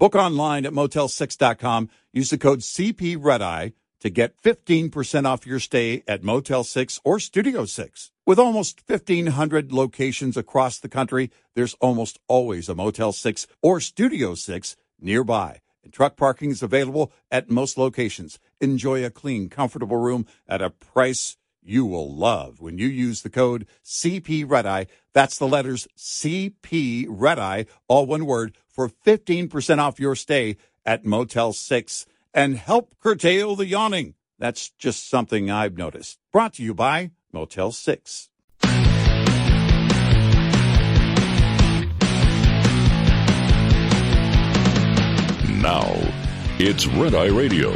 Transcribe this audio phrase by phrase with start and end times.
[0.00, 1.90] Book online at motel6.com.
[2.10, 7.00] Use the code CP Red Eye to get 15% off your stay at Motel 6
[7.04, 8.10] or Studio 6.
[8.24, 14.34] With almost 1,500 locations across the country, there's almost always a Motel 6 or Studio
[14.34, 15.60] 6 nearby.
[15.84, 18.38] And truck parking is available at most locations.
[18.58, 23.30] Enjoy a clean, comfortable room at a price you will love when you use the
[23.30, 24.86] code CP Red Eye.
[25.12, 31.04] That's the letters CP Red Eye, all one word, for 15% off your stay at
[31.04, 34.14] Motel 6 and help curtail the yawning.
[34.38, 36.18] That's just something I've noticed.
[36.32, 38.30] Brought to you by Motel 6.
[45.60, 45.84] Now,
[46.58, 47.72] it's Red Eye Radio.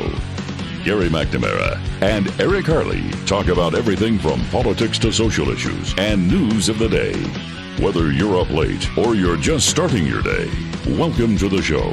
[0.85, 6.71] Gary McNamara and Eric Harley talk about everything from politics to social issues and news
[6.71, 7.54] of the day.
[7.79, 10.49] Whether you're up late or you're just starting your day,
[10.87, 11.93] welcome to the show.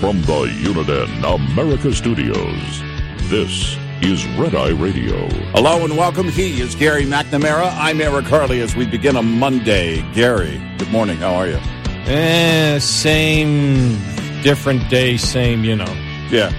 [0.00, 2.82] From the Uniden America Studios,
[3.28, 5.26] this is Red Eye Radio.
[5.52, 6.28] Hello and welcome.
[6.28, 7.70] He is Gary McNamara.
[7.76, 10.02] I'm Eric Harley as we begin a Monday.
[10.12, 11.16] Gary, good morning.
[11.16, 11.58] How are you?
[12.06, 13.98] Eh, same,
[14.42, 15.92] different day, same, you know.
[16.30, 16.52] Yeah.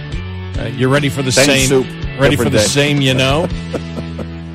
[0.59, 1.67] Uh, you ready for the Same same?
[1.67, 2.63] soup, ready for the day.
[2.63, 3.47] same, you know?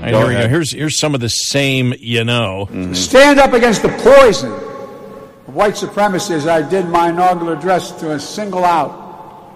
[0.03, 0.49] Here we go.
[0.49, 2.67] Here's here's some of the same, you know.
[2.67, 2.95] Mm-hmm.
[2.95, 8.19] stand up against the poison of white supremacy as I did my inaugural address to
[8.19, 9.03] single out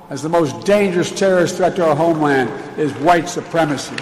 [0.08, 3.96] as the most dangerous terrorist threat to our homeland is white supremacy.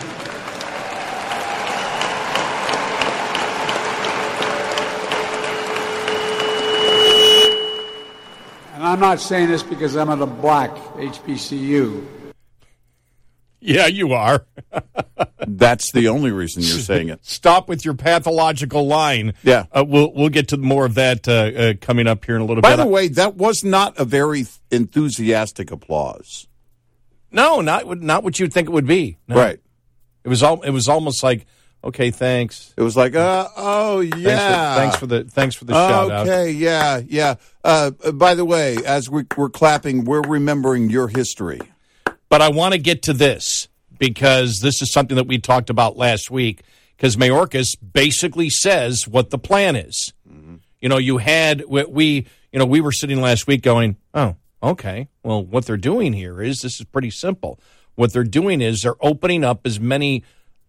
[8.75, 12.24] And I'm not saying this because I'm at a black HBCU.
[13.67, 14.47] Yeah, you are.
[15.47, 17.25] That's the only reason you're saying it.
[17.25, 19.33] Stop with your pathological line.
[19.43, 19.65] Yeah.
[19.73, 22.45] uh, we'll we'll get to more of that uh, uh, coming up here in a
[22.45, 22.77] little By bit.
[22.79, 26.47] By the way, that was not a very enthusiastic applause.
[27.33, 29.17] no, not what- not what you'd think it would be.
[29.29, 29.37] No.
[29.37, 29.61] Right.
[30.25, 30.61] It was all.
[30.63, 31.47] It was almost like,
[31.83, 32.73] okay, thanks.
[32.77, 34.75] It was like, uh, oh, yeah.
[34.77, 36.27] Thanks for, thanks for the thanks for the shout out.
[36.27, 37.35] Okay, yeah, yeah.
[37.63, 41.61] Uh, by the way, as we, we're clapping, we're remembering your history.
[42.35, 45.97] But I want to get to this because this is something that we talked about
[45.97, 46.65] last week.
[46.97, 50.13] Because Mayorkas basically says what the plan is.
[50.81, 54.35] You know, you had we, we, you know, we were sitting last week going, oh,
[54.61, 55.07] okay.
[55.23, 57.61] Well, what they're doing here is this is pretty simple.
[57.95, 60.25] What they're doing is they're opening up as many.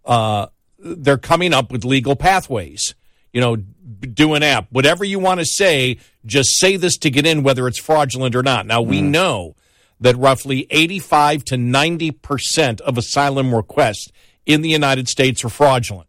[0.05, 0.45] Uh,
[0.77, 2.93] they're coming up with legal pathways.
[3.33, 5.97] You know, do an app, whatever you want to say.
[6.27, 8.67] Just say this to get in, whether it's fraudulent or not.
[8.67, 9.55] Now we know
[9.99, 14.11] that roughly 85 to 90 percent of asylum requests
[14.45, 16.07] in the United States are fraudulent.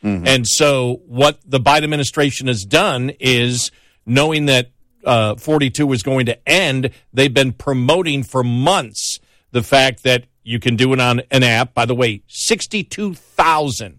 [0.00, 3.72] And so, what the Biden administration has done is
[4.06, 4.70] knowing that
[5.04, 9.18] uh, 42 was going to end, they've been promoting for months
[9.50, 11.74] the fact that you can do it on an app.
[11.74, 13.98] By the way, 62,000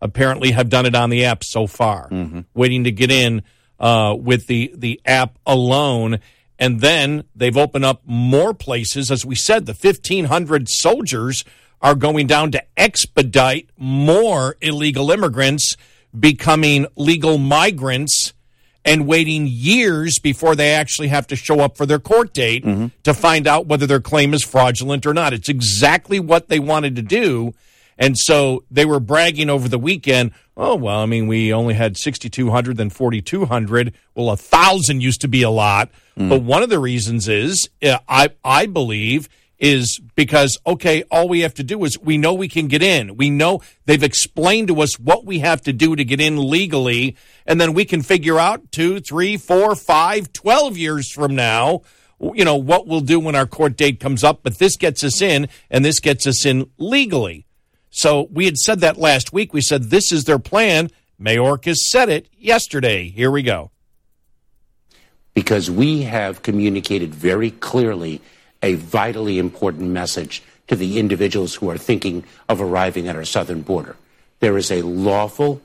[0.00, 2.08] apparently have done it on the app so far,
[2.54, 3.42] waiting to get in
[3.78, 6.20] uh, with the, the app alone.
[6.58, 9.10] And then they've opened up more places.
[9.10, 11.44] As we said, the 1,500 soldiers
[11.80, 15.76] are going down to expedite more illegal immigrants
[16.18, 18.32] becoming legal migrants
[18.84, 22.86] and waiting years before they actually have to show up for their court date mm-hmm.
[23.02, 25.32] to find out whether their claim is fraudulent or not.
[25.32, 27.54] It's exactly what they wanted to do.
[27.98, 30.30] And so they were bragging over the weekend.
[30.56, 33.92] Oh, well, I mean, we only had 6,200, then 4,200.
[34.14, 35.90] Well, a thousand used to be a lot.
[36.16, 39.28] But one of the reasons is, uh, I, I believe,
[39.58, 43.16] is because, okay, all we have to do is we know we can get in.
[43.16, 47.16] We know they've explained to us what we have to do to get in legally.
[47.46, 51.82] And then we can figure out two, three, four, five, twelve years from now,
[52.20, 54.40] you know, what we'll do when our court date comes up.
[54.42, 57.47] But this gets us in and this gets us in legally.
[57.90, 59.52] So we had said that last week.
[59.52, 60.90] We said this is their plan.
[61.20, 63.08] Mayorkas said it yesterday.
[63.08, 63.70] Here we go.
[65.34, 68.20] because we have communicated very clearly
[68.60, 73.62] a vitally important message to the individuals who are thinking of arriving at our southern
[73.62, 73.94] border.
[74.40, 75.60] There is a lawful,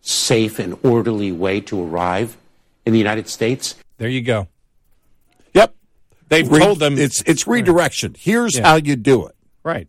[0.00, 2.36] safe, and orderly way to arrive
[2.84, 3.74] in the United States.
[3.98, 4.46] There you go.
[5.54, 5.74] Yep.
[6.28, 8.14] They've Re- told them it's it's redirection.
[8.16, 8.62] Here's Yeah.
[8.64, 9.34] how you do it.
[9.64, 9.88] Right.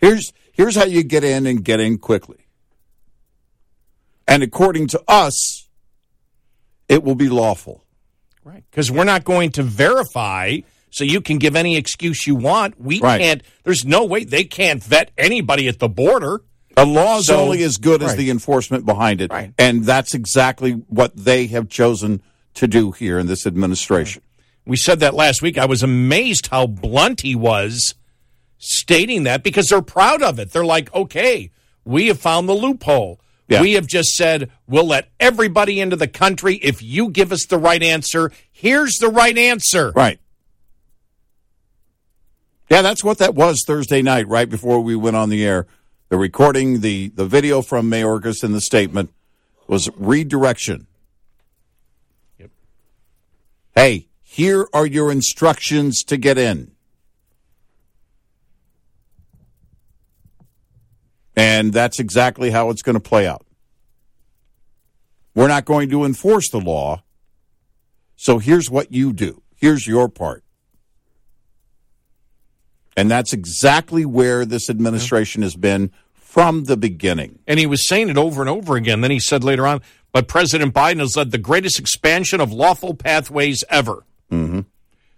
[0.00, 2.38] Here's here's how you get in and get in quickly.
[4.26, 5.68] And according to us,
[6.88, 7.84] it will be lawful.
[8.44, 8.64] Right.
[8.70, 10.58] Because we're not going to verify
[10.90, 12.80] so you can give any excuse you want.
[12.80, 13.20] We Right.
[13.20, 16.42] can't, there's no way they can't vet anybody at the border.
[16.76, 19.30] A law is So- only as good as the enforcement behind it.
[19.30, 19.52] Right.
[19.58, 22.22] And that's exactly what they have chosen
[22.54, 24.22] to do here in this administration.
[24.66, 25.58] We said that last week.
[25.58, 27.94] I was amazed how blunt he was
[28.62, 30.52] stating that because they're proud of it.
[30.52, 31.50] They're like, okay,
[31.84, 33.20] we have found the loophole.
[33.48, 33.60] Yeah.
[33.60, 37.58] We have just said we'll let everybody into the country if you give us the
[37.58, 38.30] right answer.
[38.52, 39.90] Here's the right answer.
[39.90, 40.20] Right.
[42.70, 45.66] Yeah, that's what that was Thursday night, right before we went on the air.
[46.08, 49.12] The recording, the, the video from Mayorkas and the statement
[49.66, 50.86] was redirection.
[52.38, 52.50] Yep.
[53.74, 56.71] Hey, here are your instructions to get in.
[61.36, 63.46] And that's exactly how it's going to play out.
[65.34, 67.02] We're not going to enforce the law.
[68.16, 69.42] So here's what you do.
[69.56, 70.44] Here's your part.
[72.96, 77.38] And that's exactly where this administration has been from the beginning.
[77.46, 79.00] And he was saying it over and over again.
[79.00, 79.80] Then he said later on,
[80.12, 84.04] but President Biden has led the greatest expansion of lawful pathways ever.
[84.30, 84.60] Mm-hmm.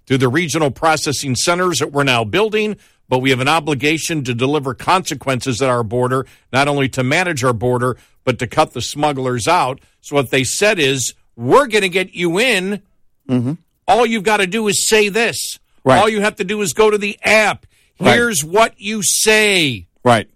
[0.06, 2.76] Through the regional processing centers that we're now building,
[3.08, 7.44] but we have an obligation to deliver consequences at our border, not only to manage
[7.44, 9.80] our border, but to cut the smugglers out.
[10.00, 12.82] So what they said is, we're going to get you in.
[13.28, 13.54] Mm-hmm.
[13.86, 15.58] All you've got to do is say this.
[15.84, 15.98] Right.
[15.98, 17.66] All you have to do is go to the app.
[18.00, 18.14] Right.
[18.14, 19.86] Here's what you say.
[20.02, 20.30] Right.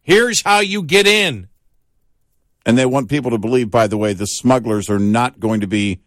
[0.00, 1.48] Here's how you get in.
[2.64, 5.66] And they want people to believe, by the way, the smugglers are not going to
[5.66, 6.00] be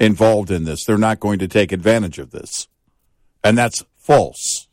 [0.00, 0.84] involved in this.
[0.84, 2.68] They're not going to take advantage of this.
[3.44, 4.66] And that's false.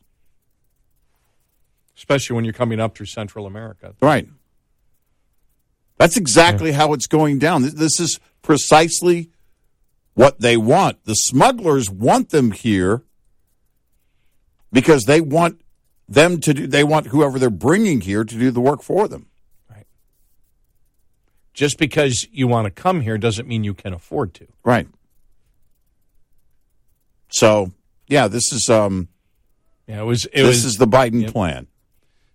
[1.96, 3.94] especially when you're coming up through Central America.
[4.00, 4.26] Right.
[5.98, 7.62] That's exactly how it's going down.
[7.62, 9.30] This- This is precisely
[10.14, 11.04] what they want.
[11.04, 13.02] The smugglers want them here
[14.72, 15.60] because they want
[16.08, 19.26] them to do, they want whoever they're bringing here to do the work for them.
[19.70, 19.86] Right.
[21.52, 24.48] Just because you want to come here doesn't mean you can afford to.
[24.64, 24.88] Right.
[27.28, 27.72] So,
[28.08, 29.08] yeah, this is um
[29.90, 30.24] Yeah, it was.
[30.26, 30.64] It this was.
[30.66, 31.66] is the Biden plan.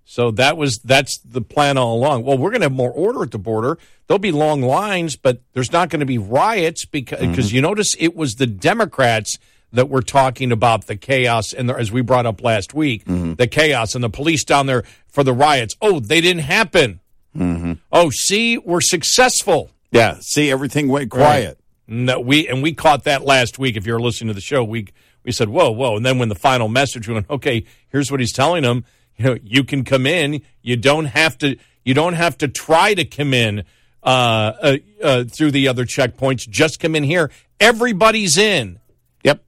[0.04, 2.26] so that was that's the plan all along.
[2.26, 3.78] Well, we're going to have more order at the border.
[4.08, 7.32] There'll be long lines, but there's not going to be riots because mm-hmm.
[7.32, 9.38] because you notice it was the Democrats
[9.72, 13.36] that were talking about the chaos and the, as we brought up last week, mm-hmm.
[13.36, 15.78] the chaos and the police down there for the riots.
[15.82, 17.00] Oh, they didn't happen.
[17.36, 17.74] Mm-hmm.
[17.90, 19.72] Oh, see, we're successful.
[19.92, 21.58] Yeah, see everything went quiet.
[21.88, 23.78] No, we and we caught that last week.
[23.78, 24.88] If you're listening to the show, we
[25.26, 28.20] we said, "Whoa, whoa!" And then when the final message we went, "Okay, here's what
[28.20, 28.86] he's telling them.
[29.18, 30.42] You know, you can come in.
[30.62, 31.58] You don't have to.
[31.84, 33.64] You don't have to try to come in
[34.04, 36.48] uh, uh, uh, through the other checkpoints.
[36.50, 37.32] Just come in here.
[37.60, 38.80] Everybody's in
[39.24, 39.44] Yep.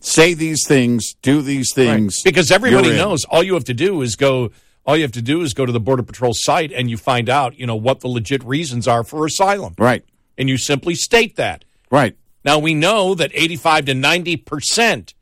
[0.00, 2.22] Say these things, do these things.
[2.22, 3.24] because everybody knows.
[3.24, 4.50] All you have to do is go.
[4.86, 7.30] All you have to do is go to the Border Patrol site, and you find
[7.30, 10.04] out, you know, what the legit reasons are for asylum, Right.
[10.36, 11.64] and you simply state that.
[11.90, 12.16] Right.
[12.44, 15.14] Now we know that 85 to 90 percent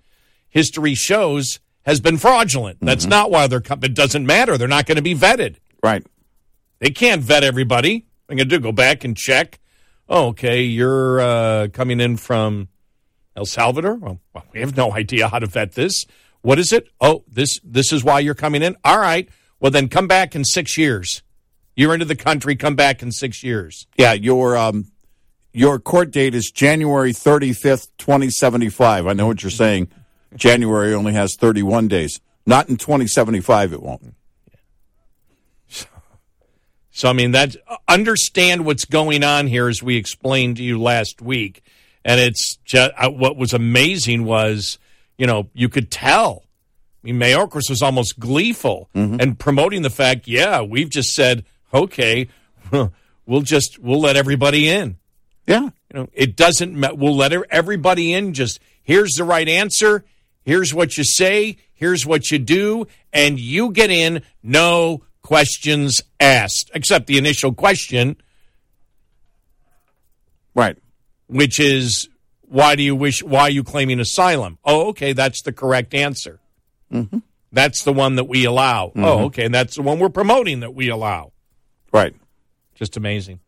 [0.49, 2.79] history shows has been fraudulent.
[2.81, 4.57] That's not why they're it doesn't matter.
[4.57, 5.57] They're not going to be vetted.
[5.83, 6.07] Right.
[6.79, 8.07] They can't vet everybody.
[8.29, 9.59] I'm going to do go back and check.
[10.09, 12.69] Oh, okay, you're uh, coming in from
[13.37, 13.95] El Salvador.
[13.95, 16.07] Well, well, we have no idea how to vet this.
[16.43, 16.89] What is it?
[17.01, 18.77] Oh, this this is why you're coming in.
[18.85, 19.29] All right.
[19.61, 21.23] Well, then come back in six years.
[21.77, 22.57] You're into the country.
[22.57, 23.87] Come back in six years.
[23.97, 24.92] Yeah, your um
[25.53, 29.07] your court date is January 35th, 2075.
[29.07, 29.89] I know what you're saying.
[30.35, 32.21] January only has 31 days.
[32.47, 34.15] Not in 2075 it won't.
[36.95, 37.57] So I mean that
[37.89, 41.65] understand what's going on here as we explained to you last week,
[42.05, 44.79] and it's just uh, what was amazing was
[45.17, 46.45] you know you could tell.
[47.03, 49.17] I mean, Mayorkas was almost gleeful mm-hmm.
[49.21, 52.29] and promoting the fact, yeah, we've just said, okay,
[53.27, 54.99] we'll just we'll let everybody in.
[55.47, 55.63] Yeah.
[55.63, 56.81] You know, it doesn't.
[56.99, 58.33] We'll let er- everybody in.
[58.35, 60.05] Just here's the right answer.
[60.45, 61.57] Here's what you say.
[61.75, 64.23] Here's what you do, and you get in.
[64.43, 68.17] No questions asked, except the initial question,
[70.55, 70.77] Right.
[71.27, 72.09] which is,
[72.43, 73.23] "Why do you wish?
[73.23, 76.39] Why are you claiming asylum?" Oh, okay, that's the correct answer.
[77.53, 78.93] That's the one that we allow.
[78.97, 81.33] Oh, okay, and that's the one we're promoting that we allow.
[81.93, 82.15] Right.
[82.75, 83.41] Just amazing.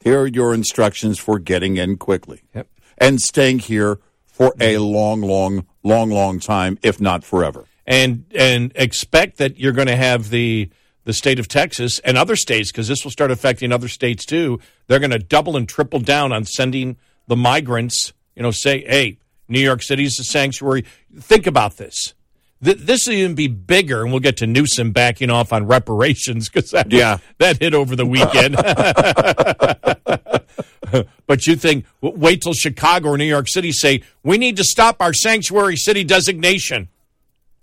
[0.00, 2.68] Here are your instructions for getting in quickly Yep.
[2.98, 7.66] and staying here for a long, long, long, long time, if not forever.
[7.86, 10.70] And and expect that you're going to have the
[11.04, 14.60] the state of Texas and other states because this will start affecting other states too.
[14.86, 18.12] They're going to double and triple down on sending the migrants.
[18.36, 20.84] You know, say, hey, New York City is a sanctuary.
[21.18, 22.14] Think about this.
[22.62, 26.48] Th- this will even be bigger, and we'll get to Newsom backing off on reparations
[26.48, 27.18] because that, Yeah.
[27.38, 28.56] that hit over the weekend.
[31.26, 34.96] but you think, wait till Chicago or New York City say, we need to stop
[35.00, 36.88] our sanctuary city designation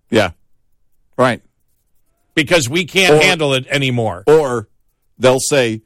[0.10, 0.32] Yeah.
[1.18, 1.42] Right.
[2.36, 4.24] because we can't Or- handle it anymore.
[4.28, 4.68] Or
[5.20, 5.82] they'll say,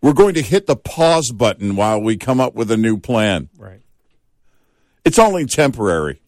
[0.00, 3.48] we're going to hit the pause button while we come up with a new plan.
[3.58, 3.80] Right.
[5.04, 6.20] It's only temporary.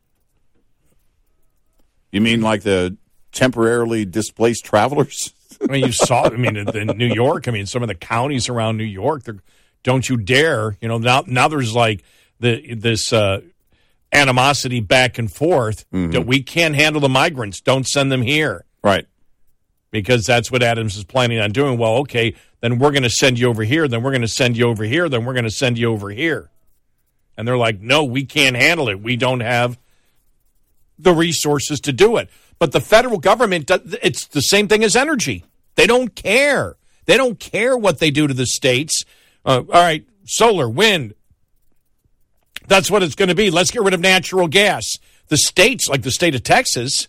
[2.14, 2.96] You mean like the
[3.32, 5.34] temporarily displaced travelers?
[5.60, 6.26] I mean, you saw.
[6.26, 7.48] I mean, in, New York.
[7.48, 9.24] I mean, some of the counties around New York.
[9.24, 9.42] They're,
[9.82, 10.76] don't you dare!
[10.80, 12.04] You know, now now there's like
[12.38, 13.40] the this uh,
[14.12, 17.60] animosity back and forth that we can't handle the migrants.
[17.60, 19.06] Don't send them here right.
[19.90, 21.78] because that's what Adams is planning on doing.
[21.78, 23.88] Well, okay, then we're going to send you over here.
[23.88, 25.08] Then we're going to send you over here.
[25.08, 26.48] Then we're going to send you over here.
[27.36, 29.02] And they're like, no, we can't handle it.
[29.02, 29.78] We don't have
[30.98, 32.28] the resources to do it.
[32.58, 33.70] But the federal government,
[34.02, 35.44] it's the same thing as energy.
[35.74, 36.76] They don't care.
[37.06, 39.04] They don't care what they do to the states.
[39.44, 41.14] Uh, all right, solar, wind.
[42.66, 43.50] That's what it's going to be.
[43.50, 44.98] Let's get rid of natural gas.
[45.28, 47.08] The states, like the state of Texas,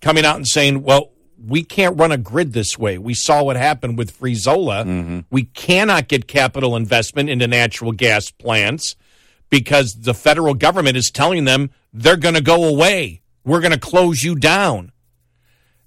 [0.00, 1.10] coming out and saying, well,
[1.44, 2.98] we can't run a grid this way.
[2.98, 5.24] We saw what happened with Frizola.
[5.30, 8.96] We cannot get capital investment into natural gas plants
[9.52, 13.20] because the federal government is telling them they're going to go away.
[13.44, 14.92] We're going to close you down.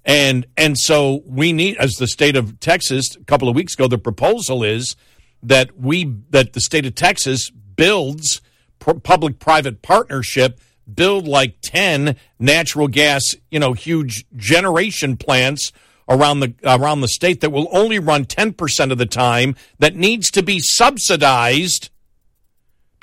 [0.05, 3.88] And and so we need as the state of Texas a couple of weeks ago
[3.88, 4.95] the proposal is
[5.41, 8.39] that we that the state of Texas builds
[8.77, 10.60] public private partnership
[10.93, 15.72] build like 10 natural gas, you know, huge generation plants
[16.07, 20.29] around the around the state that will only run 10% of the time that needs
[20.29, 21.89] to be subsidized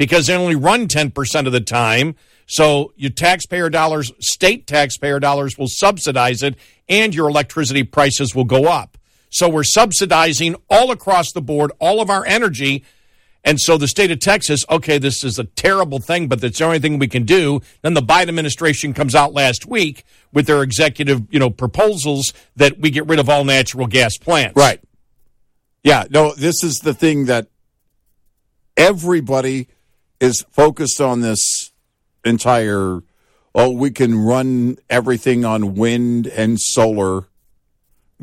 [0.02, 2.16] because they only run 10% of the time.
[2.46, 6.56] So your taxpayer dollars, state taxpayer dollars will subsidize it
[6.88, 8.98] and your electricity prices will go up.
[9.30, 12.84] So we're subsidizing all across the board all of our energy.
[13.44, 16.64] And so the state of Texas, okay, this is a terrible thing, but that's the
[16.64, 17.60] only thing we can do.
[17.82, 22.80] Then the Biden administration comes out last week with their executive, you know, proposals that
[22.80, 24.56] we get rid of all natural gas plants.
[24.56, 24.80] Right.
[25.84, 26.06] Yeah.
[26.10, 27.46] No, this is the thing that
[28.76, 29.68] everybody
[30.22, 31.72] is focused on this
[32.24, 33.02] entire.
[33.54, 37.24] Oh, we can run everything on wind and solar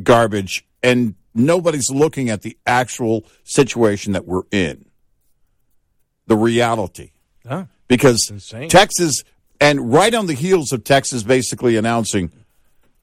[0.02, 4.86] garbage, and nobody's looking at the actual situation that we're in,
[6.26, 7.12] the reality.
[7.48, 7.66] Huh?
[7.90, 8.32] because.
[8.70, 9.24] Texas,
[9.60, 12.32] and right on the heels of Texas basically announcing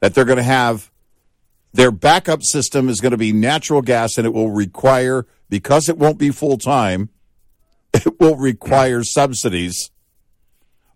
[0.01, 0.91] that they're going to have
[1.75, 5.99] their backup system is going to be natural gas, and it will require because it
[5.99, 7.11] won't be full time,
[8.05, 9.91] it will require subsidies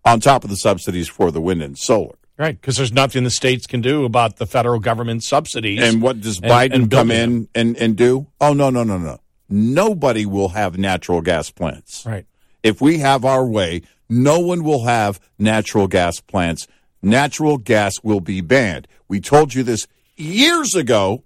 [0.03, 2.15] on top of the subsidies for the wind and solar.
[2.37, 5.81] Right, because there's nothing the states can do about the federal government subsidies.
[5.81, 8.27] And what does Biden and come in and, and do?
[8.39, 9.19] Oh, no, no, no, no.
[9.47, 12.03] Nobody will have natural gas plants.
[12.03, 12.25] Right.
[12.63, 16.67] If we have our way, no one will have natural gas plants.
[17.01, 18.87] Natural gas will be banned.
[19.07, 21.23] We told you this years ago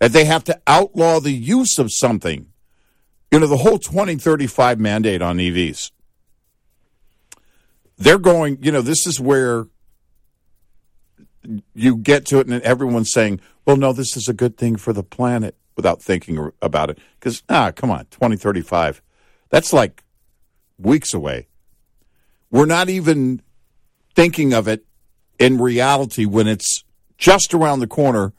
[0.00, 2.52] that they have to outlaw the use of something.
[3.30, 5.90] You know, the whole 2035 mandate on EVs.
[7.98, 9.66] They're going, you know, this is where
[11.74, 14.92] you get to it and everyone's saying, well, no, this is a good thing for
[14.92, 16.98] the planet without thinking about it.
[17.18, 19.02] Because, ah, come on, 2035.
[19.50, 20.04] That's like
[20.78, 21.48] weeks away.
[22.50, 23.42] We're not even
[24.14, 24.84] thinking of it
[25.38, 26.84] in reality when it's
[27.18, 28.32] just around the corner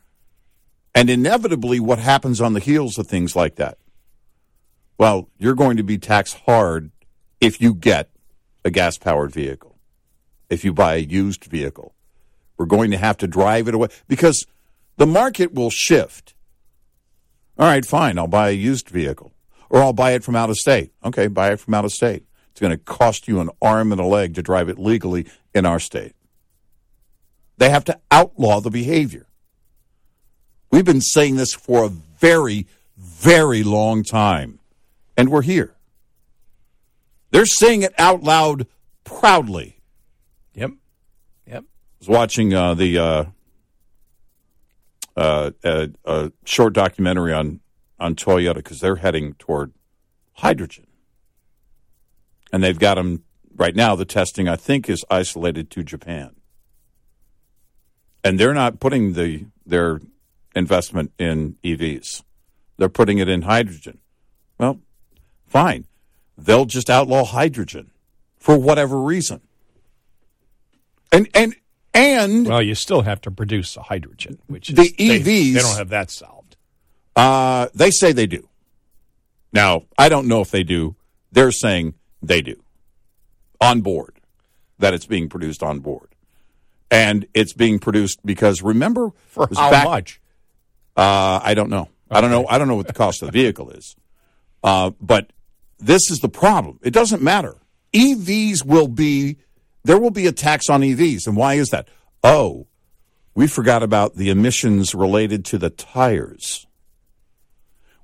[0.95, 3.77] and inevitably what happens on the heels of things like that.
[4.97, 6.91] Well, you're going to be taxed hard
[7.39, 8.09] if you get
[8.65, 9.77] a gas powered vehicle,
[10.49, 11.93] if you buy a used vehicle.
[12.57, 14.47] We're going to have to drive it away because
[14.97, 16.33] the market will shift.
[17.59, 19.31] All right, fine, I'll buy a used vehicle
[19.69, 20.91] or I'll buy it from out of state.
[21.03, 22.25] Okay, buy it from out of state.
[22.51, 25.65] It's going to cost you an arm and a leg to drive it legally in
[25.65, 26.13] our state.
[27.57, 29.27] They have to outlaw the behavior.
[30.71, 34.59] We've been saying this for a very, very long time,
[35.17, 35.75] and we're here.
[37.31, 38.67] They're saying it out loud
[39.03, 39.79] proudly.
[40.53, 40.71] Yep.
[41.47, 41.63] Yep.
[41.63, 43.25] I was watching uh, the uh,
[45.17, 47.59] uh, uh, uh, short documentary on
[47.99, 49.73] on Toyota because they're heading toward
[50.33, 50.85] hydrogen,
[52.53, 53.23] and they've got them
[53.57, 56.35] right now, the testing, I think, is isolated to Japan.
[58.23, 59.99] And they're not putting the their
[60.55, 62.23] investment in EVs.
[62.77, 63.99] They're putting it in hydrogen.
[64.59, 64.79] Well,
[65.47, 65.85] fine.
[66.37, 67.89] They'll just outlaw hydrogen
[68.37, 69.41] for whatever reason.
[71.11, 71.55] And and
[71.93, 75.59] and Well, you still have to produce a hydrogen, which is, The they- EVs They,
[75.59, 76.55] don't have that solved.
[77.15, 78.47] uh, they say they do.
[79.53, 80.95] Now, I don't know if they do.
[81.31, 82.61] They're saying they do
[83.59, 84.19] on board,
[84.77, 86.09] that it's being produced on board.
[86.91, 90.21] And it's being produced because remember For how back- much?
[90.95, 91.89] Uh, I don't know.
[92.09, 92.45] I don't know.
[92.47, 93.95] I don't know what the cost of the vehicle is.
[94.63, 95.31] Uh, but
[95.79, 96.79] this is the problem.
[96.83, 97.55] It doesn't matter.
[97.93, 99.37] EVs will be
[99.83, 101.87] there will be a tax on EVs, and why is that?
[102.23, 102.67] Oh,
[103.35, 106.67] we forgot about the emissions related to the tires.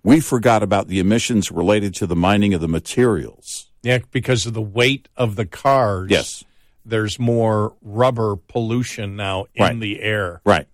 [0.04, 3.70] We forgot about the emissions related to the mining of the materials.
[3.82, 6.10] Yeah, because of the weight of the cars.
[6.10, 6.44] Yes.
[6.86, 9.80] There's more rubber pollution now in Right.
[9.80, 10.42] the air.
[10.46, 10.68] Right.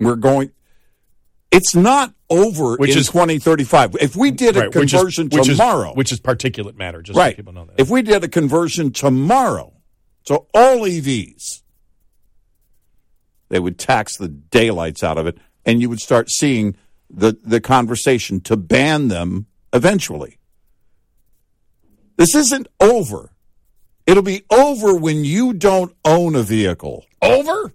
[0.00, 0.50] We're going.
[1.50, 3.96] It's not over Which in is- 2035.
[4.00, 7.02] If we did a Right, which is- conversion which is- tomorrow, which is particulate matter,
[7.02, 7.80] just so people know that.
[7.80, 9.72] If we did a conversion tomorrow,
[10.26, 11.62] so all EVs,
[13.48, 16.76] they would tax the daylights out of it, and you would start seeing
[17.10, 20.38] the the conversation to ban them eventually.
[22.16, 23.30] This isn't over.
[24.06, 27.04] It'll be over when you don't own a vehicle.
[27.22, 27.72] Over?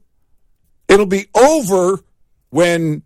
[0.87, 2.03] It'll be over
[2.49, 3.03] when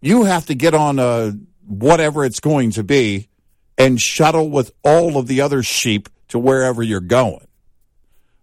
[0.00, 1.32] you have to get on a
[1.66, 3.28] whatever it's going to be
[3.76, 7.46] and shuttle with all of the other sheep to wherever you're going.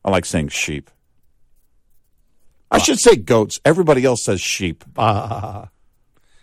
[0.04, 0.90] I like saying sheep.
[2.72, 3.60] I should say goats.
[3.64, 4.84] Everybody else says sheep.
[4.98, 5.70] Ah.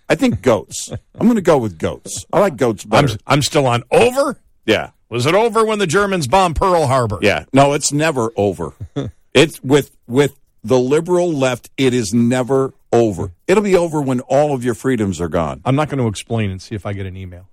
[0.09, 0.91] I think goats.
[1.15, 2.27] I'm going to go with goats.
[2.33, 3.09] I like goats I'm.
[3.27, 4.39] I'm still on over?
[4.67, 4.91] yeah.
[5.09, 7.19] Was it over when the Germans bombed Pearl Harbor?
[7.23, 7.45] Yeah.
[7.53, 8.75] No, it's never over.
[9.35, 13.33] it's with with the liberal left, it is never over.
[13.47, 15.61] It'll be over when all of your freedoms are gone.
[15.65, 17.49] I'm not going to explain and see if I get an email.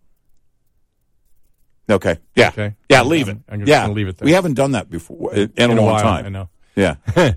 [1.89, 2.17] Okay.
[2.35, 2.49] Yeah.
[2.49, 2.75] Okay.
[2.89, 3.53] Yeah, leave I'm- it.
[3.53, 3.87] I'm yeah.
[3.87, 4.25] leave it there.
[4.25, 6.25] We haven't done that before in, in a a long while, time.
[6.25, 6.49] I know.
[6.75, 6.95] Yeah.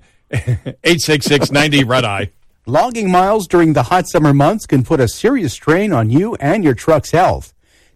[0.83, 2.31] Eight six six ninety Red Eye.
[2.65, 6.63] Logging miles during the hot summer months can put a serious strain on you and
[6.63, 7.53] your truck's health.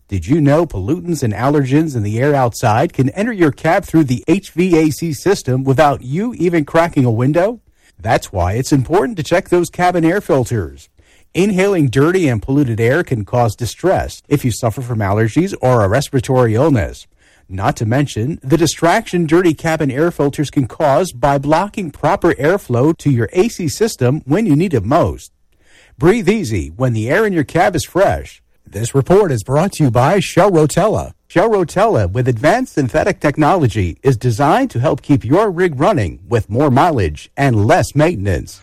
[0.07, 4.05] Did you know pollutants and allergens in the air outside can enter your cab through
[4.05, 7.61] the HVAC system without you even cracking a window?
[7.99, 10.89] That's why it's important to check those cabin air filters.
[11.33, 15.89] Inhaling dirty and polluted air can cause distress if you suffer from allergies or a
[15.89, 17.07] respiratory illness.
[17.49, 22.97] Not to mention the distraction dirty cabin air filters can cause by blocking proper airflow
[22.97, 25.31] to your AC system when you need it most.
[25.97, 28.41] Breathe easy when the air in your cab is fresh.
[28.65, 31.13] This report is brought to you by Shell Rotella.
[31.29, 36.49] Shell Rotella with advanced synthetic technology is designed to help keep your rig running with
[36.49, 38.61] more mileage and less maintenance.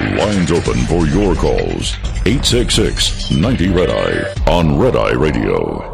[0.00, 1.94] Lines open for your calls.
[2.26, 5.93] 866 90 Red Eye on Red Eye Radio.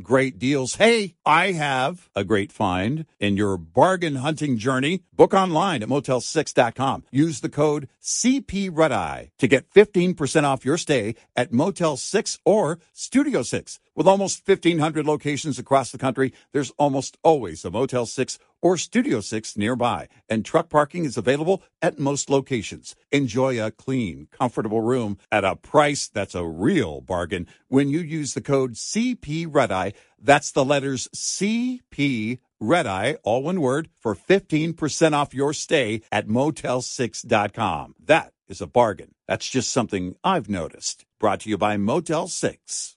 [0.00, 0.76] great deals.
[0.76, 5.02] Hey, I have a great find in your bargain hunting journey.
[5.14, 7.04] Book online at motel6.com.
[7.10, 13.42] Use the code CPRedEye to get 15% off your stay at Motel 6 or Studio
[13.42, 13.80] 6.
[13.94, 19.20] With almost 1,500 locations across the country, there's almost always a Motel 6 or Studio
[19.20, 22.96] 6 nearby, and truck parking is available at most locations.
[23.10, 28.32] Enjoy a clean, comfortable room at a price that's a real bargain when you use
[28.32, 29.92] the code CP Red Eye.
[30.18, 36.28] That's the letters CP Red Eye, all one word, for 15% off your stay at
[36.28, 37.96] motel6.com.
[38.02, 39.14] That is a bargain.
[39.26, 41.04] That's just something I've noticed.
[41.18, 42.96] Brought to you by Motel 6.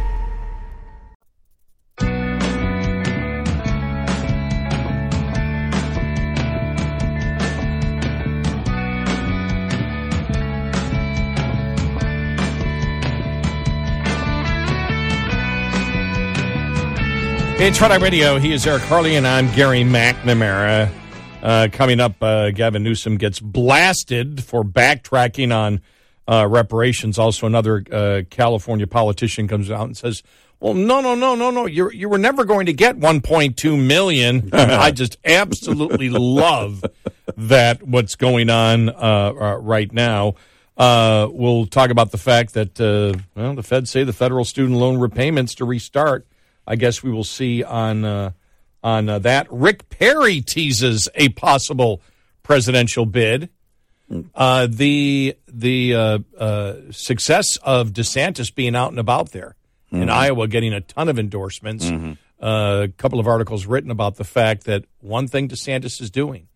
[17.63, 18.39] It's Red Eye Radio.
[18.39, 20.91] He is Eric Harley, and I'm Gary McNamara.
[21.43, 25.79] Uh, coming up, uh, Gavin Newsom gets blasted for backtracking on
[26.27, 27.19] uh, reparations.
[27.19, 30.23] Also, another uh, California politician comes out and says,
[30.59, 31.67] "Well, no, no, no, no, no.
[31.67, 36.83] You you were never going to get 1.2 million." I just absolutely love
[37.37, 37.83] that.
[37.83, 40.33] What's going on uh, right now?
[40.75, 42.79] Uh, we'll talk about the fact that
[43.35, 46.25] well, the Feds say the federal student loan repayments to restart
[46.65, 48.31] I guess we will see on uh,
[48.83, 49.47] on uh, that.
[49.51, 52.01] Rick Perry teases a possible
[52.43, 53.49] presidential bid.
[54.35, 59.55] Uh, the the uh, uh, success of DeSantis being out and about there
[59.91, 60.03] mm-hmm.
[60.03, 61.85] in Iowa, getting a ton of endorsements.
[61.85, 62.13] Mm-hmm.
[62.43, 66.47] Uh, a couple of articles written about the fact that one thing DeSantis is doing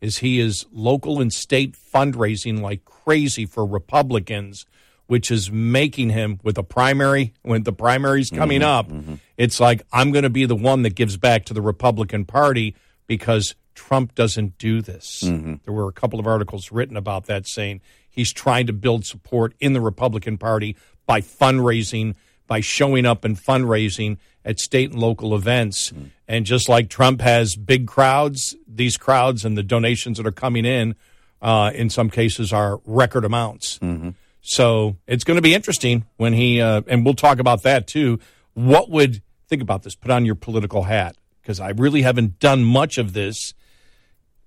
[0.00, 4.66] is he is local and state fundraising like crazy for Republicans
[5.10, 9.14] which is making him with a primary when the primary's coming mm-hmm, up mm-hmm.
[9.36, 12.76] it's like i'm going to be the one that gives back to the republican party
[13.08, 15.54] because trump doesn't do this mm-hmm.
[15.64, 19.52] there were a couple of articles written about that saying he's trying to build support
[19.58, 22.14] in the republican party by fundraising
[22.46, 26.08] by showing up and fundraising at state and local events mm.
[26.28, 30.64] and just like trump has big crowds these crowds and the donations that are coming
[30.64, 30.94] in
[31.42, 34.10] uh, in some cases are record amounts mm-hmm.
[34.42, 38.18] So it's going to be interesting when he, uh, and we'll talk about that too.
[38.54, 42.64] What would, think about this, put on your political hat, because I really haven't done
[42.64, 43.54] much of this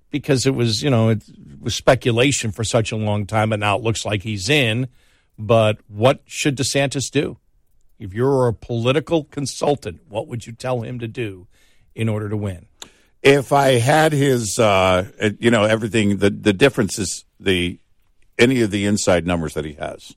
[0.10, 1.24] because it was, you know, it
[1.60, 4.88] was speculation for such a long time, but now it looks like he's in.
[5.38, 7.38] But what should DeSantis do?
[7.98, 11.48] If you're a political consultant, what would you tell him to do
[11.96, 12.68] in order to win?
[13.24, 17.80] If I had his, uh, you know, everything, the, the difference is the
[18.38, 20.16] any of the inside numbers that he has,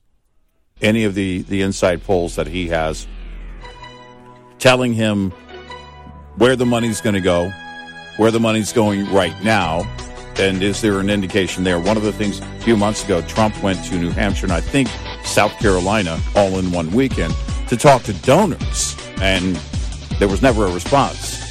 [0.81, 3.07] any of the, the inside polls that he has,
[4.59, 5.31] telling him
[6.37, 7.51] where the money's going to go,
[8.17, 9.81] where the money's going right now,
[10.39, 11.79] and is there an indication there?
[11.79, 14.61] One of the things a few months ago, Trump went to New Hampshire and I
[14.61, 14.87] think
[15.23, 17.33] South Carolina all in one weekend
[17.69, 19.55] to talk to donors, and
[20.19, 21.46] there was never a response.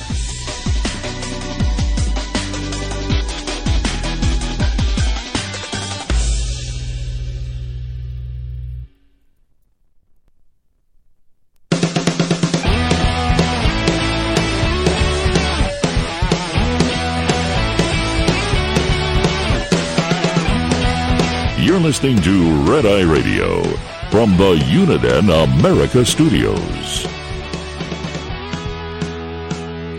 [21.86, 23.62] Listening to Red Eye Radio
[24.10, 27.06] from the Uniden America Studios.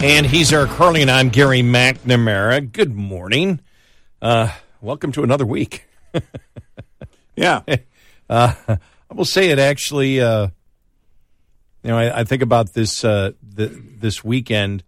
[0.04, 2.70] And he's Eric Harley, and I'm Gary McNamara.
[2.70, 3.62] Good morning.
[4.22, 5.86] Uh, welcome to another week.
[7.38, 7.62] yeah.
[8.30, 10.50] Uh, I will say it actually, uh,
[11.84, 14.84] you know, I, I think about this uh, the, this weekend.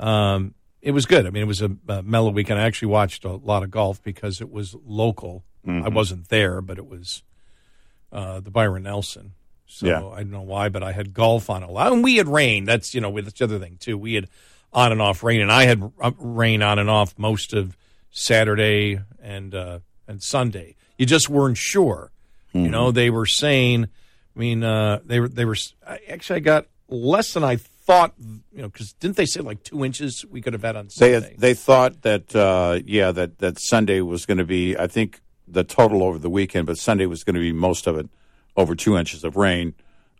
[0.00, 1.24] Um, it was good.
[1.24, 2.58] I mean, it was a, a mellow weekend.
[2.58, 5.86] I actually watched a lot of golf because it was local Mm-hmm.
[5.86, 7.22] I wasn't there, but it was
[8.12, 9.32] uh, the Byron Nelson.
[9.66, 10.06] So yeah.
[10.06, 12.64] I don't know why, but I had golf on a lot, and we had rain.
[12.64, 13.98] That's you know, with the other thing too.
[13.98, 14.28] We had
[14.72, 17.76] on and off rain, and I had rain on and off most of
[18.10, 20.76] Saturday and uh, and Sunday.
[20.98, 22.12] You just weren't sure.
[22.50, 22.66] Mm-hmm.
[22.66, 23.88] You know, they were saying.
[24.36, 25.56] I mean, uh, they were they were
[26.08, 28.14] actually I got less than I thought.
[28.18, 31.20] You know, because didn't they say like two inches we could have had on Sunday?
[31.20, 34.76] They they thought that uh, yeah that that Sunday was going to be.
[34.76, 37.96] I think the total over the weekend, but Sunday was going to be most of
[37.96, 38.08] it
[38.56, 39.74] over two inches of rain.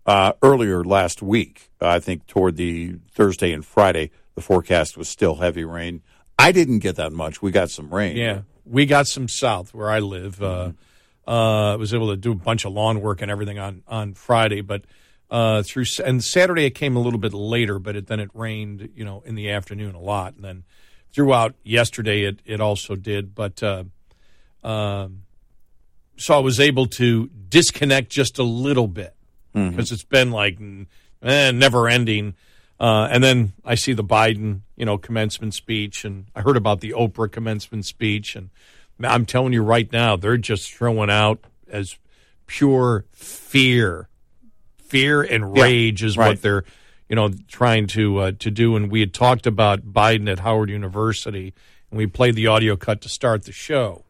[0.06, 5.36] Uh, earlier last week, I think toward the Thursday and Friday, the forecast was still
[5.36, 6.02] heavy rain.
[6.38, 7.40] I didn't get that much.
[7.40, 8.16] We got some rain.
[8.16, 10.42] Yeah, we got some south where I live.
[10.42, 11.30] Uh, mm-hmm.
[11.30, 14.12] Uh, I was able to do a bunch of lawn work and everything on on
[14.14, 14.84] Friday, but
[15.30, 18.90] uh, through and Saturday it came a little bit later, but it, then it rained,
[18.94, 20.64] you know, in the afternoon a lot, and then
[21.12, 23.34] throughout yesterday it it also did.
[23.34, 23.84] But uh,
[24.64, 25.22] um,
[26.16, 29.14] so I was able to disconnect just a little bit
[29.52, 29.80] because mm-hmm.
[29.80, 30.58] it's been like
[31.22, 32.34] eh, never ending.
[32.80, 36.80] Uh, and then I see the Biden, you know, commencement speech, and I heard about
[36.80, 38.50] the Oprah commencement speech, and
[39.00, 41.96] I'm telling you right now, they're just throwing out as
[42.46, 44.08] pure fear,
[44.76, 46.28] fear and rage yeah, is right.
[46.28, 46.64] what they're,
[47.08, 48.74] you know, trying to uh, to do.
[48.76, 51.54] And we had talked about Biden at Howard University,
[51.90, 54.03] and we played the audio cut to start the show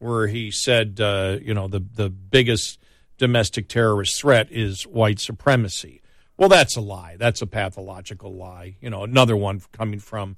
[0.00, 2.78] where he said, uh, you know, the, the biggest
[3.18, 6.02] domestic terrorist threat is white supremacy.
[6.36, 7.16] Well, that's a lie.
[7.18, 8.76] That's a pathological lie.
[8.80, 10.36] You know, another one coming from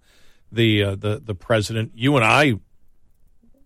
[0.50, 1.92] the uh, the the president.
[1.94, 2.54] You and I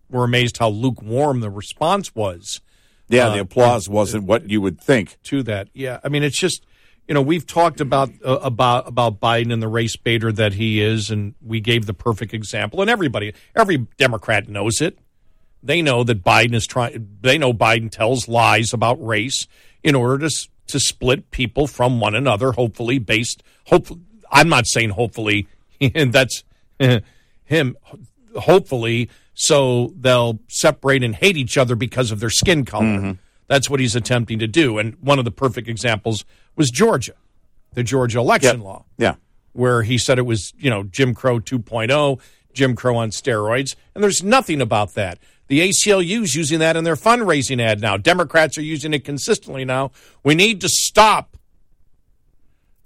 [0.09, 2.61] were amazed how lukewarm the response was.
[3.09, 5.69] Yeah, uh, the applause wasn't what you would think to that.
[5.73, 6.63] Yeah, I mean, it's just
[7.07, 10.81] you know, we've talked about uh, about about Biden and the race baiter that he
[10.81, 12.81] is, and we gave the perfect example.
[12.81, 14.99] And everybody, every Democrat knows it.
[15.67, 17.07] They know that Biden is trying.
[17.21, 19.47] They know Biden tells lies about race
[19.83, 22.53] in order to to split people from one another.
[22.53, 23.43] Hopefully, based.
[23.67, 23.87] Hope
[24.31, 25.47] I'm not saying hopefully,
[25.81, 26.43] and that's
[27.45, 27.77] him.
[28.35, 32.85] Hopefully, so they'll separate and hate each other because of their skin color.
[32.85, 33.11] Mm-hmm.
[33.47, 34.77] That's what he's attempting to do.
[34.77, 36.23] And one of the perfect examples
[36.55, 37.13] was Georgia,
[37.73, 38.63] the Georgia election Yep.
[38.65, 39.15] law Yeah.
[39.53, 42.19] where he said it was, you know, Jim Crow 2.0,
[42.53, 43.75] Jim Crow on steroids.
[43.95, 45.17] And there's nothing about that.
[45.47, 47.97] The ACLU's using that in their fundraising ad now.
[47.97, 49.91] Democrats are using it consistently now.
[50.23, 51.37] We need to stop,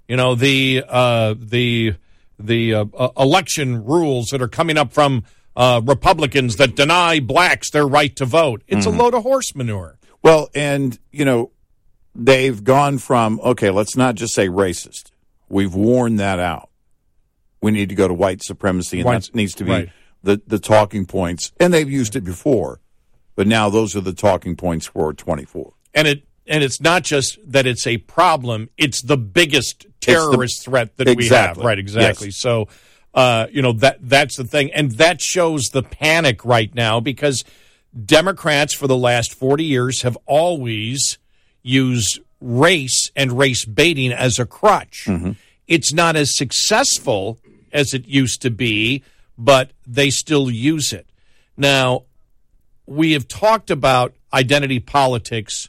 [0.08, 1.94] you know, the uh, the
[2.38, 5.24] the uh, uh, election rules that are coming up from
[5.56, 8.62] uh, Republicans that deny blacks their right to vote.
[8.68, 9.98] It's a load of horse manure.
[10.22, 11.50] Well, and you know,
[12.14, 15.10] they've gone from okay, let's not just say racist.
[15.48, 16.70] We've worn that out.
[17.60, 19.90] We need to go to white supremacy, and White- that needs to be right.
[20.22, 21.52] The the talking points.
[21.60, 22.80] And they've used it before,
[23.34, 25.74] but now those are the talking points for twenty four.
[25.94, 30.96] and it and it's not just that it's a problem it's the biggest terrorist threat
[30.96, 32.36] that we have right exactly Yes.
[32.36, 32.66] so
[33.14, 37.44] uh, you know that that's the thing and that shows the panic right now because
[38.06, 41.18] democrats for the last 40 years have always
[41.62, 45.08] used race and race baiting as a crutch
[45.68, 47.38] it's not as successful
[47.72, 49.02] as it used to be
[49.36, 51.06] but they still use it
[51.56, 52.04] now
[52.86, 55.68] we have talked about identity politics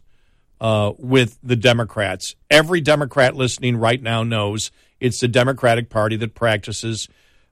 [0.60, 2.36] uh, with the Democrats.
[2.50, 7.08] Every Democrat listening right now knows it's the Democratic Party that practices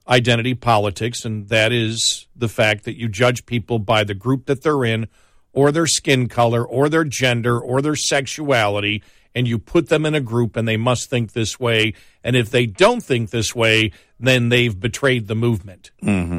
[0.08, 4.62] identity politics, and that is the fact that you judge people by the group that
[4.62, 5.08] they're in,
[5.52, 9.02] or their skin color, or their gender, or their sexuality,
[9.34, 11.94] and you put them in a group and they must think this way.
[12.22, 15.90] And if they don't think this way, then they've betrayed the movement.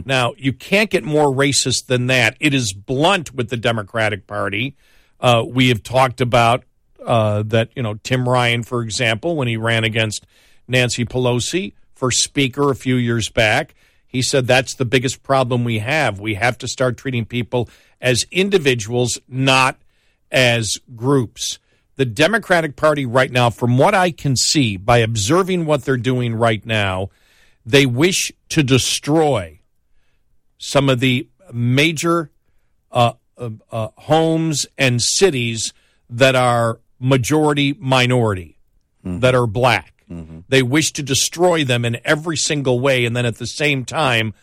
[0.06, 2.38] Now, you can't get more racist than that.
[2.39, 4.75] It is blunt with the Democratic Party.
[5.19, 6.63] Uh, we have talked about
[7.06, 10.25] uh, that, you know, Tim Ryan, for example, when he ran against
[10.67, 13.75] Nancy Pelosi for Speaker a few years back,
[14.08, 16.19] he said that's the biggest problem we have.
[16.19, 17.67] We have to start treating people
[17.99, 19.77] as individuals, not
[20.32, 21.60] as groups.
[21.95, 26.34] The Democratic Party right now, from what I can see by observing what they're doing
[26.34, 27.10] right now,
[27.65, 29.60] they wish to destroy
[30.58, 32.32] some of the major
[32.91, 35.73] uh, uh, uh, homes and cities
[36.10, 38.58] that are majority minority,
[39.03, 40.03] that are black.
[40.49, 44.34] They wish to destroy them in every single way, and then at the same time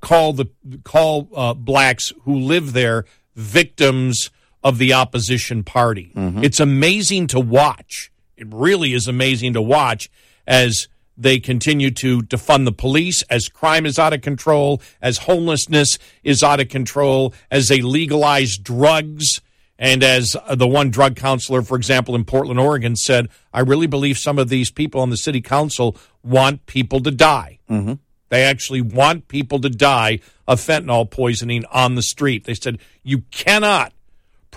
[0.00, 0.46] call the
[0.84, 4.30] call uh, blacks who live there victims
[4.62, 6.12] of the opposition party.
[6.42, 8.10] It's amazing to watch.
[8.36, 10.10] It really is amazing to watch
[10.46, 15.98] as they continue to defund the police, as crime is out of control, as homelessness
[16.22, 19.40] is out of control, as they legalize drugs.
[19.80, 23.86] And as uh, the one drug counselor, for example, in Portland, Oregon said, I really
[23.86, 27.58] believe some of these people on the city council want people to die.
[27.70, 27.94] Mm-hmm.
[28.28, 32.44] They actually want people to die of fentanyl poisoning on the street.
[32.44, 33.92] They said, you cannot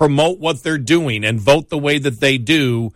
[0.01, 2.91] promote what they're doing and vote the way that they do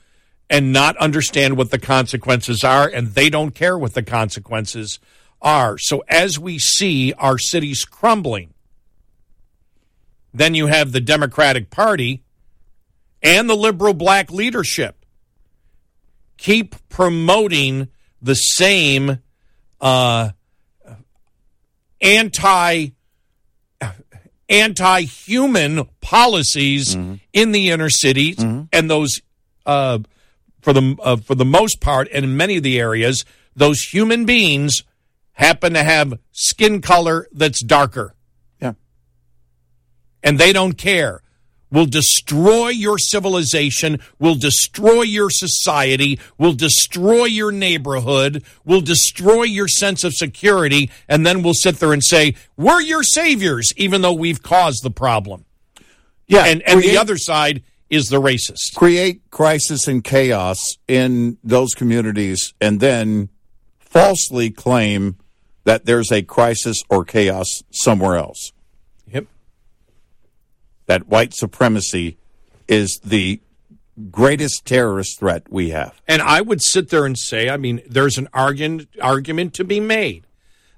[0.49, 4.97] and not understand what the consequences are, and they don't care what the consequences
[5.39, 5.77] are.
[5.77, 8.55] So as we see our cities crumbling,
[10.33, 12.23] then you have the Democratic Party
[13.21, 15.05] and the liberal black leadership
[16.37, 17.87] keep promoting
[18.19, 19.19] the same
[19.79, 20.31] uh,
[22.01, 22.87] anti
[24.49, 26.95] anti-human policies
[27.33, 28.37] in the inner cities
[28.71, 29.21] and those
[29.65, 29.99] uh,
[30.61, 34.25] for the uh, for the most part and in many of the areas those human
[34.25, 34.83] beings
[35.33, 38.13] happen to have skin color that's darker
[38.61, 38.73] Yeah.
[40.23, 41.21] and they don't care.
[41.75, 49.67] Will destroy your civilization, will destroy your society, will destroy your neighborhood, will destroy your
[49.67, 54.13] sense of security, and then we'll sit there and say, We're your saviors, even though
[54.13, 55.43] we've caused the problem.
[56.27, 56.45] Yeah.
[56.45, 58.73] And and the other side is the racist.
[58.75, 63.27] create crisis and chaos in those communities and then
[63.79, 65.17] falsely claim
[65.65, 68.53] that there's a crisis or chaos somewhere else.
[70.87, 72.17] That white supremacy
[72.67, 73.41] is the
[74.11, 76.01] greatest terrorist threat we have.
[76.07, 79.79] And I would sit there and say, I mean, there's an argument argument to be
[79.79, 80.27] made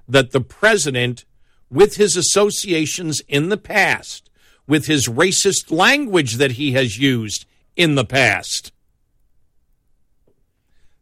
[0.08, 1.24] that the president,
[1.70, 4.30] with his associations in the past,
[4.66, 7.44] with his racist language that he has used
[7.76, 8.72] in the past,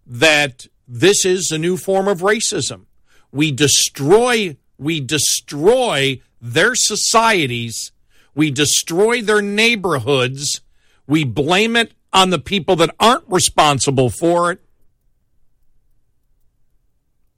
[0.06, 2.86] that this is a new form of racism.
[3.32, 7.92] We destroy we destroy their societies,
[8.36, 10.60] we destroy their neighborhoods,
[11.08, 14.60] we blame it on the people that aren't responsible for it.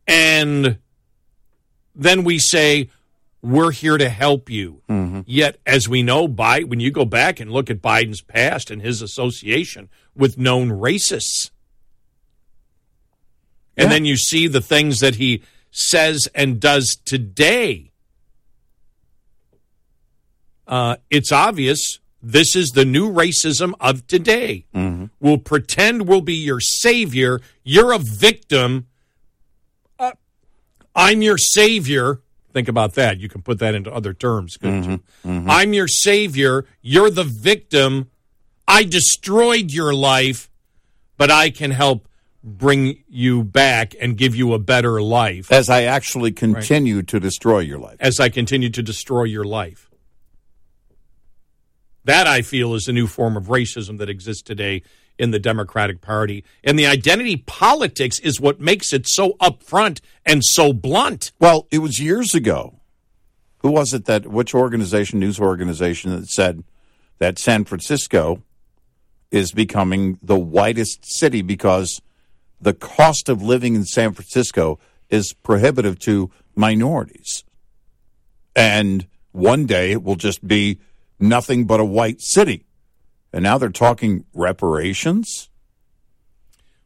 [0.06, 0.78] And
[1.94, 2.90] then we say,
[3.42, 4.82] we're here to help you.
[4.88, 5.20] Mm-hmm.
[5.26, 8.82] Yet, as we know, by when you go back and look at Biden's past and
[8.82, 11.50] his association with known racists,
[13.76, 13.88] and Yeah.
[13.90, 17.87] then you see the things that he says and does today,
[20.68, 24.66] uh, it's obvious this is the new racism of today.
[25.20, 27.40] We'll pretend we'll be your savior.
[27.64, 28.86] You're a victim.
[29.98, 30.12] Uh,
[30.94, 32.20] I'm your savior.
[32.52, 33.18] Think about that.
[33.18, 34.56] You can put that into other terms.
[34.56, 35.00] couldn't you?
[35.24, 36.64] I'm your savior.
[36.82, 38.10] You're the victim.
[38.66, 40.50] I destroyed your life,
[41.16, 42.08] but I can help
[42.42, 47.60] bring you back and give you a better life As I actually continue to destroy
[47.60, 47.96] your life.
[48.00, 49.87] as I continue to destroy your life.
[52.08, 54.80] That I feel is a new form of racism that exists today
[55.18, 56.42] in the Democratic Party.
[56.64, 61.32] And the identity politics is what makes it so upfront and so blunt.
[61.38, 62.80] Well, it was years ago.
[63.58, 66.64] Who was it that, which organization, news organization, that said
[67.18, 68.42] that San Francisco
[69.30, 72.00] is becoming the whitest city because
[72.58, 74.78] the cost of living in San Francisco
[75.10, 77.44] is prohibitive to minorities.
[78.56, 80.80] And one day it will just be
[81.18, 82.64] nothing but a white city.
[83.32, 85.50] And now they're talking reparations.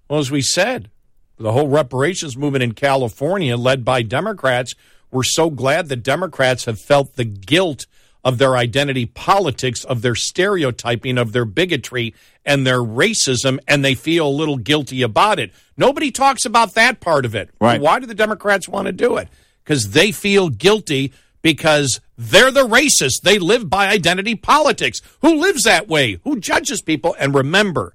[0.09, 0.91] Well, as we said,
[1.39, 4.75] the whole reparations movement in California, led by Democrats,
[5.11, 7.87] we're so glad that Democrats have felt the guilt
[8.25, 12.15] of their identity politics, of their stereotyping, of their bigotry,
[12.45, 15.53] and their racism, and they feel a little guilty about it.
[15.77, 17.51] Nobody talks about that part of it.
[17.61, 17.81] Right.
[17.81, 19.29] Why do the Democrats want to do it?
[19.65, 23.21] Because they feel guilty because they're the racists.
[23.23, 25.03] They live by identity politics.
[25.21, 26.21] Who lives that way?
[26.25, 27.15] Who judges people?
[27.19, 27.95] And remember,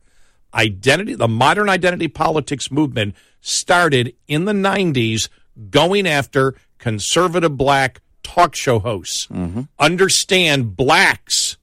[0.53, 5.29] identity, the modern identity politics movement started in the 90s
[5.69, 9.27] going after conservative black talk show hosts.
[9.27, 9.62] Mm-hmm.
[9.79, 11.57] Understand blacks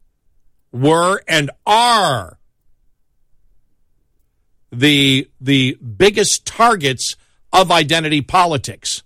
[0.73, 2.39] were and are
[4.73, 7.17] the the biggest targets
[7.53, 9.03] of identity politics.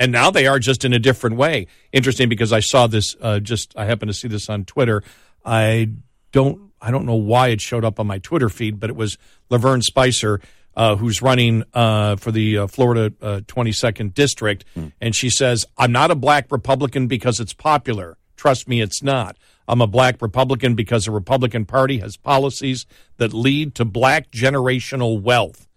[0.00, 1.66] And now they are just in a different way.
[1.92, 5.04] Interesting because I saw this uh, just I happened to see this on Twitter.
[5.44, 5.90] I
[6.32, 9.18] don't I don't know why it showed up on my Twitter feed, but it was
[9.50, 10.40] Lavern Spicer
[10.74, 14.64] uh, who's running uh, for the uh, Florida uh, 22nd district,
[15.00, 18.16] and she says, "I'm not a black Republican because it's popular.
[18.36, 19.36] Trust me, it's not.
[19.68, 22.86] I'm a black Republican because the Republican Party has policies
[23.18, 25.68] that lead to black generational wealth.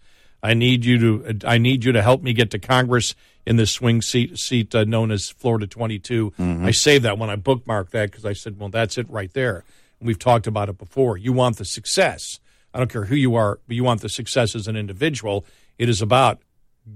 [0.42, 3.14] I need you to I need you to help me get to Congress
[3.46, 6.32] in this swing seat seat uh, known as Florida 22.
[6.38, 9.64] I saved that when I bookmarked that because I said, well, that's it right there.
[10.00, 11.16] And we've talked about it before.
[11.16, 12.40] You want the success.
[12.72, 15.44] I don't care who you are, but you want the success as an individual.
[15.78, 16.40] It is about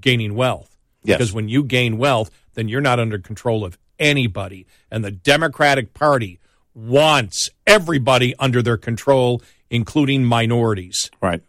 [0.00, 0.76] gaining wealth.
[1.04, 1.18] Yes.
[1.18, 4.66] Because when you gain wealth, then you're not under control of anybody.
[4.90, 6.40] And the Democratic Party
[6.74, 11.10] wants everybody under their control, including minorities.
[11.20, 11.42] Right.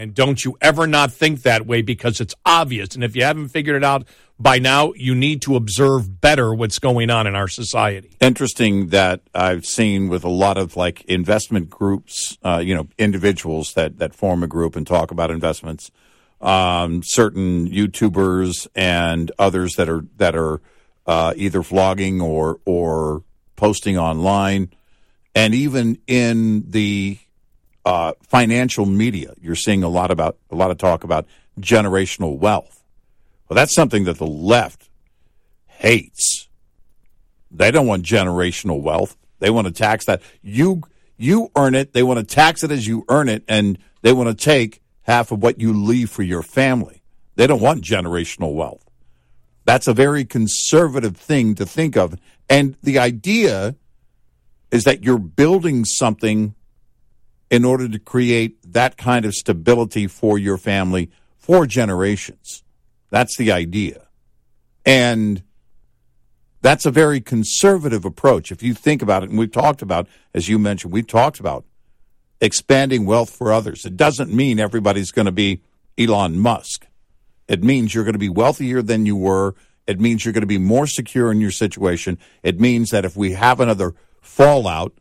[0.00, 2.94] And don't you ever not think that way because it's obvious.
[2.94, 4.08] And if you haven't figured it out
[4.38, 8.16] by now, you need to observe better what's going on in our society.
[8.18, 13.74] interesting that I've seen with a lot of like investment groups, uh, you know, individuals
[13.74, 15.90] that that form a group and talk about investments.
[16.40, 20.62] Um, certain YouTubers and others that are that are
[21.06, 23.22] uh, either vlogging or or
[23.56, 24.70] posting online,
[25.34, 27.18] and even in the
[27.84, 31.26] uh, financial media, you're seeing a lot about a lot of talk about
[31.58, 32.82] generational wealth.
[33.48, 34.88] Well, that's something that the left
[35.66, 36.48] hates.
[37.50, 39.16] They don't want generational wealth.
[39.40, 40.22] They want to tax that.
[40.42, 40.82] You
[41.16, 41.92] you earn it.
[41.92, 45.32] They want to tax it as you earn it, and they want to take half
[45.32, 47.02] of what you leave for your family.
[47.36, 48.84] They don't want generational wealth.
[49.64, 52.18] That's a very conservative thing to think of.
[52.48, 53.76] And the idea
[54.70, 56.54] is that you're building something
[57.50, 62.62] in order to create that kind of stability for your family for generations.
[63.10, 64.06] That's the idea.
[64.86, 65.42] And
[66.62, 68.52] that's a very conservative approach.
[68.52, 71.64] If you think about it, and we've talked about, as you mentioned, we've talked about
[72.40, 73.84] expanding wealth for others.
[73.84, 75.62] It doesn't mean everybody's going to be
[75.98, 76.86] Elon Musk.
[77.48, 79.54] It means you're going to be wealthier than you were.
[79.86, 82.16] It means you're going to be more secure in your situation.
[82.42, 84.92] It means that if we have another fallout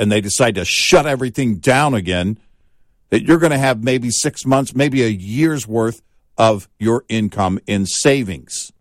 [0.00, 2.38] and they decide to shut everything down again,
[3.10, 6.00] that you're going to have maybe six months, maybe a year's worth
[6.38, 8.72] of your income in savings.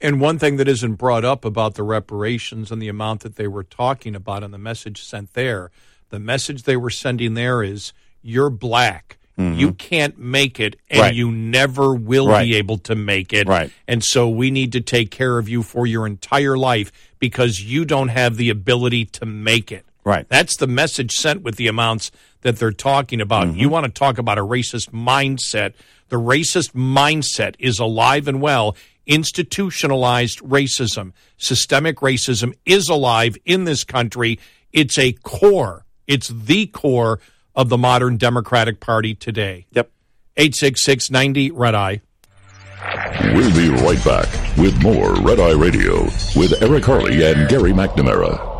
[0.00, 3.48] And one thing that isn't brought up about the reparations and the amount that they
[3.48, 5.72] were talking about and the message sent there,
[6.10, 7.92] the message they were sending there is
[8.22, 9.18] you're black.
[9.36, 9.58] Mm-hmm.
[9.58, 11.14] You can't make it, and right.
[11.14, 12.44] you never will right.
[12.44, 13.48] be able to make it.
[13.48, 13.72] Right.
[13.88, 17.84] And so we need to take care of you for your entire life because you
[17.84, 19.84] don't have the ability to make it.
[20.04, 20.28] Right.
[20.28, 22.10] That's the message sent with the amounts
[22.42, 23.48] that they're talking about.
[23.48, 23.58] Mm-hmm.
[23.58, 25.72] You want to talk about a racist mindset.
[26.08, 28.76] The racist mindset is alive and well.
[29.06, 34.38] Institutionalized racism, systemic racism is alive in this country.
[34.72, 37.20] It's a core, it's the core
[37.54, 39.66] of the modern Democratic Party today.
[39.72, 39.90] Yep.
[40.36, 42.00] 86690 Red Eye.
[43.34, 44.28] We'll be right back
[44.58, 46.02] with more Red Eye Radio
[46.36, 48.53] with Eric Harley and Gary McNamara.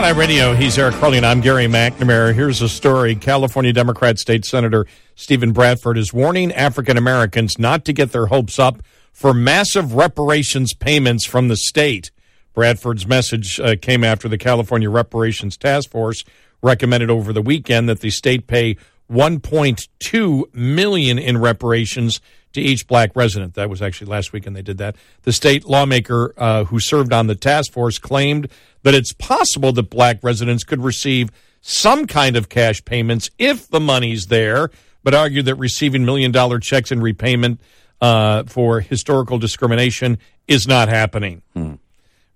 [0.00, 2.32] Front Radio, he's Eric Harley, and I'm Gary McNamara.
[2.32, 3.14] Here's a story.
[3.14, 8.58] California Democrat State Senator Steven Bradford is warning African Americans not to get their hopes
[8.58, 8.82] up
[9.12, 12.12] for massive reparations payments from the state.
[12.54, 16.24] Bradford's message uh, came after the California Reparations Task Force
[16.62, 18.78] recommended over the weekend that the state pay
[19.12, 22.22] 1.2 million in reparations
[22.52, 23.54] to each black resident.
[23.54, 24.96] That was actually last weekend they did that.
[25.22, 28.50] The state lawmaker uh, who served on the task force claimed
[28.82, 33.80] that it's possible that black residents could receive some kind of cash payments if the
[33.80, 34.70] money's there,
[35.02, 37.60] but argued that receiving million dollar checks in repayment
[38.00, 40.18] uh, for historical discrimination
[40.48, 41.42] is not happening.
[41.54, 41.74] Hmm.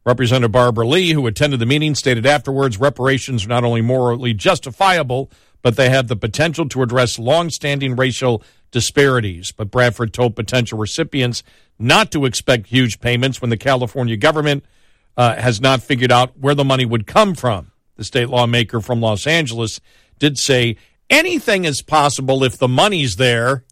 [0.04, 5.30] Representative Barbara Lee, who attended the meeting, stated afterwards reparations are not only morally justifiable,
[5.62, 9.50] but they have the potential to address longstanding racial disparities.
[9.50, 11.42] But Bradford told potential recipients
[11.78, 14.62] not to expect huge payments when the California government
[15.16, 17.70] uh, has not figured out where the money would come from.
[17.96, 19.80] The state lawmaker from Los Angeles
[20.18, 20.76] did say
[21.08, 23.64] anything is possible if the money's there.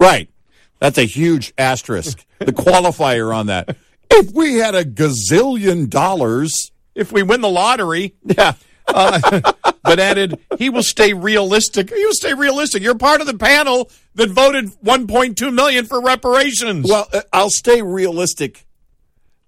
[0.00, 0.30] Right.
[0.78, 2.24] That's a huge asterisk.
[2.38, 3.76] the qualifier on that.
[4.10, 8.54] If we had a gazillion dollars, if we win the lottery, yeah.
[8.88, 9.52] uh,
[9.84, 11.88] but added, he will stay realistic.
[11.88, 12.82] He will stay realistic.
[12.82, 16.88] You're part of the panel that voted 1.2 million for reparations.
[16.88, 18.66] Well, uh, I'll stay realistic.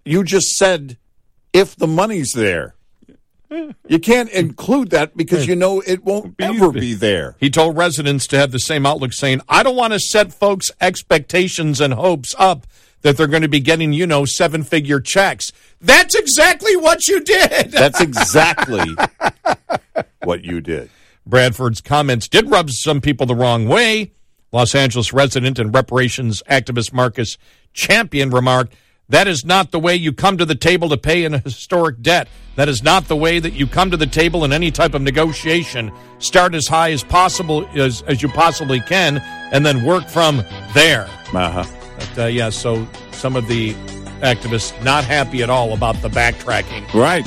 [0.04, 0.98] You just said
[1.54, 2.74] if the money's there.
[3.88, 7.36] You can't include that because you know it won't ever be there.
[7.38, 10.72] He told residents to have the same outlook, saying, I don't want to set folks'
[10.80, 12.66] expectations and hopes up
[13.02, 15.52] that they're going to be getting, you know, seven figure checks.
[15.80, 17.70] That's exactly what you did.
[17.70, 18.96] That's exactly
[20.24, 20.90] what you did.
[21.24, 24.12] Bradford's comments did rub some people the wrong way.
[24.52, 27.38] Los Angeles resident and reparations activist Marcus
[27.72, 28.74] Champion remarked,
[29.08, 32.28] that is not the way you come to the table to pay an historic debt.
[32.56, 35.02] That is not the way that you come to the table in any type of
[35.02, 35.92] negotiation.
[36.18, 39.18] Start as high as possible as, as you possibly can,
[39.52, 40.42] and then work from
[40.72, 41.08] there.
[41.34, 41.64] Uh-huh.
[41.98, 43.74] But, uh, yeah, so some of the
[44.20, 46.92] activists not happy at all about the backtracking.
[46.94, 47.26] Right.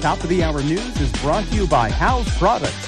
[0.00, 2.87] Top of the hour news is brought to you by House Products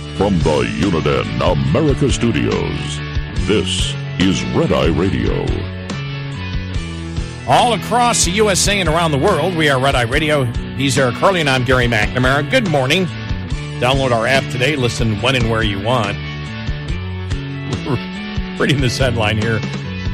[0.21, 2.99] From the Uniden America Studios,
[3.47, 5.47] this is Red Eye Radio.
[7.47, 10.45] All across the USA and around the world, we are Red Eye Radio.
[10.75, 12.47] He's Eric Harley, and I'm Gary McNamara.
[12.51, 13.07] Good morning.
[13.79, 14.75] Download our app today.
[14.75, 16.15] Listen when and where you want.
[18.59, 19.59] Reading this headline here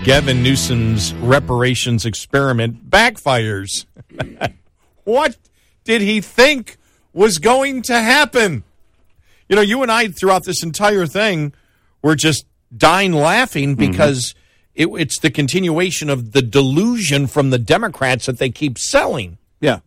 [0.06, 3.86] Gavin Newsom's reparations experiment backfires.
[5.04, 5.36] what
[5.84, 6.78] did he think
[7.12, 8.64] was going to happen?
[9.50, 11.54] You know, you and I throughout this entire thing
[12.02, 12.46] were just
[12.76, 13.92] dying laughing mm-hmm.
[13.92, 14.34] because
[14.76, 14.96] mm-hmm.
[14.96, 19.38] it, it's the continuation of the delusion from the Democrats that they keep selling.
[19.60, 19.80] Yeah,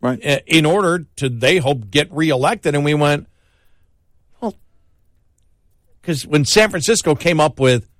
[0.00, 0.18] right.
[0.46, 2.74] In order to, they hope, get reelected.
[2.74, 3.26] And we went,
[4.40, 4.54] well,
[6.00, 7.90] because when San Francisco came up with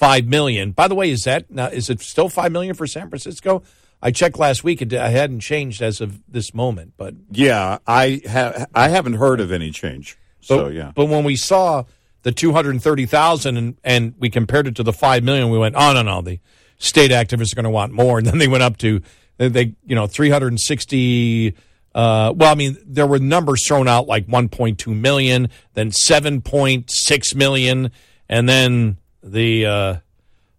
[0.00, 0.72] five million.
[0.72, 3.62] By the way, is that now, is it still five million for San Francisco?
[4.02, 6.94] I checked last week; it I hadn't changed as of this moment.
[6.96, 10.16] But Yeah, I ha- I haven't heard of any change.
[10.40, 11.84] So but, yeah, but when we saw
[12.22, 15.58] the two hundred thirty thousand and and we compared it to the five million, we
[15.58, 16.38] went, oh no no, the
[16.78, 19.00] state activists are going to want more, and then they went up to
[19.38, 21.54] they you know three hundred and sixty.
[21.92, 27.90] Uh, well, I mean, there were numbers thrown out like 1.2 million, then 7.6 million,
[28.28, 29.96] and then the uh,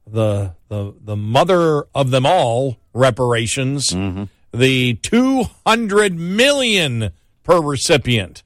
[0.06, 3.96] the the the mother of them all reparations,
[4.54, 7.12] the 200 million
[7.44, 8.44] per recipient,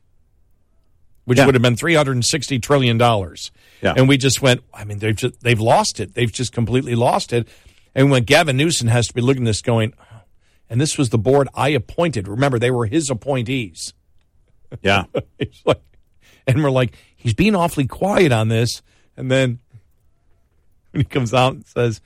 [1.26, 1.46] which Yeah.
[1.46, 3.52] would have been 360 trillion dollars.
[3.82, 3.94] Yeah.
[3.98, 4.62] And we just went.
[4.74, 6.14] I mean, they've just they've lost it.
[6.16, 7.48] They've just completely lost it.
[7.94, 10.22] And when Gavin Newsom has to be looking at this, going, oh,
[10.70, 12.28] and this was the board I appointed.
[12.28, 13.94] Remember, they were his appointees.
[14.82, 15.04] yeah.
[15.66, 15.82] Like,
[16.48, 18.82] and we're like, he's being awfully quiet on this.
[19.18, 19.60] And then
[20.92, 22.02] when he comes out and says,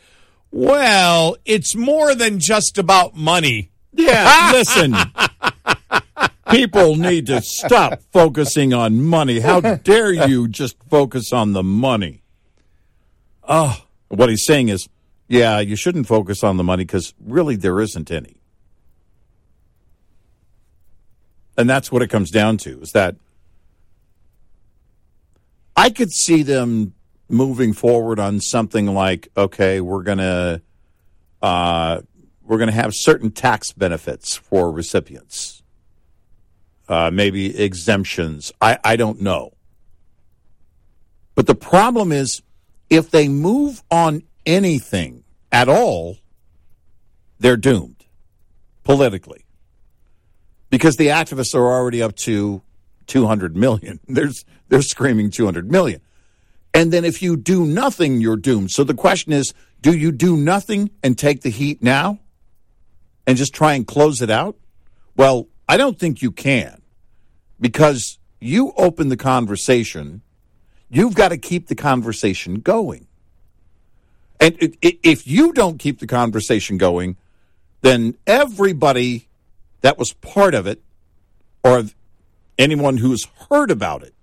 [0.51, 3.71] well, it's more than just about money.
[3.93, 4.93] Yeah, listen.
[6.49, 9.39] People need to stop focusing on money.
[9.39, 12.23] How dare you just focus on the money?
[13.47, 14.89] Oh, what he's saying is,
[15.27, 18.37] yeah, you shouldn't focus on the money because really there isn't any.
[21.57, 23.15] And that's what it comes down to is that
[25.75, 26.93] I could see them
[27.29, 30.61] moving forward on something like, okay, we're to
[31.41, 32.01] uh,
[32.43, 35.58] we're going to have certain tax benefits for recipients,
[36.89, 38.51] uh, maybe exemptions.
[38.59, 39.53] I, I don't know.
[41.35, 42.41] But the problem is,
[42.89, 46.17] if they move on anything at all,
[47.39, 48.03] they're doomed
[48.83, 49.45] politically
[50.69, 52.61] because the activists are already up to
[53.07, 53.99] 200 million.
[54.07, 56.01] There's, they're screaming 200 million.
[56.73, 58.71] And then if you do nothing, you're doomed.
[58.71, 62.19] So the question is do you do nothing and take the heat now
[63.25, 64.57] and just try and close it out?
[65.15, 66.81] Well, I don't think you can
[67.61, 70.23] because you open the conversation.
[70.89, 73.05] You've got to keep the conversation going.
[74.39, 77.17] And if you don't keep the conversation going,
[77.81, 79.27] then everybody
[79.81, 80.81] that was part of it
[81.63, 81.83] or
[82.57, 84.15] anyone who's heard about it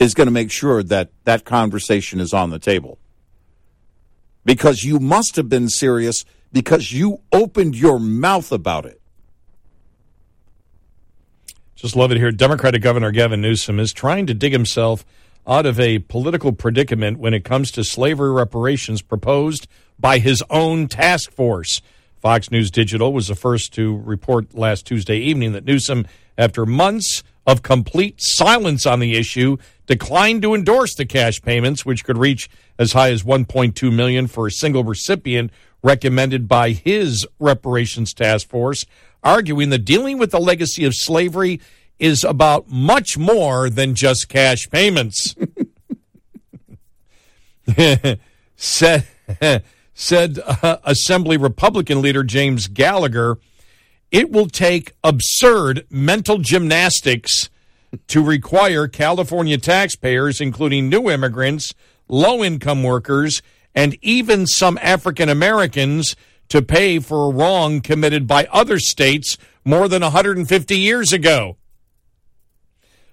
[0.00, 2.98] is going to make sure that that conversation is on the table.
[4.44, 8.97] Because you must have been serious because you opened your mouth about it.
[11.78, 12.32] Just love it here.
[12.32, 15.04] Democratic Governor Gavin Newsom is trying to dig himself
[15.46, 20.88] out of a political predicament when it comes to slavery reparations proposed by his own
[20.88, 21.80] task force.
[22.20, 26.04] Fox News Digital was the first to report last Tuesday evening that Newsom,
[26.36, 29.56] after months of complete silence on the issue,
[29.86, 34.48] declined to endorse the cash payments, which could reach as high as 1.2 million for
[34.48, 35.52] a single recipient
[35.82, 38.84] recommended by his reparations task force,
[39.22, 41.60] arguing that dealing with the legacy of slavery
[41.98, 45.34] is about much more than just cash payments.
[48.56, 49.06] said
[49.94, 53.38] said uh, Assembly Republican leader James Gallagher,
[54.12, 57.50] it will take absurd mental gymnastics
[58.06, 61.74] to require California taxpayers, including new immigrants,
[62.08, 63.42] low income workers,
[63.74, 66.14] and even some African Americans,
[66.48, 71.56] to pay for a wrong committed by other states more than 150 years ago.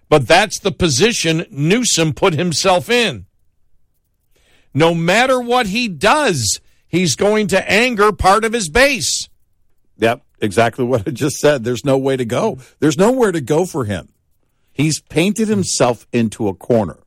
[0.10, 3.26] But that's the position Newsom put himself in.
[4.74, 9.30] No matter what he does, he's going to anger part of his base.
[9.98, 11.64] Yep, exactly what I just said.
[11.64, 12.60] There's no way to go.
[12.80, 14.10] There's nowhere to go for him.
[14.72, 17.00] He's painted himself into a corner.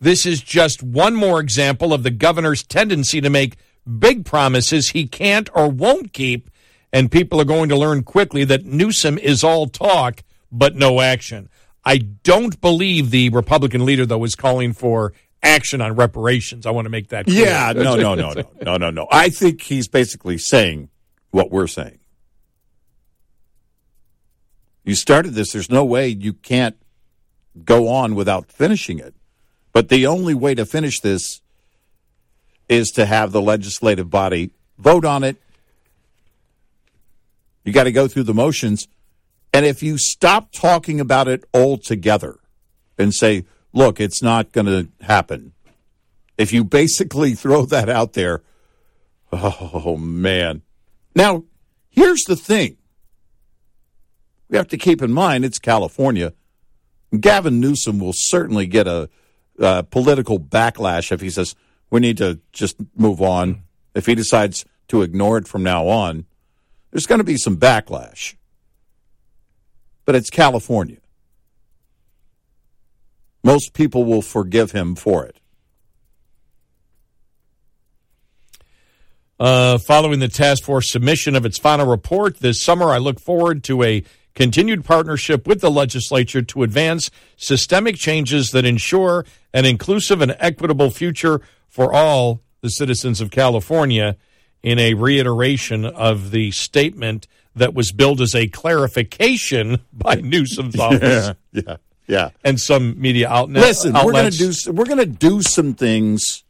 [0.00, 3.56] This is just one more example of the governor's tendency to make
[3.86, 6.50] big promises he can't or won't keep,
[6.92, 11.48] and people are going to learn quickly that Newsom is all talk but no action.
[11.84, 15.12] I don't believe the Republican leader, though, is calling for
[15.42, 16.64] action on reparations.
[16.64, 17.46] I want to make that clear.
[17.46, 19.06] Yeah, no, no, no, no, no, no, no.
[19.10, 20.88] I think he's basically saying
[21.30, 21.98] what we're saying.
[24.84, 25.52] You started this.
[25.52, 26.76] There's no way you can't
[27.64, 29.14] go on without finishing it.
[29.72, 31.40] But the only way to finish this
[32.68, 35.36] is to have the legislative body vote on it.
[37.64, 38.88] You got to go through the motions.
[39.52, 42.38] And if you stop talking about it altogether
[42.98, 45.52] and say, look, it's not going to happen,
[46.36, 48.42] if you basically throw that out there,
[49.32, 50.62] oh man.
[51.14, 51.44] Now,
[51.90, 52.76] here's the thing
[54.48, 56.32] we have to keep in mind it's California.
[57.18, 59.08] Gavin Newsom will certainly get a,
[59.60, 61.54] uh political backlash if he says,
[61.90, 63.62] we need to just move on.
[63.94, 66.26] If he decides to ignore it from now on,
[66.90, 68.34] there's going to be some backlash.
[70.04, 70.98] But it's California.
[73.42, 75.38] Most people will forgive him for it.
[79.38, 83.64] Uh, following the task force submission of its final report this summer, I look forward
[83.64, 84.04] to a
[84.34, 90.90] continued partnership with the legislature to advance systemic changes that ensure an inclusive and equitable
[90.90, 91.40] future
[91.74, 94.16] for all the citizens of California
[94.62, 101.34] in a reiteration of the statement that was billed as a clarification by Newsom's office
[101.52, 102.30] Yeah, yeah, yeah.
[102.44, 104.62] and some media outlet, Listen, we're going to outlets.
[104.62, 106.44] do we're going to do some things,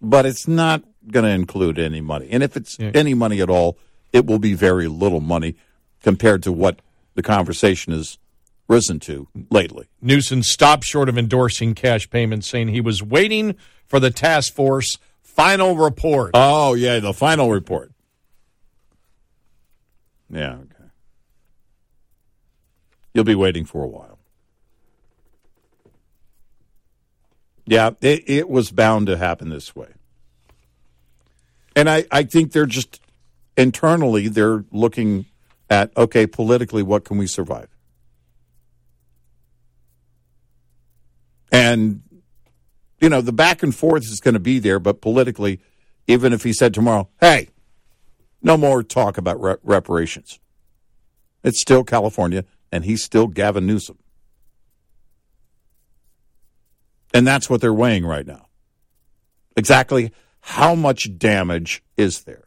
[0.00, 2.26] but it's not going to include any money.
[2.32, 3.78] And if it's any money at all,
[4.12, 5.54] it will be very little money
[6.02, 6.80] compared to what
[7.14, 8.18] the conversation has
[8.72, 9.86] risen to lately.
[10.00, 13.54] Newsom stopped short of endorsing cash payments, saying he was waiting
[13.86, 16.30] for the task force final report.
[16.34, 17.92] Oh yeah, the final report.
[20.30, 20.88] Yeah, okay.
[23.12, 24.18] You'll be waiting for a while.
[27.66, 29.88] Yeah, it, it was bound to happen this way.
[31.76, 33.00] And I, I think they're just
[33.56, 35.26] internally they're looking
[35.68, 37.68] at okay, politically, what can we survive?
[41.52, 42.02] And
[43.02, 45.60] you know, the back and forth is going to be there, but politically,
[46.06, 47.48] even if he said tomorrow, hey,
[48.40, 50.38] no more talk about re- reparations,
[51.42, 53.98] it's still California, and he's still Gavin Newsom.
[57.12, 58.46] And that's what they're weighing right now.
[59.56, 62.44] Exactly how much damage is there?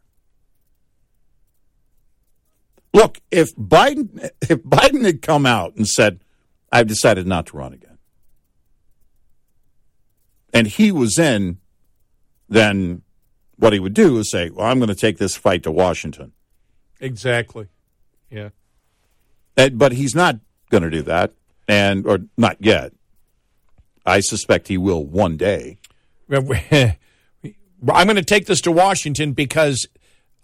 [2.93, 6.22] Look, if Biden if Biden had come out and said,
[6.72, 7.94] I've decided not to run again,
[10.56, 11.58] and he was in,
[12.47, 13.01] then
[13.58, 16.32] what he would do is say, Well, I'm going to take this fight to Washington.
[17.01, 17.68] Exactly.
[18.32, 18.49] Yeah.
[19.58, 20.39] And, but he's not
[20.70, 21.34] going to do that,
[21.68, 22.93] and or not yet.
[24.06, 25.78] I suspect he will one day.
[26.30, 26.47] I'm
[27.84, 29.88] going to take this to Washington because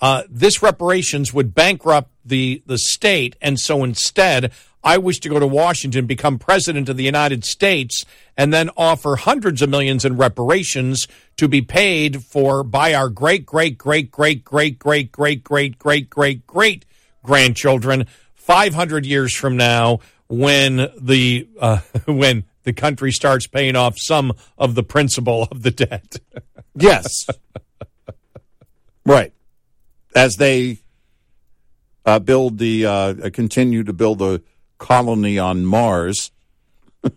[0.01, 4.51] uh, this reparations would bankrupt the the state, and so instead,
[4.83, 8.05] I wish to go to Washington, become president of the United States,
[8.35, 11.07] and then offer hundreds of millions in reparations
[11.37, 16.09] to be paid for by our great great great great great great great great great
[16.09, 16.85] great great
[17.23, 24.33] grandchildren 500 years from now when the uh, when the country starts paying off some
[24.57, 26.19] of the principal of the debt.
[26.75, 27.27] Yes.
[29.05, 29.33] right.
[30.15, 30.79] As they
[32.05, 34.41] uh, build the, uh, continue to build a
[34.81, 36.31] colony on Mars.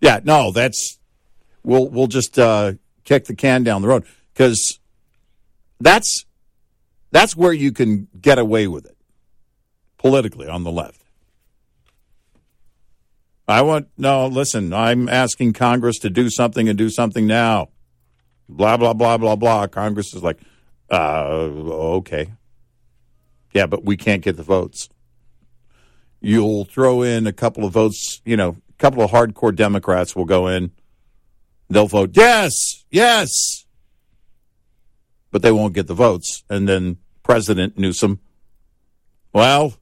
[0.00, 1.00] yeah, no, that's,
[1.64, 2.74] we'll, we'll just uh,
[3.04, 4.78] kick the can down the road because
[5.80, 6.26] that's,
[7.10, 8.96] that's where you can get away with it
[9.98, 11.00] politically on the left.
[13.48, 14.28] I want no.
[14.28, 17.70] Listen, I'm asking Congress to do something and do something now.
[18.48, 19.66] Blah blah blah blah blah.
[19.66, 20.38] Congress is like,
[20.88, 21.24] uh,
[21.98, 22.30] okay,
[23.52, 24.88] yeah, but we can't get the votes.
[26.20, 28.20] You'll throw in a couple of votes.
[28.24, 30.72] You know, a couple of hardcore Democrats will go in.
[31.68, 33.64] They'll vote yes, yes,
[35.30, 36.42] but they won't get the votes.
[36.50, 38.20] And then President Newsom,
[39.32, 39.74] well,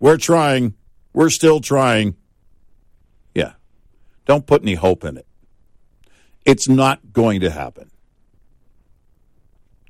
[0.00, 0.74] we're trying.
[1.12, 2.16] We're still trying.
[3.34, 3.52] Yeah.
[4.24, 5.26] Don't put any hope in it.
[6.44, 7.90] It's not going to happen.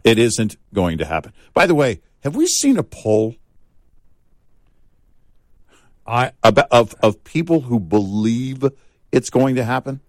[0.02, 1.32] It isn't going to happen.
[1.54, 3.36] By the way, have we seen a poll
[6.08, 8.64] I about, of, of people who believe
[9.12, 10.00] it's going to happen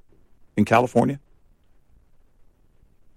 [0.57, 1.19] in California?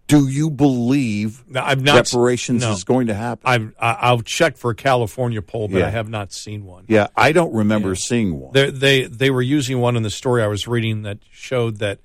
[0.08, 2.72] Do you believe No, I've not- reparations no.
[2.72, 3.42] is going to happen?
[3.46, 5.86] I've, I- I'll check for a California poll, but Yeah.
[5.86, 6.84] I have not seen one.
[6.88, 8.52] yeah, I don't remember seeing one.
[8.52, 12.00] They they they were using one in the story I was reading that showed that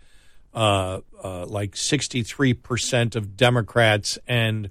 [0.53, 4.69] uh, uh, like sixty three percent of Democrats and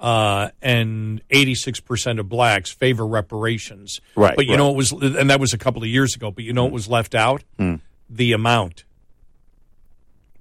[0.00, 4.00] uh, and eighty six percent of blacks favor reparations.
[4.16, 4.58] Right, but you right.
[4.58, 6.30] know it was and that was a couple of years ago.
[6.30, 7.42] But you know it was left out?
[8.10, 8.84] The amount.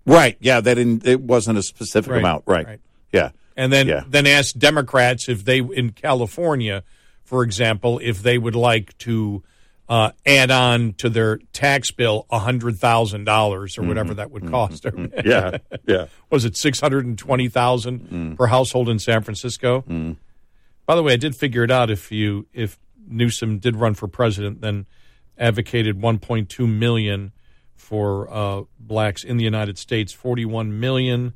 [0.05, 0.35] Right.
[0.41, 2.43] Yeah, that didn't, it wasn't a specific Right, amount.
[2.45, 2.65] Right.
[2.65, 2.79] right.
[3.13, 3.29] Yeah.
[3.55, 4.03] and then Yeah.
[4.07, 6.83] then ask Democrats if they in California,
[7.23, 9.43] for example, if they would like to
[9.89, 14.83] uh, add on to their tax bill hundred thousand dollars or whatever that would cost.
[14.83, 15.27] Mm-hmm.
[15.27, 15.57] Yeah.
[15.85, 16.05] Yeah.
[16.29, 18.37] Was it six hundred and twenty thousand Mm.
[18.37, 19.81] per household in San Francisco?
[20.85, 21.89] By the way, I did figure it out.
[21.89, 24.85] If you if Newsom did run for president, then
[25.37, 27.31] advocated one point two million
[27.75, 30.13] for uh, blacks in the United States.
[30.13, 31.33] 41 million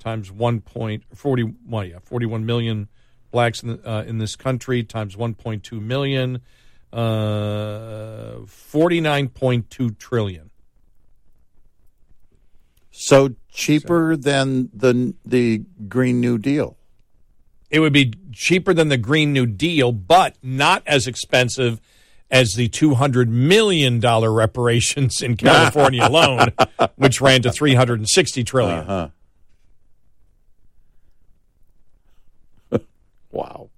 [0.00, 0.60] times 1.
[0.60, 2.88] Point, 40, well, yeah, 41 million
[3.30, 6.40] blacks in, the, uh, in this country times 1.2 million.
[6.94, 10.50] Uh, 49.2 trillion.
[12.92, 16.76] So cheaper than the the Green New Deal.
[17.68, 21.80] It would be cheaper than the Green New Deal, but not as expensive
[22.30, 26.52] as the $200 million reparations in California alone,
[26.94, 28.78] which ran to 360 trillion.
[28.78, 29.08] Uh-huh.
[33.32, 33.68] wow.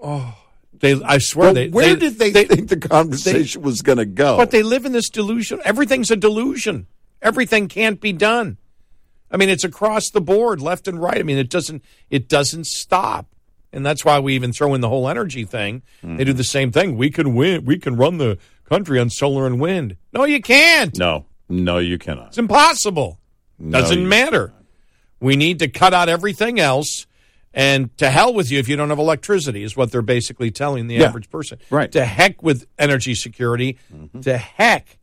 [0.00, 0.41] Oh,
[0.82, 1.68] they, I swear Well, they.
[1.68, 4.36] where they- did they, think the conversation was going to go?
[4.36, 5.60] But they live in this delusion.
[5.64, 6.88] Everything's a delusion.
[7.22, 8.58] Everything can't be done.
[9.30, 11.18] I mean, it's across the board, left and right.
[11.18, 13.28] I mean, it doesn't it doesn't stop.
[13.72, 15.82] And that's why we even throw in the whole energy thing.
[16.02, 16.36] They do mm-hmm.
[16.36, 16.98] the same thing.
[16.98, 17.64] We can win.
[17.64, 19.96] We can run the country on solar and wind.
[20.12, 20.98] No, you can't.
[20.98, 22.28] no, no, you cannot.
[22.28, 23.20] It's impossible.
[23.66, 24.52] Doesn't you matter.
[25.20, 27.06] We need to cut out everything else.
[27.54, 30.86] And to hell with you if you don't have electricity, is what they're basically telling
[30.86, 31.08] the Yeah.
[31.08, 31.58] average person.
[31.70, 31.92] Right.
[31.92, 33.78] To heck with energy security.
[34.22, 34.98] To heck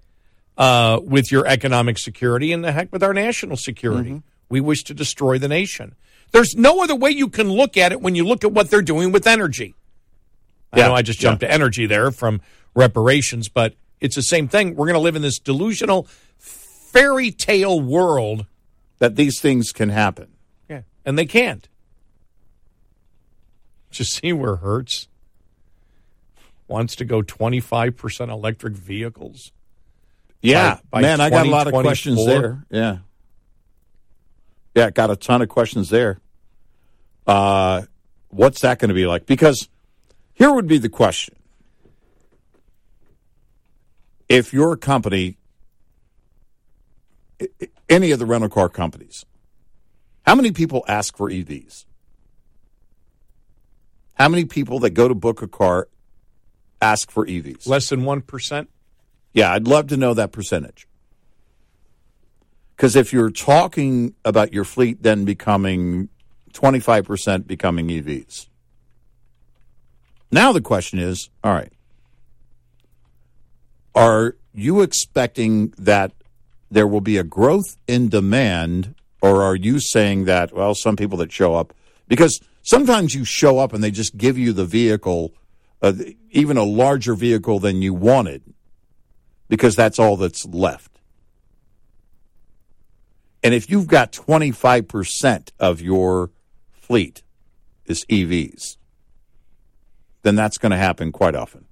[0.57, 4.21] uh, with your economic security, and the heck with our national security.
[4.49, 5.95] We wish to destroy the nation.
[6.31, 8.81] There's no other way you can look at it when you look at what they're
[8.81, 9.73] doing with energy.
[10.73, 10.87] I Yeah.
[10.87, 12.41] know I just jumped to energy there from
[12.75, 14.75] reparations, but it's the same thing.
[14.75, 18.45] We're going to live in this delusional fairy tale world,
[18.99, 20.27] That these things can happen.
[20.69, 21.67] yeah, and they can't.
[23.91, 25.07] Just see where Hertz
[26.67, 29.51] wants to go 25% electric vehicles.
[30.41, 32.65] Yeah, By- by man, I got a lot of questions there.
[32.69, 32.97] Yeah,
[34.75, 36.19] yeah, got a ton of questions there.
[37.27, 37.83] Uh,
[38.29, 39.25] what's that going to be like?
[39.25, 39.67] Because
[40.33, 41.35] here would be the question:
[44.29, 45.37] If your company,
[47.89, 49.25] any of the rental car companies,
[50.25, 51.85] how many people ask for EVs?
[54.19, 55.87] How many people that go to book a car
[56.81, 57.65] ask for EVs?
[57.67, 58.67] Less than 1%?
[59.33, 60.87] Yeah, I'd love to know that percentage.
[62.75, 66.09] Because if you're talking about your fleet then becoming
[66.53, 68.47] 25% becoming EVs,
[70.31, 71.71] now the question is all right,
[73.95, 76.11] are you expecting that
[76.69, 81.17] there will be a growth in demand, or are you saying that, well, some people
[81.17, 81.73] that show up,
[82.07, 85.33] because sometimes you show up and they just give you the vehicle,
[85.81, 85.93] uh,
[86.31, 88.43] even a larger vehicle than you wanted
[89.47, 90.99] because that's all that's left.
[93.43, 96.31] And if you've got 25% of your
[96.71, 97.23] fleet
[97.85, 98.77] is EVs,
[100.21, 101.65] then that's going to happen quite often.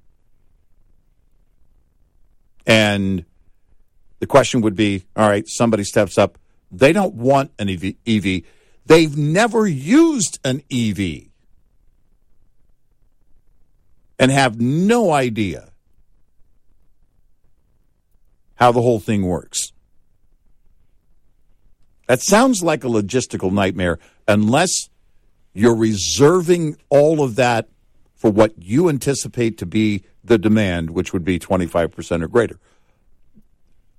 [2.66, 3.26] And
[4.20, 6.38] the question would be all right, somebody steps up.
[6.72, 8.42] They don't want an EV.
[8.88, 11.28] They've never used an EV
[14.18, 15.70] and have no idea
[18.56, 19.74] how the whole thing works.
[22.08, 24.90] That sounds like a logistical nightmare unless
[25.54, 27.68] you're reserving all of that
[28.16, 32.58] for what you anticipate to be the demand, which would be 25% or greater.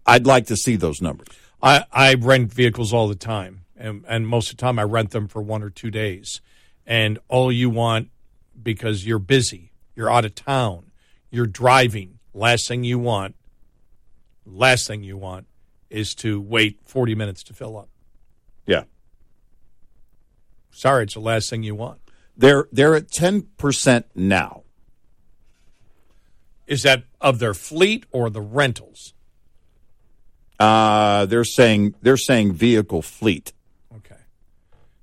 [0.06, 1.28] I'd like to see those numbers.
[1.62, 5.10] I, I rent vehicles all the time, and, and most of the time I rent
[5.10, 6.40] them for one or two days.
[6.86, 8.10] And all you want,
[8.60, 10.90] because you're busy, you're out of town,
[11.30, 13.34] you're driving, last thing you want,
[14.46, 15.46] last thing you want
[15.90, 17.88] is to wait 40 minutes to fill up.
[18.66, 18.84] Yeah.
[20.70, 22.00] Sorry, it's the last thing you want.
[22.36, 24.62] They're they're at 10% now.
[26.66, 29.14] Is that of their fleet or the rentals?
[30.60, 33.52] Uh, they're saying they're saying vehicle fleet.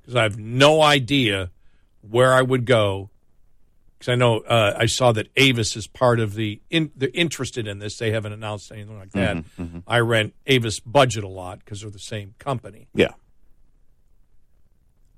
[0.05, 1.49] Because I have no idea
[2.01, 3.09] where I would go.
[3.97, 7.67] Because I know uh, I saw that Avis is part of the in, they're interested
[7.67, 7.97] in this.
[7.97, 9.43] They haven't announced anything like that.
[9.87, 12.87] I rent Avis Budget a lot because they're the same company.
[12.93, 13.13] Yeah.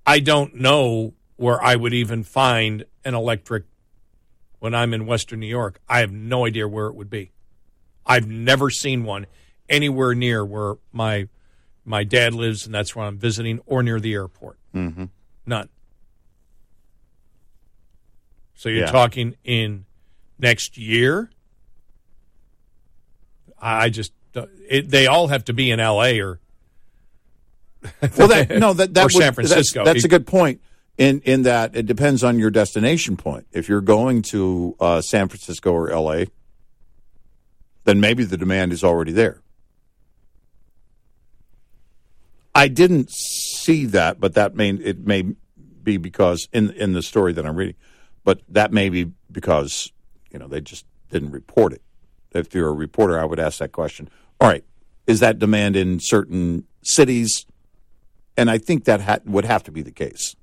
[0.06, 3.66] I don't know where I would even find an electric
[4.60, 5.82] when I'm in Western New York.
[5.90, 7.32] I have no idea where it would be.
[8.06, 9.28] I've never seen one
[9.68, 11.28] anywhere near where my
[11.84, 14.60] my dad lives, and that's where I'm visiting, or near the airport.
[14.78, 15.06] Mm-hmm.
[15.46, 15.70] None.
[18.56, 18.92] So you're Yeah.
[18.92, 19.86] talking in
[20.40, 21.30] next year?
[23.60, 24.12] I just
[24.70, 26.20] it, they all have to be in L.A.
[26.20, 26.40] or
[28.18, 29.84] Well, that no, that that Or would, San that's- Francisco.
[29.84, 30.62] That's, a good point.
[30.98, 33.46] In in that it depends on your destination point.
[33.52, 36.28] If you're going to uh, San Francisco or L.A.,
[37.84, 39.42] then maybe the demand is already there.
[42.56, 43.12] I didn't
[43.68, 45.24] see that, but that may it may
[45.84, 47.76] be because in in the story that I'm reading,
[48.24, 49.92] but that may be because
[50.32, 51.82] you know they just didn't report it.
[52.32, 54.10] If you're a reporter, I would ask that question.
[54.40, 54.64] All right,
[55.06, 57.46] is that demand in certain cities?
[58.38, 60.36] And I think that ha- would have to be the case.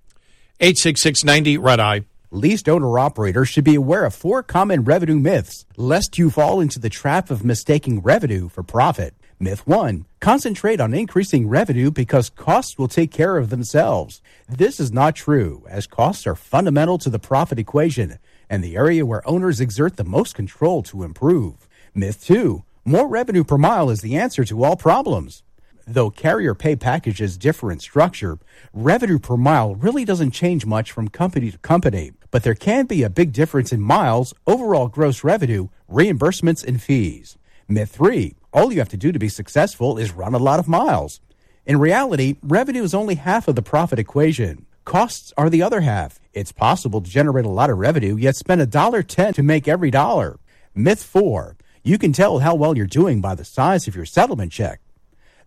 [0.60, 2.04] 86690 Red Eye.
[2.30, 6.80] Leased owner operators should be aware of four common revenue myths, lest you fall into
[6.80, 9.14] the trap of mistaking revenue for profit.
[9.40, 14.22] Myth 1 Concentrate on increasing revenue because costs will take care of themselves.
[14.48, 18.18] This is not true, as costs are fundamental to the profit equation
[18.48, 21.68] and the area where owners exert the most control to improve.
[21.94, 25.42] Myth 2 More revenue per mile is the answer to all problems.
[25.86, 28.38] Though carrier pay packages differ in structure,
[28.72, 33.02] revenue per mile really doesn't change much from company to company, but there can be
[33.02, 37.36] a big difference in miles, overall gross revenue, reimbursements, and fees.
[37.68, 40.68] Myth 3 All you have to do to be successful is run a lot of
[40.68, 41.18] miles.
[41.66, 44.64] In reality, revenue is only half of the profit equation.
[44.84, 46.20] Costs are the other half.
[46.32, 49.66] It's possible to generate a lot of revenue, yet spend a dollar ten to make
[49.66, 50.38] every dollar.
[50.72, 54.52] Myth 4 You can tell how well you're doing by the size of your settlement
[54.52, 54.80] check.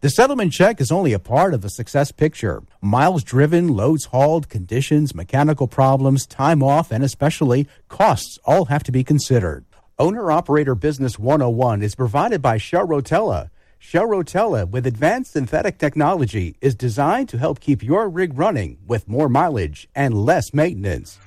[0.01, 2.61] The settlement check is only a part of the success picture.
[2.81, 8.91] Miles driven, loads hauled, conditions, mechanical problems, time off, and especially costs all have to
[8.91, 9.63] be considered.
[9.99, 13.49] Owner Operator Business 101 is provided by Shell Rotella.
[13.79, 19.07] Shell Rotella, with advanced synthetic technology, is designed to help keep your rig running with
[19.07, 21.17] more mileage and less maintenance.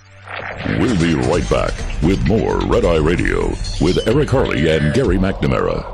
[0.79, 3.49] We'll be right back with more Red Eye Radio
[3.81, 5.85] with Eric Harley and Gary McNamara.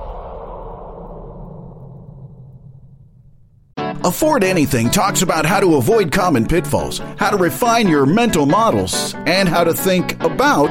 [4.04, 9.14] Afford Anything talks about how to avoid common pitfalls, how to refine your mental models,
[9.26, 10.70] and how to think about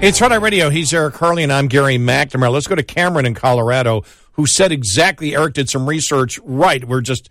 [0.00, 0.70] It's Red Eye Radio.
[0.70, 2.52] He's Eric Harley, and I'm Gary McNamara.
[2.52, 5.34] Let's go to Cameron in Colorado, who said exactly.
[5.34, 6.38] Eric did some research.
[6.44, 7.30] Right, we're just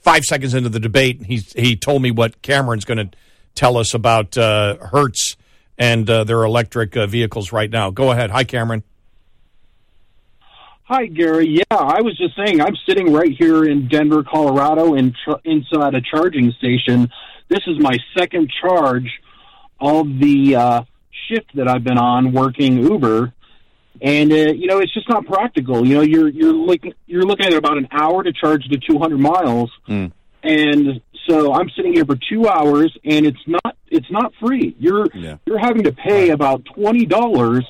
[0.00, 1.22] five seconds into the debate.
[1.26, 3.16] He he told me what Cameron's going to
[3.54, 5.36] tell us about uh, Hertz
[5.76, 7.90] and uh, their electric uh, vehicles right now.
[7.90, 8.30] Go ahead.
[8.30, 8.82] Hi, Cameron.
[10.84, 11.48] Hi, Gary.
[11.48, 15.94] Yeah, I was just saying, I'm sitting right here in Denver, Colorado, in tr- inside
[15.94, 17.10] a charging station.
[17.48, 19.20] This is my second charge
[19.78, 20.82] of the uh,
[21.28, 23.32] shift that I've been on working Uber,
[24.00, 25.86] and uh, you know it's just not practical.
[25.86, 29.18] You know, you're you're looking you're looking at about an hour to charge to 200
[29.18, 30.12] miles, Mm.
[30.42, 34.74] and so I'm sitting here for two hours, and it's not it's not free.
[34.78, 35.36] You're Yeah.
[35.46, 37.64] you're having to pay about twenty dollars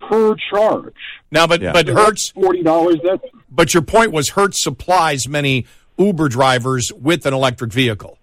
[0.00, 0.94] per charge.
[1.30, 1.72] Now, but Yeah.
[1.72, 2.30] but Hertz.
[2.30, 2.96] Forty dollars.
[3.04, 8.18] That's But your point was Hertz supplies many Uber drivers with an electric vehicle.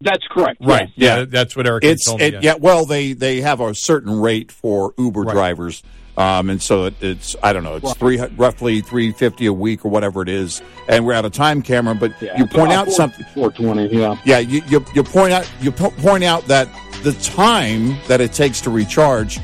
[0.00, 0.58] That's correct.
[0.60, 0.88] Right.
[0.96, 1.24] Yeah, Yeah.
[1.26, 2.26] that's what Eric It's told me.
[2.26, 2.54] it, yeah.
[2.58, 5.32] Well, they they have a certain rate for Uber Right.
[5.34, 5.82] drivers,
[6.16, 9.84] um, and so it, it's I don't know, it's three roughly three fifty a week
[9.84, 10.62] or whatever it is.
[10.88, 11.98] And we're out of time, Cameron.
[11.98, 13.24] But Yeah, you point about out something.
[13.34, 13.86] Four twenty.
[13.96, 14.16] Yeah.
[14.24, 16.68] Yeah, you, you you point out you point out that
[17.02, 19.38] the time that it takes to recharge,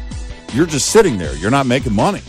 [0.52, 1.34] you're just sitting there.
[1.36, 2.20] You're not making money.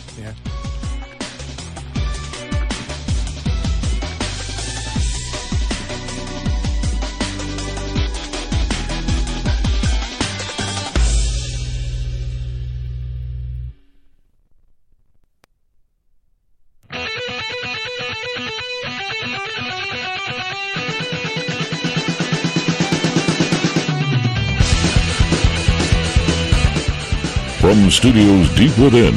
[27.98, 29.12] Studios deep within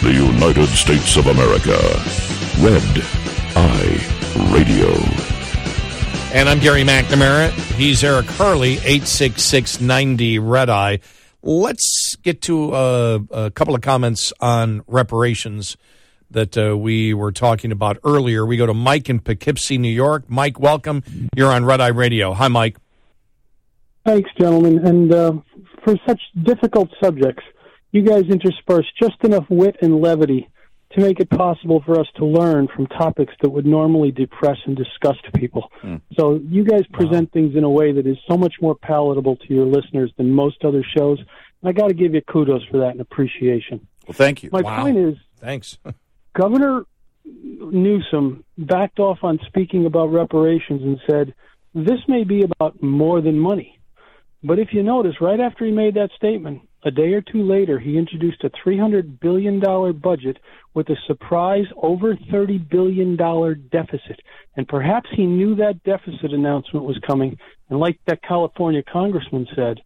[0.00, 1.76] the United States of America,
[2.58, 3.04] Red
[3.54, 4.88] Eye Radio.
[6.32, 7.50] And I'm Gary McNamara.
[7.76, 11.00] He's Eric Harley, 86690 Red Eye.
[11.42, 15.76] Let's get to uh, a couple of comments on reparations
[16.30, 18.46] that uh, we were talking about earlier.
[18.46, 20.30] We go to Mike in Poughkeepsie, New York.
[20.30, 21.04] Mike, welcome.
[21.36, 22.32] You're on Red Eye Radio.
[22.32, 22.78] Hi, Mike.
[24.06, 24.78] Thanks, gentlemen.
[24.86, 25.32] And uh,
[25.84, 27.44] for such difficult subjects,
[27.94, 30.48] you guys intersperse just enough wit and levity
[30.92, 34.76] to make it possible for us to learn from topics that would normally depress and
[34.76, 35.70] disgust people.
[35.80, 35.96] Hmm.
[36.16, 39.54] So you guys present things in a way that is so much more palatable to
[39.54, 41.18] your listeners than most other shows.
[41.18, 43.86] And I got to give you kudos for that and appreciation.
[44.06, 44.50] Well, thank you.
[44.52, 45.78] My point is, Thanks.
[46.34, 46.86] Governor
[47.24, 51.34] Newsom backed off on speaking about reparations and said,
[51.74, 53.78] this may be about more than money.
[54.42, 57.78] But if you notice, right after he made that statement, a day or two later,
[57.78, 59.58] he introduced a $300 billion
[59.98, 60.38] budget
[60.74, 64.20] with a surprise over $30 billion deficit.
[64.56, 67.38] And perhaps he knew that deficit announcement was coming.
[67.70, 69.80] And like that California congressman said,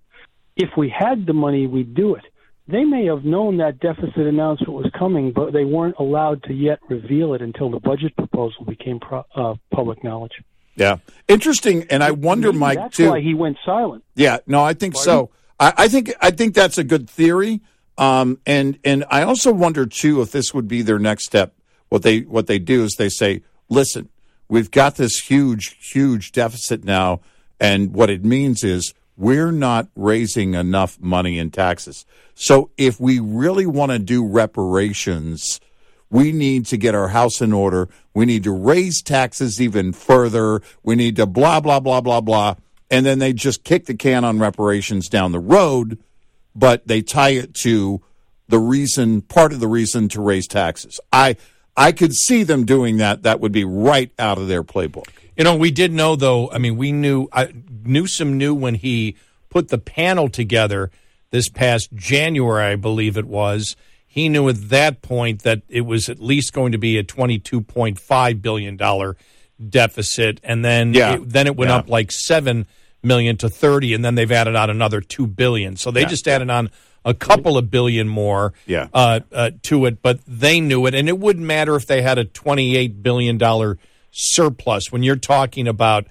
[0.57, 2.25] if we had the money, we'd do it.
[2.67, 6.81] They may have known that deficit announcement was coming, but they weren't allowed to yet
[6.91, 10.33] reveal it until the budget proposal became pro- uh, public knowledge.
[10.75, 11.87] Yeah, interesting.
[11.91, 13.11] And I wonder, Maybe Mike, that's too.
[13.11, 14.05] why he went silent.
[14.17, 15.31] Yeah, no, I think so.
[15.59, 17.61] I, I think I think that's a good theory.
[17.97, 21.55] Um, and and I also wonder too if this would be their next step.
[21.89, 24.09] What they what they do is they say, listen,
[24.49, 27.21] we've got this huge huge deficit now,
[27.59, 32.07] and what it means is we're not raising enough money in taxes.
[32.35, 35.61] So if we really want to do reparations,
[36.09, 37.89] we need to get our house in order.
[38.15, 40.63] We need to raise taxes even further.
[40.85, 42.55] We need to blah, blah, blah, blah, blah.
[42.91, 45.99] And then they just kick the can on reparations down the road,
[46.55, 48.01] but they tie it to
[48.49, 50.99] the reason, part of the reason to raise taxes.
[51.13, 51.37] I,
[51.77, 53.23] I could see them doing that.
[53.23, 55.09] That would be right out of their playbook.
[55.37, 56.51] You know, we did know though.
[56.51, 57.53] I mean, we knew I,
[57.85, 59.17] Newsom knew when he
[59.51, 60.91] put the panel together
[61.31, 63.77] this past January, I believe it was.
[64.07, 67.61] He knew at that point that it was at least going to be a twenty-two
[67.61, 69.17] point five billion dollar
[69.67, 71.15] deficit, and then Yeah.
[71.15, 71.77] it, then it went Yeah.
[71.79, 72.67] up like seven
[73.03, 75.77] million to thirty, and then they've added on another two billion.
[75.77, 76.09] So they Yeah.
[76.09, 76.71] just added on
[77.05, 78.89] a couple of billion more Yeah.
[78.93, 82.19] uh, uh, to it, but they knew it, and it wouldn't matter if they had
[82.19, 83.79] a twenty-eight billion dollar
[84.11, 84.91] surplus.
[84.91, 86.07] When you're talking about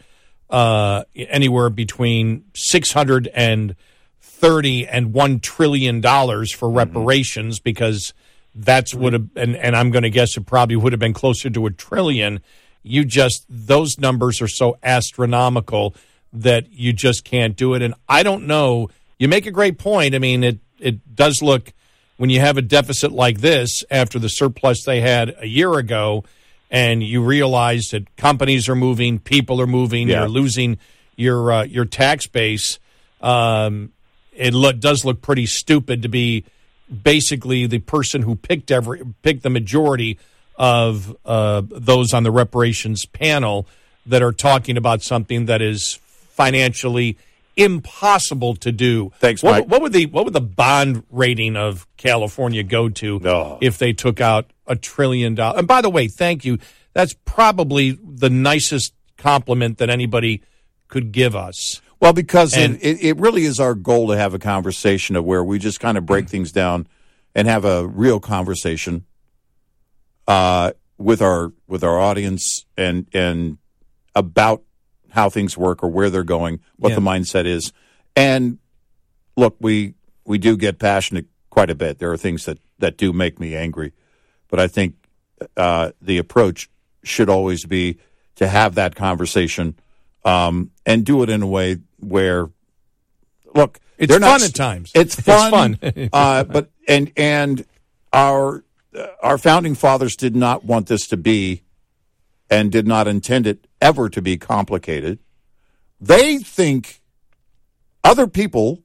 [0.49, 3.75] uh, anywhere between six hundred and
[4.21, 8.13] thirty and one trillion dollars for reparations, because
[8.55, 11.49] that's would have, and, and I'm going to guess it probably would have been closer
[11.49, 12.39] to a trillion.
[12.83, 15.95] You just those numbers are so astronomical
[16.33, 17.81] that you just can't do it.
[17.81, 18.89] And I don't know.
[19.19, 20.15] You make a great point.
[20.15, 21.73] I mean, it it does look
[22.17, 26.23] when you have a deficit like this after the surplus they had a year ago,
[26.71, 30.19] and you realize that companies are moving, people are moving, Yeah.
[30.21, 30.77] you're losing
[31.15, 32.79] your uh, your tax base.
[33.21, 33.91] Um,
[34.33, 36.45] it lo- does look pretty stupid to be
[37.03, 40.19] basically the person who picked every picked the majority
[40.57, 43.67] of uh, those on the reparations panel
[44.05, 45.99] that are talking about something that is
[46.29, 47.17] financially
[47.55, 49.11] impossible to do.
[49.19, 49.67] Thanks, what, Mike.
[49.67, 53.57] What would the what would the bond rating of California go to No.
[53.61, 55.59] if they took out a trillion dollars?
[55.59, 56.59] And by the way, thank you.
[56.93, 60.41] That's probably the nicest compliment that anybody
[60.87, 61.81] could give us.
[61.99, 65.25] Well, because And- it, it, it really is our goal to have a conversation of
[65.25, 66.87] where we just kind of break things down
[67.35, 69.05] and have a real conversation
[70.27, 73.57] uh, with our with our audience and and
[74.15, 74.63] about
[75.11, 76.95] how things work or where they're going, what Yeah.
[76.95, 77.71] the mindset is.
[78.15, 78.57] And
[79.35, 79.93] look, we
[80.25, 81.99] we do get passionate quite a bit.
[81.99, 83.93] There are things that that do make me angry,
[84.49, 84.95] but I think
[85.55, 86.69] uh, the approach
[87.03, 87.97] should always be
[88.35, 89.75] to have that conversation
[90.25, 92.49] um, and do it in a way where,
[93.55, 94.91] look, It's they're not fun at times.
[94.93, 96.09] It's It's fun, fun.
[96.11, 97.65] uh, but and and
[98.11, 98.63] our
[99.21, 101.63] our founding fathers did not want this to be,
[102.49, 105.19] and did not intend it ever to be complicated.
[105.99, 107.01] They think
[108.03, 108.83] other people,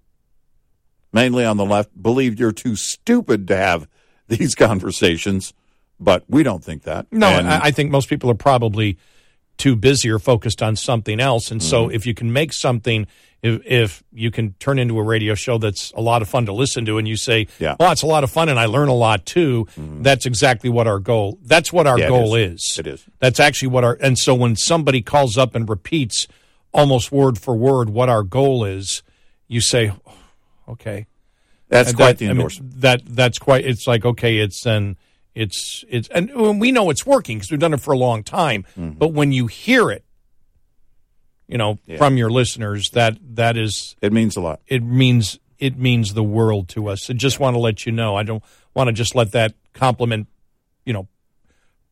[1.13, 3.87] mainly on the left, believe you're too stupid to have
[4.29, 5.53] these conversations,
[6.01, 7.07] but we don't think that.
[7.13, 8.99] No, And- I, I think most people are probably
[9.59, 11.51] too busy or focused on something else.
[11.51, 11.95] And so, Mm-hmm.
[11.95, 13.07] if you can make something,
[13.43, 16.53] if, if you can turn into a radio show that's a lot of fun to
[16.53, 17.77] listen to, and you say, Yeah.
[17.79, 20.87] "Well, it's a lot of fun, and I learn a lot too," that's exactly what
[20.87, 21.39] our goal.
[21.45, 22.63] That's what our Yeah, goal is.
[22.73, 22.79] is.
[22.79, 23.05] It is.
[23.21, 23.97] That's actually what our.
[24.01, 26.27] And so, when somebody calls up and repeats
[26.75, 29.03] almost word for word what our goal is,
[29.49, 30.13] you say, "Oh,
[30.73, 31.07] "Okay."
[31.69, 32.49] that's And quite that- the I mean,
[32.81, 33.65] that that's quite.
[33.65, 34.97] It's like okay, it's and
[35.35, 38.65] it's it's and we know it's working because we've done it for a long time.
[38.77, 40.05] But when you hear it,
[41.49, 41.99] you know, Yeah.
[41.99, 44.61] from your listeners, that that is it means a lot.
[44.67, 47.09] it means it means the world to us.
[47.09, 48.17] I just want to let you know.
[48.17, 48.43] I don't
[48.75, 50.27] want to just let that compliment,
[50.85, 51.09] you know,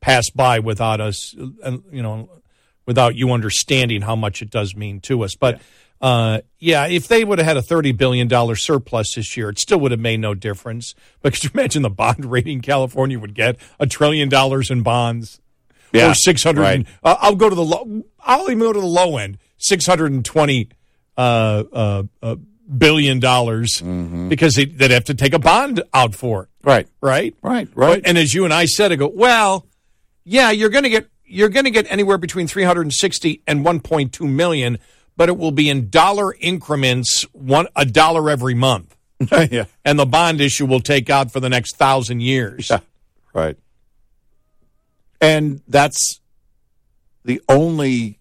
[0.00, 2.28] pass by without us, uh, you know,
[2.86, 5.34] without you understanding how much it does mean to us.
[5.36, 5.60] But
[6.00, 9.58] Uh, yeah, if they would have had a thirty billion dollar surplus this year, it
[9.58, 10.94] still would have made no difference.
[11.22, 15.40] But could you imagine the bond rating California would get a trillion dollars in bonds?
[15.92, 16.62] Yeah, or six hundred.
[16.62, 16.86] right.
[17.02, 18.04] Uh, I'll go to the low.
[18.20, 20.68] I'll even go to the low end, six hundred and twenty
[21.18, 22.36] uh, uh, uh,
[22.78, 26.48] billion dollars, because they, they'd have to take a bond out for it.
[26.62, 26.88] Right.
[27.02, 27.34] Right.
[27.42, 27.68] Right.
[27.74, 28.02] Right.
[28.02, 29.66] But- and as you and I said, I go, well,
[30.24, 34.78] yeah, you're going to get you're going to get anywhere between 360 and 1.2 million,
[35.20, 38.96] but it will be in dollar increments, one a dollar every month,
[39.50, 39.66] yeah.
[39.84, 42.72] and the bond issue will take out for the next thousand years.
[43.34, 43.58] Right.
[45.20, 46.20] And that's
[47.22, 48.18] the only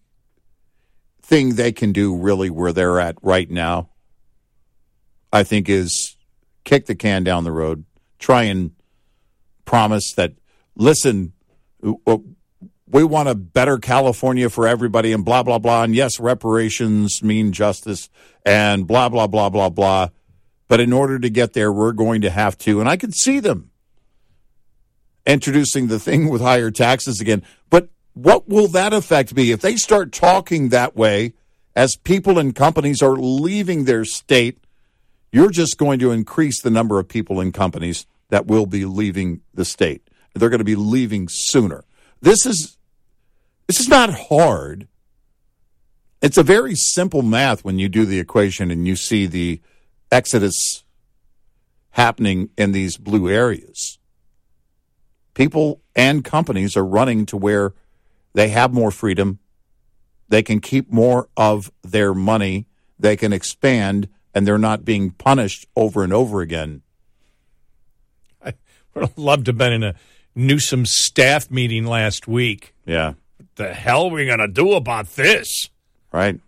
[1.21, 3.87] thing they can do really where they're at right now,
[5.31, 6.17] I think, is
[6.65, 7.85] kick the can down the road,
[8.19, 8.71] try and
[9.63, 10.33] promise that,
[10.75, 11.31] listen,
[12.91, 15.83] we want a better California for everybody and blah, blah, blah.
[15.83, 18.09] And yes, reparations mean justice
[18.45, 20.09] and blah, blah, blah, blah, blah.
[20.67, 23.39] But in order to get there, we're going to have to, and I can see
[23.39, 23.71] them
[25.25, 27.43] introducing the thing with higher taxes again.
[27.69, 31.33] But what will that effect be if they start talking that way
[31.75, 34.59] as people and companies are leaving their state?
[35.31, 39.41] You're just going to increase the number of people and companies that will be leaving
[39.53, 40.07] the state.
[40.33, 41.83] They're going to be leaving sooner.
[42.21, 42.77] This is
[43.69, 44.89] this is not hard.
[46.21, 49.61] It's a very simple math when you do the equation and you see the
[50.11, 50.83] exodus
[51.91, 53.99] happening in these blue areas
[55.39, 57.73] people and companies are running to where
[58.33, 59.39] they have more freedom.
[60.27, 62.67] They can keep more of their money.
[62.99, 66.81] They can expand, and they're not being punished over and over again.
[68.45, 68.53] I
[68.93, 69.95] would have loved to have been in a
[70.35, 72.75] Newsom staff meeting last week.
[72.85, 73.13] Yeah.
[73.59, 75.69] The hell are we going to do about this?
[76.13, 76.39] Right.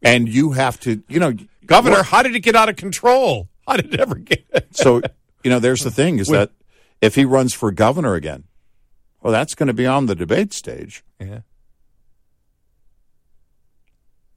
[0.00, 1.32] and you have to, you know,
[1.66, 3.48] Governor, what- how did it get out of control?
[3.66, 4.68] How did it ever get?
[4.76, 5.02] so
[5.42, 6.50] you know, there's the thing is that
[7.00, 8.44] if he runs for governor again,
[9.22, 11.02] well, that's going to be on the debate stage.
[11.18, 11.40] Yeah.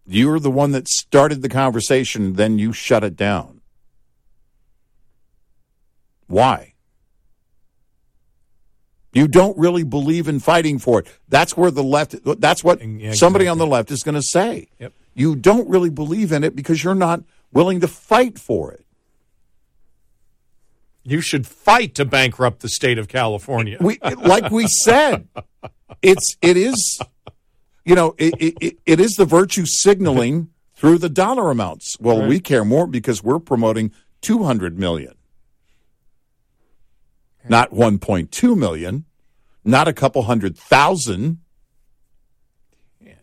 [0.07, 3.61] You're the one that started the conversation, then you shut it down.
[6.25, 6.73] Why?
[9.15, 11.07] You don't really believe in fighting for it.
[11.29, 14.67] That's where the left, that's what Yeah, somebody on the left is going to say.
[14.79, 14.93] Yep.
[15.13, 18.85] You don't really believe in it because you're not willing to fight for it.
[21.03, 23.77] You should fight to bankrupt the state of California.
[23.79, 25.27] We, like we said,
[26.01, 26.99] it's, it is,
[27.85, 31.95] you know, it, it- it, it is the virtue signaling through the dollar amounts.
[31.99, 33.91] Well, we care more because we're promoting
[34.21, 35.13] 200 million.
[37.49, 39.05] Not 1.2 million,
[39.63, 41.39] not a couple hundred thousand.
[42.99, 43.13] Yeah.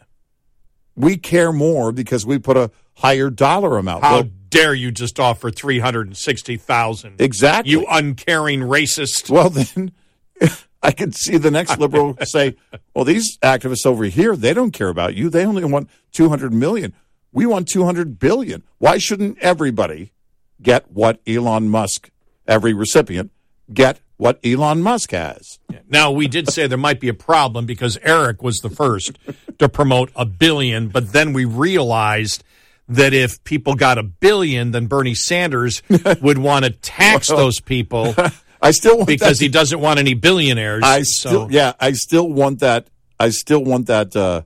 [0.94, 4.04] We care more because we put a higher dollar amount.
[4.04, 7.20] How Well, dare you just offer 360,000?
[7.20, 7.72] exactly.
[7.72, 9.30] You uncaring racist.
[9.30, 9.92] Well, then
[10.82, 12.56] I can see the next liberal say,
[12.94, 15.30] "Well, these activists over here, they don't care about you.
[15.30, 16.92] They only want 200 million.
[17.32, 18.62] We want 200 billion.
[18.78, 20.12] Why shouldn't everybody
[20.60, 22.10] get what Elon Musk,
[22.46, 23.30] every recipient,
[23.72, 25.58] get what Elon Musk has?"
[25.88, 29.18] Now, we did say there might be a problem because Eric was the first
[29.58, 32.44] to promote a billion, but then we realized
[32.88, 35.82] that if people got a billion, then Bernie Sanders
[36.20, 38.14] would want to tax those people
[38.60, 40.82] I still want because that- he doesn't want any billionaires.
[40.84, 42.86] I So- still, yeah, I still want that.
[43.18, 44.14] I still want that.
[44.14, 44.42] Uh,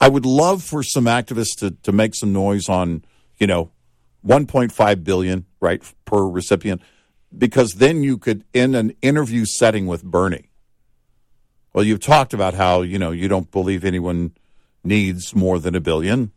[0.00, 3.04] I would love for some activists to, to make some noise on,
[3.38, 3.70] you know,
[4.26, 6.80] 1.5 billion, right, per recipient,
[7.36, 10.48] because then you could, in an interview setting with Bernie,
[11.72, 14.32] well, you've talked about how, you know, you don't believe anyone
[14.84, 16.32] needs more than a billion.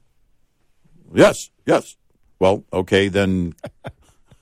[1.14, 1.98] Yes, yes.
[2.40, 3.54] Well, okay, then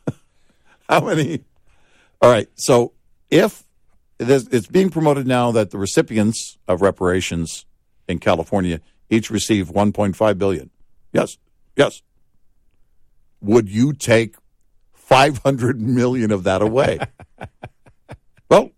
[0.89, 1.43] how many?
[2.21, 2.47] All right.
[2.55, 2.93] So
[3.29, 3.63] if
[4.19, 7.65] it is- being promoted now that the recipients of reparations
[8.07, 10.69] in California each receive 1.5 billion.
[11.11, 11.37] Yes.
[11.75, 12.01] Yes.
[13.41, 14.35] Would you take
[15.13, 16.99] 500 million of that away?
[18.49, 18.71] well,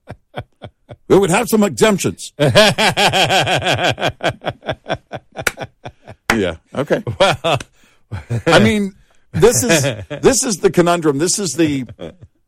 [1.08, 2.34] we would have some exemptions.
[2.40, 2.50] yeah.
[6.76, 7.04] Okay.
[7.20, 7.58] Well,
[8.48, 8.96] I mean,
[9.32, 11.20] this is this is the conundrum.
[11.20, 11.86] This is the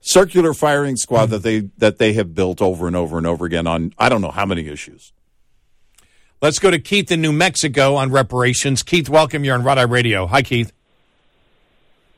[0.01, 3.67] circular firing squad that they that they have built over and over and over again
[3.67, 5.13] on I don't know how many issues.
[6.41, 8.83] Let's go to Keith in New Mexico on reparations.
[8.83, 9.45] Keith, welcome.
[9.45, 10.27] You're on Red Eye Radio.
[10.27, 10.73] Hi, Keith.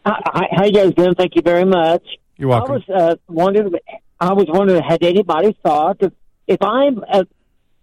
[0.05, 1.13] Hi, how you guys doing?
[1.15, 2.03] Thank you very much.
[2.38, 2.71] You're welcome.
[2.71, 3.73] I was uh, wondering.
[4.19, 6.13] I was wondering, had anybody thought if,
[6.47, 7.23] if I'm uh,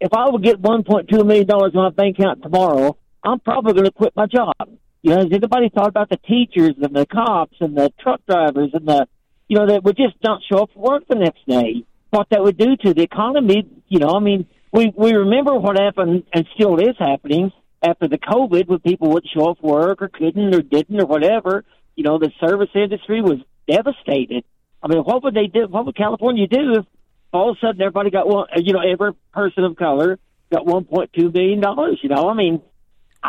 [0.01, 3.84] if I would get 1.2 million dollars in my bank account tomorrow, I'm probably going
[3.84, 4.55] to quit my job.
[5.02, 8.70] You know, has anybody thought about the teachers and the cops and the truck drivers
[8.72, 9.06] and the,
[9.48, 11.84] you know, that would just not show up for work the next day?
[12.10, 13.68] What that would do to the economy?
[13.88, 17.52] You know, I mean, we we remember what happened and still is happening
[17.82, 21.06] after the COVID when people wouldn't show up for work or couldn't or didn't or
[21.06, 21.64] whatever.
[21.97, 24.44] You know, the service industry was devastated.
[24.82, 25.66] I mean, what would they do?
[25.68, 26.85] What would California do if
[27.32, 28.47] all of a sudden everybody got one?
[28.56, 30.18] You know, every person of color
[30.52, 31.98] got one point two billion dollars.
[32.02, 32.60] You know, I mean,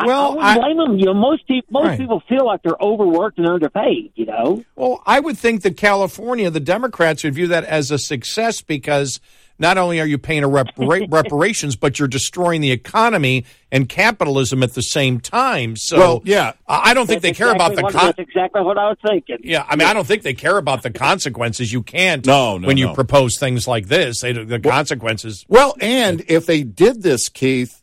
[0.05, 0.99] Well, I, I I- wouldn't blame them.
[0.99, 1.99] You know, most people most Right.
[1.99, 4.11] people feel like they're overworked and underpaid.
[4.15, 7.97] You know, Well, I would think that California, the Democrats would view that as a
[7.97, 9.19] success because
[9.59, 14.61] not only are you paying a repara- reparations, but you're destroying the economy and capitalism
[14.63, 15.75] at the same time.
[15.75, 16.53] So, Well, yeah.
[16.67, 17.81] I I don't think That's they care about the.
[17.81, 19.37] what, Con- that's exactly what I was thinking.
[19.43, 21.73] yeah, I mean, I don't think they care about the consequences.
[21.73, 22.25] You can't.
[22.25, 22.93] No, no, When you no.
[22.93, 25.45] propose things like this, they, the consequences.
[25.49, 27.81] Well, and if they did this, Keith,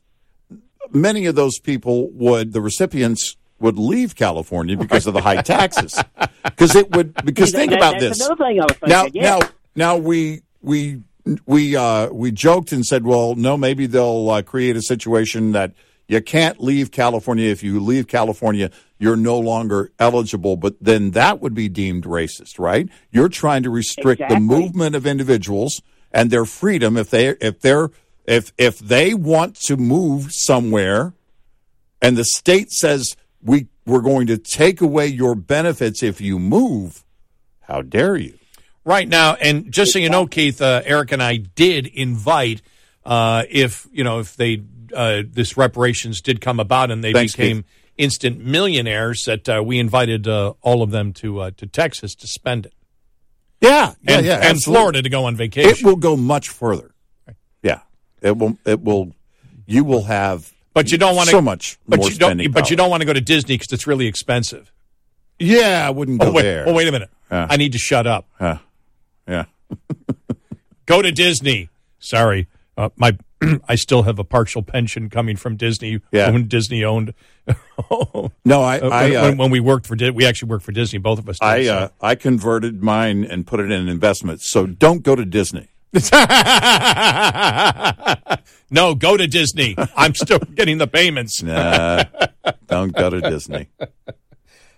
[0.92, 6.00] many of those people would the recipients would leave California because of the high taxes.
[6.44, 8.26] Because it would because That- think that- about that's this.
[8.26, 9.22] Another thing I was Now thinking.
[9.22, 9.38] yeah.
[9.38, 11.00] now now we we
[11.46, 15.72] we uh we joked and said, well, no, maybe they'll uh, create a situation that
[16.06, 17.48] you can't leave California.
[17.48, 20.56] If you leave California, you're no longer eligible.
[20.56, 22.88] But then that would be deemed racist, right?
[23.10, 25.80] You're trying to restrict the movement of individuals
[26.12, 27.90] and their freedom if they if they're
[28.24, 31.12] if if they want to move somewhere
[32.00, 37.04] and the state says we we're going to take away your benefits if you move
[37.60, 38.38] how dare you
[38.86, 42.60] Right now, and just so you know, Keith, uh, Eric and I did invite
[43.04, 44.62] uh, if you know if they
[44.94, 47.66] uh, this reparations did come about and they Thanks, became Keith.
[47.96, 52.26] instant millionaires, that uh, we invited uh, all of them to uh, to Texas to
[52.26, 52.74] spend it,
[53.62, 54.62] yeah yeah and, yeah and.
[54.62, 55.70] Florida to go on vacation.
[55.70, 56.90] it will go much further
[57.62, 57.80] yeah
[58.20, 59.12] it will it will
[59.66, 62.28] you will have but you don't want to so much But more you don't.
[62.28, 64.70] spending But you don't want to go to Disney because it's really expensive.
[65.38, 67.08] yeah i wouldn't go Oh wait, there oh wait a minute.
[67.30, 67.46] Yeah.
[67.48, 68.28] I need to shut up.
[68.38, 68.58] Uh,
[69.28, 69.44] yeah
[70.86, 71.70] Go to Disney.
[71.98, 72.46] Sorry,
[72.76, 73.16] uh, my
[73.68, 76.30] I still have a partial pension coming from Disney Yeah.
[76.30, 77.14] when Disney owned.
[78.44, 80.72] no i Uh, i when, uh, when, when we worked for we actually worked for
[80.72, 80.98] Disney.
[80.98, 81.38] Both of us.
[81.38, 81.74] Did, I so.
[81.74, 84.48] uh, I converted mine and put it in investments.
[84.50, 85.68] So don't go to Disney.
[88.70, 89.74] no, go to Disney.
[89.96, 91.42] I'm still getting the payments.
[91.42, 92.04] Nah,
[92.66, 93.68] don't go to Disney.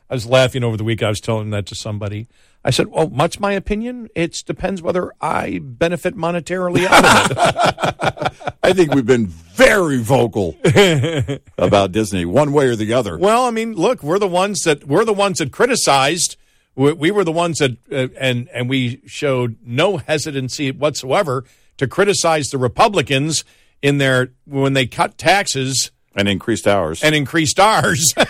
[0.09, 1.02] I was laughing over the week.
[1.02, 2.28] I was telling that to somebody.
[2.67, 4.09] I said, "Well, much my opinion.
[4.17, 8.33] It depends whether I benefit monetarily out of it."
[8.63, 10.57] I think we've been very vocal
[11.59, 13.17] about Disney, one way or the other.
[13.17, 16.37] well, I mean, look, we're the ones that we're the ones that criticized.
[16.75, 21.45] We, we were the ones that, uh, and and we showed no hesitancy whatsoever
[21.79, 23.45] to criticize the Republicans
[23.81, 27.03] in their when they cut taxes And increased hours.
[27.05, 28.13] and increased ours.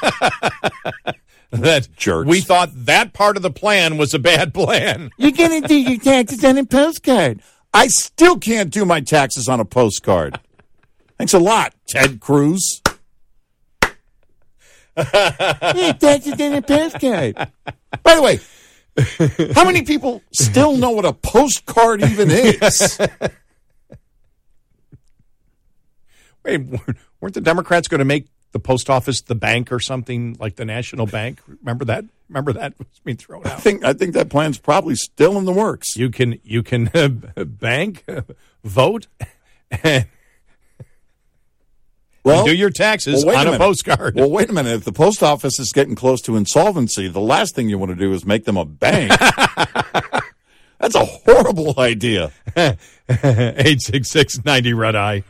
[1.51, 2.29] that Jerks.
[2.29, 5.11] we thought that part of the plan was a bad plan.
[5.17, 7.41] You're going to do your taxes on a postcard.
[7.73, 10.41] I still can't do my taxes on a postcard.
[11.19, 12.83] Thanks a lot, Ted Cruz.
[14.97, 17.37] yeah, taxes on a postcard.
[18.03, 18.41] By the way,
[19.55, 22.99] how many people still know what a postcard even is?
[26.45, 26.61] Wait,
[27.21, 30.65] weren't the Democrats going to make the post office the bank or something like the
[30.65, 31.41] National Bank?
[31.47, 32.07] Remember that?
[32.31, 33.53] Remember that was being thrown out.
[33.53, 35.95] I think I think that plan's probably still in the works.
[35.97, 37.09] You can you can uh,
[37.45, 38.05] bank,
[38.65, 39.09] vote,
[39.83, 40.07] and
[42.25, 43.61] Well, do your taxes well, on a, minute.
[43.65, 44.15] postcard.
[44.17, 44.73] Well, wait a minute.
[44.73, 47.97] If the post office is getting close to insolvency, the last thing you want to
[47.97, 49.13] do is make them a bank.
[50.81, 52.33] That's a horrible idea.
[53.09, 55.23] Eight six six ninety red eye.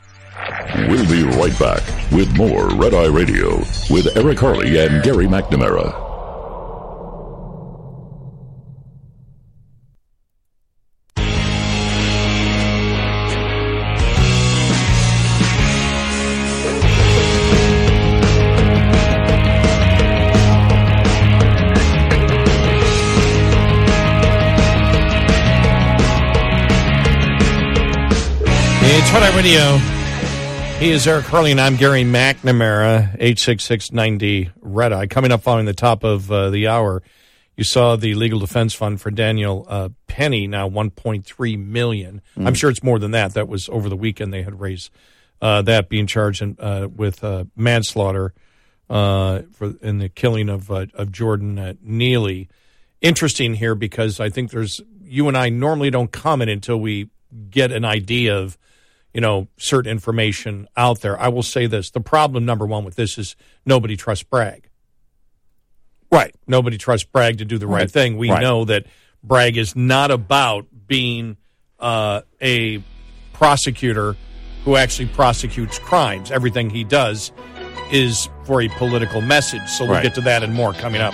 [0.87, 3.57] We'll be right back with more Red Eye Radio
[3.89, 6.05] with Eric Harley and Gary McNamara.
[28.89, 29.97] It's Red Eye Radio.
[30.79, 35.07] He is Eric Harley, and I'm Gary McNamara, 86690 Red Eye.
[35.07, 37.01] Coming up following the top of uh, the hour,
[37.55, 42.21] you saw the Legal Defense Fund for Daniel uh, Penny, now $1.3 million.
[42.37, 43.33] I'm sure it's more than that.
[43.33, 44.91] That was over the weekend they had raised
[45.41, 48.35] uh, that, being charged in, uh, with uh, manslaughter
[48.87, 52.49] uh, for in the killing of, uh, of Jordan uh, Neely.
[53.01, 57.09] Interesting here because I think there's, you and I normally don't comment until we
[57.49, 58.59] get an idea of
[59.13, 61.19] you know, certain information out there.
[61.19, 63.35] I will say this: the problem number one with this is
[63.65, 64.69] nobody trusts Bragg.
[66.11, 66.33] Right.
[66.47, 67.91] Nobody trusts Bragg to do the right, Right.
[67.91, 68.17] thing.
[68.17, 68.41] We Right.
[68.41, 68.85] know that
[69.23, 71.37] Bragg is not about being
[71.79, 72.81] uh, a
[73.33, 74.15] prosecutor
[74.65, 76.31] who actually prosecutes crimes.
[76.31, 77.31] Everything he does
[77.91, 79.67] is for a political message.
[79.69, 80.03] So we'll Right.
[80.03, 81.13] get to that and more coming up.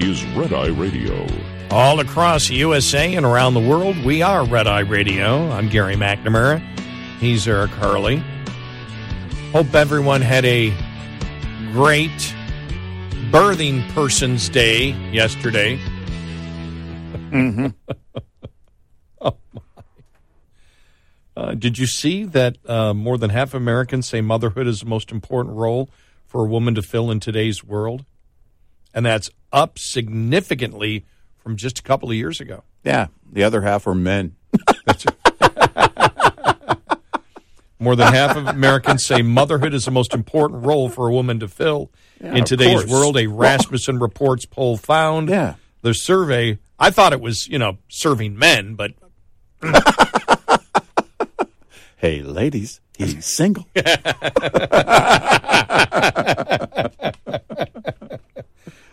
[0.00, 1.26] is Red Eye Radio.
[1.70, 5.50] All across USA and around the world, we are Red Eye Radio.
[5.50, 6.60] I'm Gary McNamara.
[7.18, 8.22] He's Eric Harley.
[9.52, 10.70] Hope everyone had a
[11.72, 12.34] great
[13.30, 15.78] birthing person's day yesterday.
[17.30, 17.68] Mm-hmm.
[19.20, 19.60] oh my.
[21.36, 25.10] Uh, did you see that uh, more than half Americans say motherhood is the most
[25.10, 25.90] important role
[26.26, 28.04] for a woman to fill in today's world?
[28.94, 31.04] And that's up significantly
[31.38, 32.62] from just a couple of years ago.
[32.84, 33.08] Yeah.
[33.32, 34.34] The other half are men.
[37.80, 41.38] More than half of Americans say motherhood is the most important role for a woman
[41.40, 41.92] to fill.
[42.20, 45.54] Yeah, in today's world, a Rasmussen Reports poll found Yeah.
[45.82, 46.58] the survey.
[46.76, 48.94] I thought it was, you know, serving men, but
[51.98, 53.66] Hey, ladies, he's single.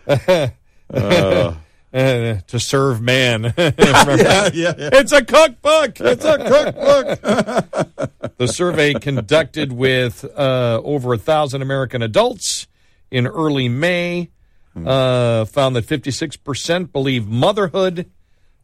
[0.94, 1.54] uh,
[1.94, 3.44] to serve man.
[3.58, 4.90] yeah, yeah, yeah.
[4.94, 6.00] It's a cookbook.
[6.00, 8.32] It's a cookbook.
[8.38, 12.68] the survey conducted with uh, over a thousand American adults
[13.12, 14.30] in early May
[14.76, 18.10] uh, found that 56% believe motherhood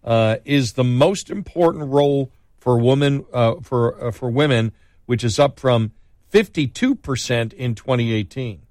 [0.03, 4.71] uh, is the most important role for women uh, for uh, for women,
[5.05, 5.91] which is up from
[6.31, 8.61] 52% in 2018.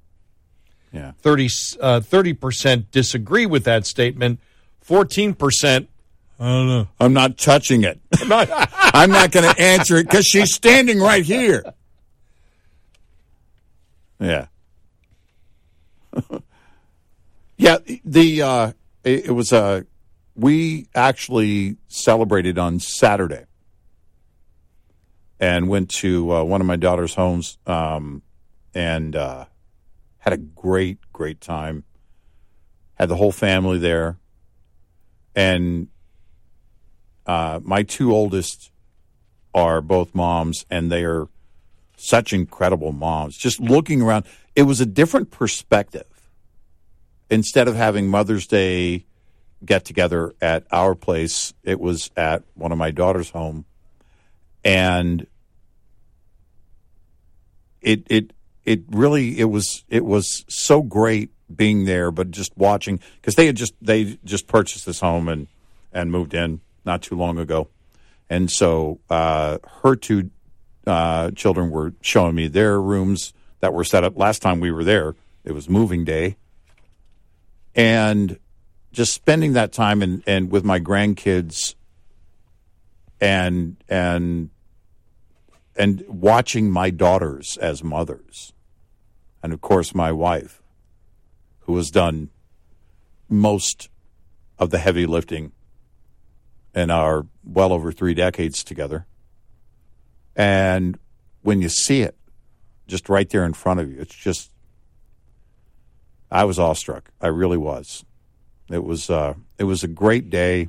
[0.92, 1.12] Yeah.
[1.20, 1.48] 30
[1.80, 2.00] uh,
[2.40, 4.40] percent disagree with that statement.
[4.80, 5.88] Fourteen percent.
[6.40, 6.88] I don't know.
[6.98, 8.00] I'm not touching it.
[8.20, 11.62] I'm not going to answer it because she's standing right here.
[14.18, 14.46] Yeah.
[17.56, 17.78] yeah.
[18.04, 18.72] The uh,
[19.04, 19.82] it, it was uh,
[20.34, 23.44] we actually celebrated on Saturday
[25.38, 28.22] and went to uh, one of my daughter's homes um,
[28.74, 29.44] and uh,
[30.20, 31.84] had a great, great time.
[32.94, 34.18] Had the whole family there,
[35.34, 35.88] and
[37.26, 38.70] uh, my two oldest
[39.54, 41.28] are both moms, and they are
[41.96, 43.36] such incredible moms.
[43.36, 46.06] Just looking around, it was a different perspective.
[47.30, 49.06] Instead of having Mother's Day
[49.64, 53.64] get together at our place, it was at one of my daughter's home,
[54.64, 55.26] and
[57.80, 58.32] it it
[58.64, 63.46] it really it was it was so great being there, but just watching because they
[63.46, 65.48] had just they just purchased this home and
[65.92, 67.68] and moved in not too long ago,
[68.28, 70.30] and so uh, her two
[70.86, 74.84] uh, children were showing me their rooms that were set up last time we were
[74.84, 75.14] there.
[75.44, 76.36] It was moving day,
[77.74, 78.38] and
[78.92, 81.74] just spending that time and and with my grandkids,
[83.20, 84.50] and and
[85.76, 88.52] and watching my daughters as mothers,
[89.42, 90.62] and of course my wife,
[91.60, 92.30] who has done
[93.28, 93.88] most
[94.58, 95.52] of the heavy lifting
[96.74, 99.06] in our well over three decades together.
[100.36, 100.98] And
[101.42, 102.16] when you see it
[102.86, 104.50] just right there in front of you, it's just,
[106.30, 107.10] I was awestruck.
[107.20, 108.04] I really was.
[108.68, 110.68] It was, uh, it was a great day,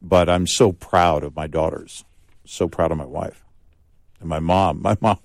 [0.00, 2.04] but I'm so proud of my daughters,
[2.44, 3.43] so proud of my wife.
[4.24, 5.18] And my mom, my mom,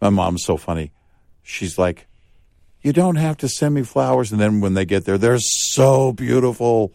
[0.00, 0.90] my mom's so funny.
[1.44, 2.08] She's like,
[2.82, 4.32] you don't have to send me flowers.
[4.32, 6.92] And then when they get there, they're so beautiful.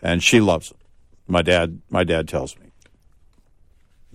[0.00, 0.78] And she loves them.
[1.28, 2.72] My dad, my dad tells me.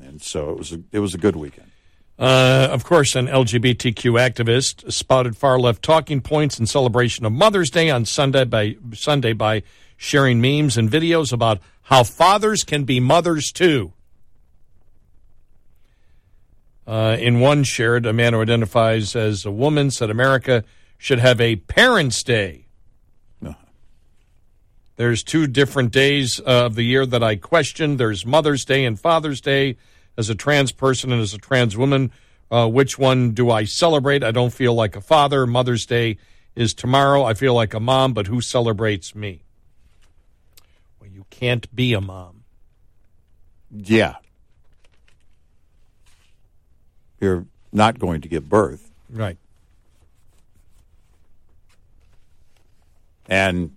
[0.02, 1.70] And so it was a, it was a good weekend.
[2.18, 7.70] Uh, of course, an LGBTQ activist spouted far left talking points in celebration of Mother's
[7.70, 9.62] Day on Sunday by Sunday by
[9.96, 13.94] sharing memes and videos about how fathers can be mothers too.
[16.88, 20.64] Uh, in one shared, a man who identifies as a woman said America
[20.98, 22.66] should have a Parents' Day.
[24.98, 27.98] There's two different days uh, of the year that I question.
[27.98, 29.78] There's Mother's Day and Father's Day.
[30.18, 32.12] As a trans person and as a trans woman,
[32.50, 34.24] uh, which one do I celebrate?
[34.24, 35.46] I don't feel like a father.
[35.46, 36.18] Mother's Day
[36.56, 37.26] is tomorrow.
[37.26, 39.42] I feel like a mom, but who celebrates me?
[41.02, 42.46] Well, you can't be a mom.
[43.70, 44.16] Yeah.
[47.20, 48.92] You're not going to give birth.
[49.10, 49.38] Right.
[53.28, 53.76] And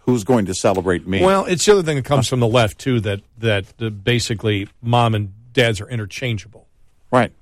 [0.00, 1.22] who's going to celebrate me?
[1.22, 4.68] Well, it's the other thing that comes from the left too that that uh, basically
[4.80, 6.66] mom and dads are interchangeable,
[7.10, 7.32] right.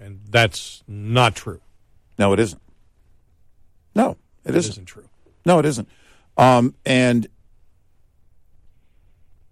[0.00, 1.60] and that's not true.
[2.18, 2.62] No, it isn't.
[3.94, 4.10] No,
[4.44, 4.72] it It isn't.
[4.72, 5.08] isn't true.
[5.44, 5.88] No, it isn't.
[6.36, 7.26] Um, and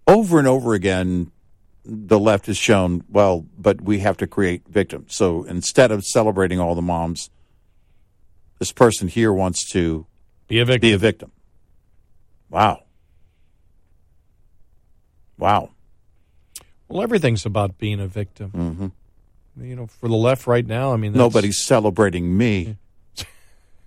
[0.07, 1.31] over and over again,
[1.85, 5.13] the left has shown, well, but we have to create victims.
[5.15, 7.29] So instead of celebrating all the moms,
[8.59, 10.07] this person here wants to
[10.47, 10.81] Be a victim.
[10.89, 11.31] be a victim.
[12.49, 12.83] Wow.
[15.37, 15.69] Wow.
[16.87, 18.49] Well, everything's about being a victim.
[18.51, 22.77] hmm You know, for the left right now, I mean, that's- Nobody's celebrating me.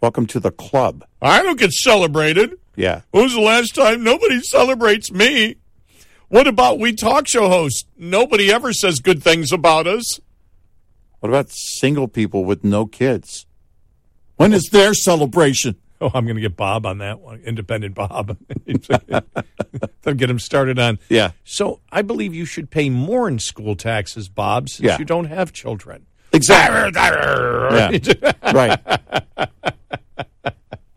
[0.01, 1.05] Welcome to the club.
[1.23, 2.59] I don't get celebrated.
[2.77, 3.03] Yeah.
[3.11, 5.57] When was the last time nobody celebrates me?
[6.29, 7.85] What about we talk show hosts?
[7.97, 10.21] Nobody ever says good things about us.
[11.21, 13.47] What about single people with no kids?
[14.37, 15.77] When is their celebration?
[16.01, 18.39] Oh, I'm going to get Bob on that one, independent Bob.
[20.03, 21.01] They'll get him started on.
[21.09, 21.33] Yeah.
[21.43, 24.99] So I believe you should pay more in school taxes, Bob, since Yeah.
[25.01, 26.07] you don't have children.
[26.33, 26.93] Exactly.
[26.95, 28.53] Yeah.
[28.55, 28.79] right.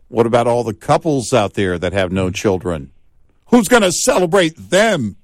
[0.06, 2.92] What about all the couples out there that have no children?
[3.46, 5.16] Who's going to celebrate them?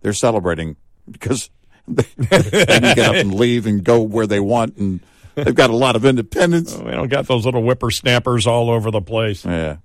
[0.00, 0.76] They're celebrating
[1.10, 1.50] because
[1.86, 5.00] they, they can get up and leave and go where they want, and
[5.34, 6.76] they've got a lot of independence.
[6.76, 9.44] We don't got those little whippersnappers all over the place.
[9.44, 9.76] Yeah.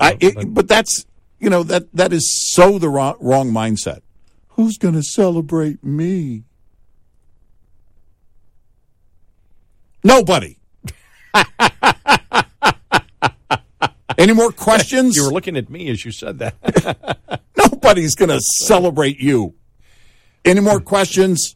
[0.00, 1.06] I, it, but that's
[1.40, 4.00] you know that that is so the wrong, wrong mindset.
[4.50, 6.44] Who's going to celebrate me?
[10.02, 10.58] Nobody.
[14.18, 15.16] Any more questions?
[15.16, 16.56] You were looking at me as you said that.
[17.82, 19.54] Nobody's going to celebrate you.
[20.44, 21.54] Any more questions?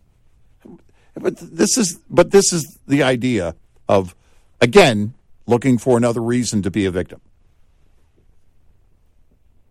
[1.15, 3.55] But this is but this is the idea
[3.89, 4.15] of
[4.61, 5.13] again
[5.47, 7.21] looking for another reason to be a victim.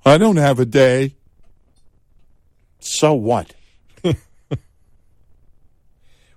[0.05, 1.15] I don't have a day.
[2.79, 3.53] So what?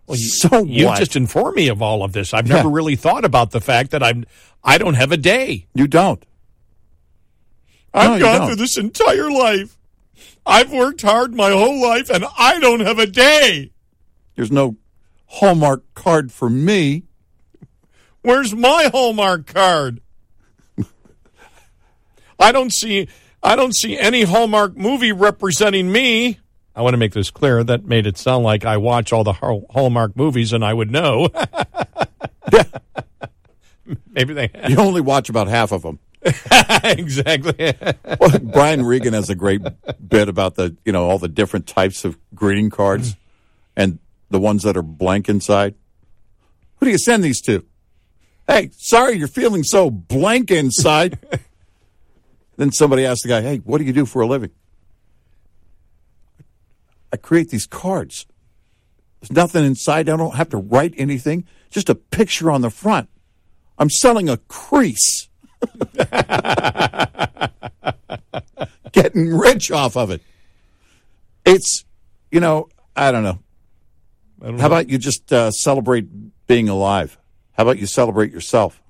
[0.07, 0.99] Well, you, so you what?
[0.99, 2.35] just informed me of all of this.
[2.35, 2.75] I've never Yeah.
[2.75, 4.27] really thought about the fact that I'm
[4.63, 5.67] I don't have a day.
[5.75, 6.23] You don't.
[7.95, 8.47] I've No, gone don't.
[8.49, 9.79] through this entire life.
[10.47, 13.73] I've worked hard my whole life and I don't have a day.
[14.37, 14.77] There's no
[15.27, 17.05] Hallmark card for me.
[18.23, 20.01] Where's my Hallmark card?
[22.39, 23.09] I don't see
[23.43, 26.41] I don't see any Hallmark movie representing me.
[26.75, 27.63] I want to make this clear.
[27.63, 31.29] That made it sound like I watch all the Hallmark movies and I would know.
[34.11, 35.99] Maybe they You only watch about half of them.
[36.85, 37.75] exactly.
[38.21, 39.61] Well, Brian Regan has a great
[40.07, 43.17] bit about the you know all the different types of greeting cards
[43.77, 43.99] and
[44.31, 45.75] the ones that are blank inside.
[46.77, 47.65] Who do you send these to?
[48.47, 51.19] Hey, sorry you're feeling so blank inside.
[52.57, 54.51] then somebody asks the guy, "Hey, what do you do for a living?"
[57.13, 58.27] I create these cards.
[59.21, 60.09] There's nothing inside.
[60.09, 61.47] I don't have to write anything.
[61.71, 63.09] Just a picture on the front.
[63.79, 65.29] I'm selling a crease.
[68.93, 70.23] Getting rich off of it.
[71.45, 71.85] It's,
[72.31, 73.39] you know, I don't know.
[74.61, 76.07] How about you just uh, celebrate
[76.47, 77.19] being alive?
[77.53, 78.81] How about you celebrate yourself?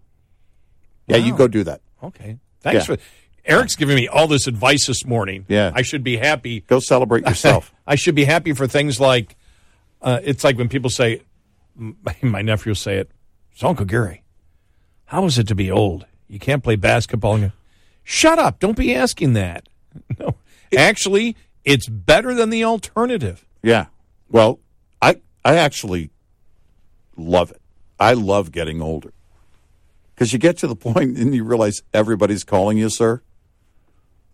[1.07, 1.81] Yeah, you go do that.
[2.03, 2.39] Okay.
[2.61, 2.97] Thanks Yeah.
[2.97, 3.03] for
[3.45, 5.45] Eric's giving me all this advice this morning.
[5.49, 5.71] Yeah.
[5.75, 6.61] I should be happy.
[6.61, 7.73] Go celebrate yourself.
[7.87, 9.37] I should be happy for things like
[10.03, 11.23] uh, it's like when people say,
[12.23, 13.11] my nephew will say it,
[13.55, 14.23] so Uncle Gary,
[15.07, 16.07] how is it to be old?
[16.35, 17.37] You can't play basketball.
[17.37, 17.53] And go,
[18.03, 18.59] Shut up.
[18.59, 19.69] Don't be asking that.
[20.19, 20.35] No.
[20.77, 23.47] Actually, it's better than the alternative.
[23.63, 23.87] Yeah.
[24.29, 24.59] Well,
[25.01, 26.11] I I actually
[27.17, 27.63] love it.
[28.01, 29.13] I love getting older.
[30.13, 33.23] Because you get to the point and you realize everybody's calling you, sir.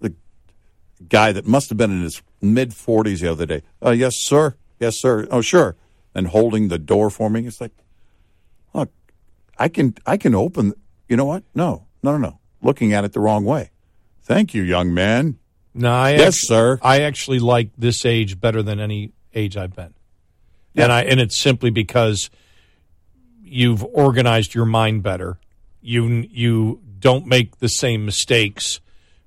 [0.01, 0.15] The
[1.07, 3.63] guy that must have been in his mid 40s the other day.
[3.83, 4.55] Oh, yes, sir.
[4.79, 5.29] Yes, sir.
[5.31, 5.77] Oh, sure.
[6.15, 7.47] And holding the door for me.
[7.47, 7.77] It's like,
[8.73, 8.91] look,
[9.59, 10.73] I can I can open.
[11.07, 11.43] You know what?
[11.55, 12.39] No, no, no, no.
[12.63, 13.71] Looking at it the wrong way.
[14.23, 15.39] Thank you, young man.
[15.75, 16.79] No, I Yes, actu- sir.
[16.83, 19.95] I actually like this age better than any age I've been.
[20.77, 22.31] and I and it's simply because
[23.43, 25.39] you've organized your mind better.
[25.81, 28.81] You you don't make the same mistakes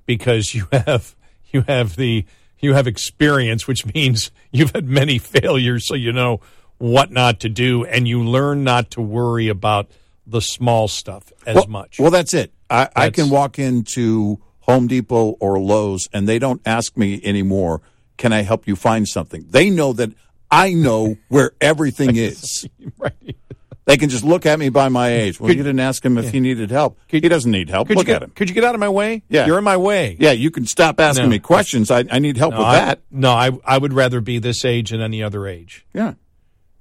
[0.05, 1.15] because you have
[1.51, 2.25] you have the
[2.59, 6.39] you have experience, which means you've had many failures, so you know
[6.77, 9.89] what not to do, and you learn not to worry about
[10.25, 11.99] the small stuff as well, much.
[11.99, 12.51] Well, that's it.
[12.73, 17.81] I, I can walk into Home Depot or Lowe's and they don't ask me anymore,
[18.17, 19.45] can I help you find something?
[19.49, 20.11] They know that
[20.49, 22.67] I know where everything is.
[22.97, 23.13] right.
[23.85, 25.41] They can just look at me by my age.
[25.41, 26.97] Well, you didn't ask him if he needed help.
[27.07, 27.89] he doesn't need help.
[27.89, 28.31] Could Look you at get, him.
[28.33, 29.23] Could you get out of my way?
[29.27, 29.45] Yeah.
[29.45, 30.15] you're in my way.
[30.19, 31.29] Yeah, you can stop asking No.
[31.31, 31.91] me questions.
[31.91, 33.01] I, I need help No, with I- that.
[33.11, 35.85] No, I I would rather be this age than any other age.
[35.93, 36.13] Yeah.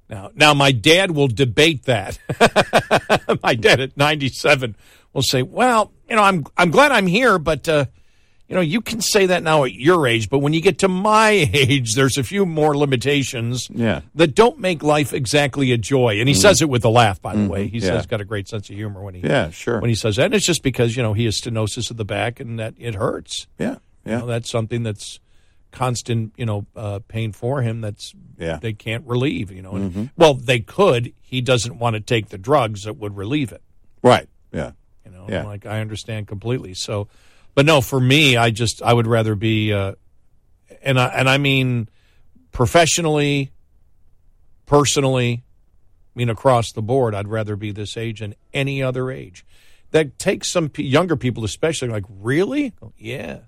[0.09, 2.19] Now, now my dad will debate that.
[3.43, 4.77] my dad at 97
[5.13, 7.87] will say, "Well, you know, I'm I'm glad I'm here, but uh,
[8.49, 10.89] you know, you can say that now at your age, but when you get to
[10.89, 14.03] my age, there's a few more limitations Yeah.
[14.15, 16.39] that don't make life exactly a joy." And he Mhm.
[16.41, 17.69] says it with a laugh, by the way.
[17.69, 17.89] He yeah.
[17.89, 19.81] says got a great sense of humor when he Yeah, sure.
[19.81, 20.27] when he says that.
[20.27, 22.95] And it's just because you know he has stenosis of the back and that it
[22.95, 23.47] hurts.
[23.59, 24.13] Yeah, yeah.
[24.15, 25.19] You know, that's something that's
[25.71, 27.81] constant, you know, uh, pain for him.
[27.81, 28.59] That's Yeah.
[28.61, 29.51] they can't relieve.
[29.51, 30.11] You know, Mhm.
[30.17, 31.13] well, they could.
[31.23, 33.63] He doesn't want to take the drugs that would relieve it.
[34.03, 34.29] Right.
[34.53, 34.73] Yeah.
[35.27, 35.45] Know, Yeah.
[35.45, 36.75] like I understand completely.
[36.75, 37.09] So,
[37.55, 39.93] but no, for me, I just I would rather be, uh,
[40.83, 41.89] and I and I mean
[42.53, 43.51] professionally,
[44.67, 45.43] personally,
[46.15, 47.15] I mean across the board.
[47.15, 49.45] I'd rather be this age than any other age.
[49.91, 53.41] That takes some p- younger people, especially, like really, Oh, yeah.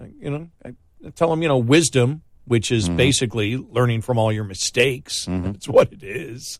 [0.00, 0.68] Uh, You know, I,
[1.06, 5.26] I tell them, you know, wisdom, which is basically learning from all your mistakes.
[5.28, 6.58] That's what it is.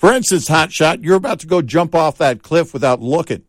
[0.00, 3.42] For instance, Hot Shot, you're about to go jump off that cliff without looking.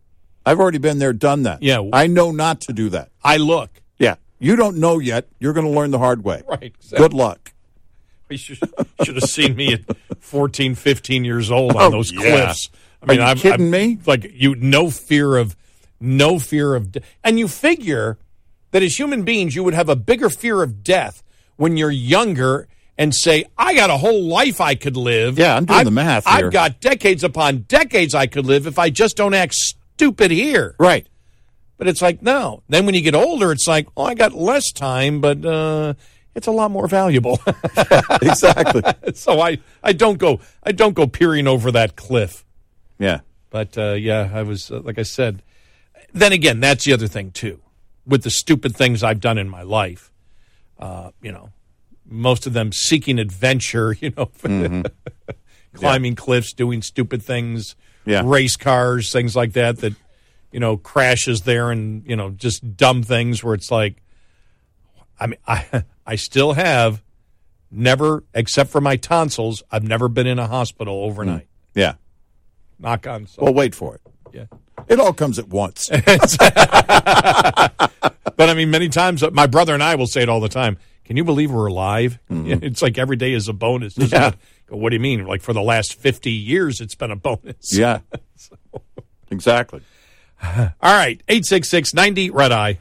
[0.45, 1.63] I've already been there, done that.
[1.63, 1.81] Yeah.
[1.93, 3.09] I know not to do that.
[3.23, 3.81] I look.
[3.97, 4.15] Yeah.
[4.37, 5.29] You don't know yet.
[5.39, 6.41] You're going to learn the hard way.
[6.47, 6.97] Right, exactly.
[6.97, 7.53] Good luck.
[8.29, 8.59] You should,
[9.05, 9.81] should have seen me at
[10.19, 12.19] 14, 15 years old on Oh, those yeah.
[12.19, 12.69] cliffs.
[13.01, 13.99] I Are mean, you I'm, kidding I'm- me?
[14.05, 15.55] Like you, no fear of,
[16.01, 18.17] no fear of, de- and you figure
[18.71, 21.23] that as human beings, you would have a bigger fear of death
[21.55, 22.67] when you're younger
[23.01, 25.91] and say, "I got a whole life I could live." Yeah, I'm doing I've- the
[25.91, 26.45] math here.
[26.45, 30.75] I've got decades upon decades I could live if I just don't act stupid here.
[30.79, 31.07] Right.
[31.77, 32.61] But it's like no.
[32.69, 35.95] Then when you get older, it's like, oh, I got less time, but uh,
[36.35, 37.39] it's a lot more valuable.
[38.21, 38.83] exactly.
[39.15, 42.45] so I, I don't go I don't go peering over that cliff.
[42.99, 43.21] Yeah.
[43.49, 45.41] But uh, yeah, I was uh, like I said.
[46.13, 47.61] Then again, that's the other thing too,
[48.05, 50.11] with the stupid things I've done in my life.
[50.77, 51.49] Uh, you know,
[52.11, 53.95] most of them seeking adventure.
[54.01, 54.29] You know,
[55.73, 57.75] climbing cliffs, doing stupid things,
[58.05, 58.23] Yeah.
[58.25, 59.77] race cars, things like that.
[59.77, 59.93] That
[60.51, 64.01] you know crashes there, and you know just dumb things where it's like,
[65.19, 67.01] I mean, I I still have
[67.71, 71.47] never, except for my tonsils, I've never been in a hospital overnight.
[71.73, 71.93] Yeah.
[72.79, 73.27] Knock on.
[73.37, 74.01] Well, wait for it.
[74.33, 74.45] Yeah.
[74.89, 75.89] It all comes at once.
[78.37, 80.49] But I mean, many times uh, my brother and I will say it all the
[80.49, 80.77] time.
[81.05, 82.19] Can you believe we're alive?
[82.29, 82.63] Mm-hmm.
[82.65, 83.97] It's like every day is a bonus.
[83.97, 84.29] Yeah.
[84.29, 84.35] it?
[84.69, 85.25] What do you mean?
[85.25, 87.73] Like for the last fifty years, it's been a bonus.
[87.77, 87.99] yeah.
[89.29, 89.81] Exactly.
[90.43, 92.79] All right, eight six six ninety red eye.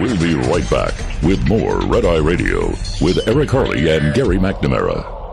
[0.00, 2.68] We'll be right back with more Red Eye Radio
[3.00, 5.23] with Eric Harley and Gary McNamara.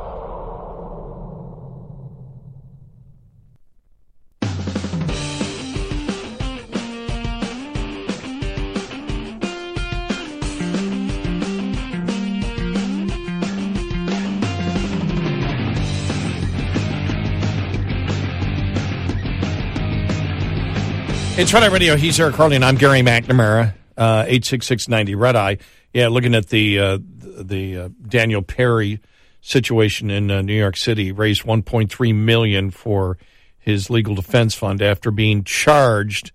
[21.42, 21.96] It's Red Eye Radio.
[21.96, 23.74] He's Eric Harley, and I'm Gary McNamara.
[23.98, 25.58] Uh, eight six six ninety red eye.
[25.92, 29.00] Yeah, looking at the uh, the uh, Daniel Penny
[29.42, 33.18] situation in uh, New York City, raised one point three million for
[33.58, 36.32] his legal defense fund after being charged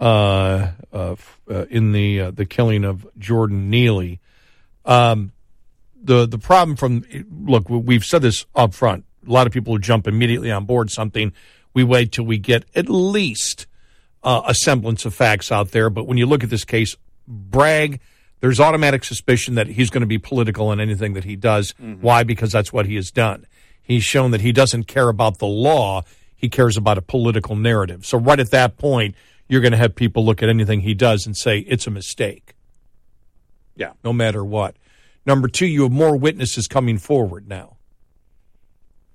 [0.00, 1.14] uh, uh,
[1.48, 4.18] uh, in the uh, the killing of Jordan Neely.
[4.84, 5.30] Um,
[5.94, 9.04] the the problem from look, we've said this up front.
[9.24, 11.32] A lot of people jump immediately on board something.
[11.72, 13.68] We wait till we get at least
[14.22, 15.90] uh, a semblance of facts out there.
[15.90, 18.00] But when you look at this case, Bragg,
[18.40, 21.74] there's automatic suspicion that he's going to be political in anything that he does.
[22.00, 22.22] Why?
[22.22, 23.46] Because that's what he has done.
[23.82, 26.02] He's shown that he doesn't care about the law.
[26.36, 28.06] He cares about a political narrative.
[28.06, 29.14] So right at that point,
[29.48, 32.54] you're going to have people look at anything he does and say it's a mistake.
[33.76, 33.92] Yeah.
[34.04, 34.76] No matter what.
[35.26, 37.76] Number two, you have more witnesses coming forward now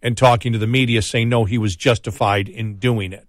[0.02, 3.28] and talking to the media saying, no, he was justified in doing it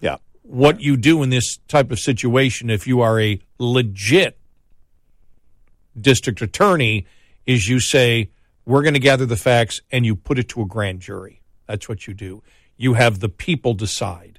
[0.00, 0.16] Yeah.
[0.44, 4.38] What you do in this type of situation if you are a legit
[5.98, 7.06] district attorney
[7.46, 8.30] is you say
[8.66, 11.40] we're going to gather the facts and you put it to a grand jury.
[11.66, 12.42] That's what you do.
[12.76, 14.38] You have the people decide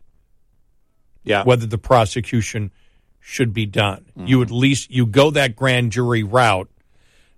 [1.24, 1.44] yeah.
[1.44, 2.72] whether the prosecution
[3.20, 4.06] should be done.
[4.18, 4.28] Mm-hmm.
[4.28, 6.70] You at least you go that grand jury route.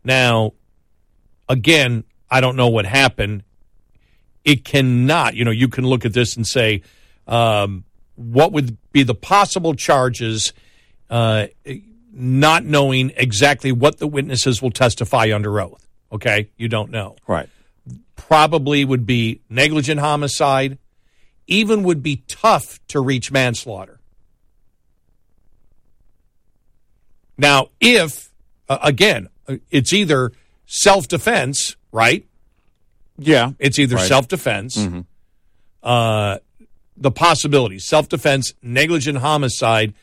[0.03, 0.53] Now,
[1.47, 3.43] again, I don't know what happened.
[4.43, 6.81] It cannot, you know, you can look at this and say,
[7.27, 7.85] um,
[8.17, 10.51] what would be the possible charges,
[11.09, 11.47] uh,
[12.11, 15.87] not knowing exactly what the witnesses will testify under oath.
[16.11, 17.15] Okay, you don't know.
[17.27, 17.47] Right.
[18.15, 20.77] Probably would be negligent homicide,
[21.45, 23.99] even would be tough to reach manslaughter.
[27.37, 28.31] Now, if,
[28.67, 29.29] uh, again,
[29.69, 30.31] it's either
[30.65, 32.25] self defense, right?
[33.17, 33.51] Yeah.
[33.59, 34.07] It's either right.
[34.07, 35.01] self defense, mm-hmm.
[35.83, 36.37] uh,
[36.97, 39.93] the possibility, self defense, negligent homicide,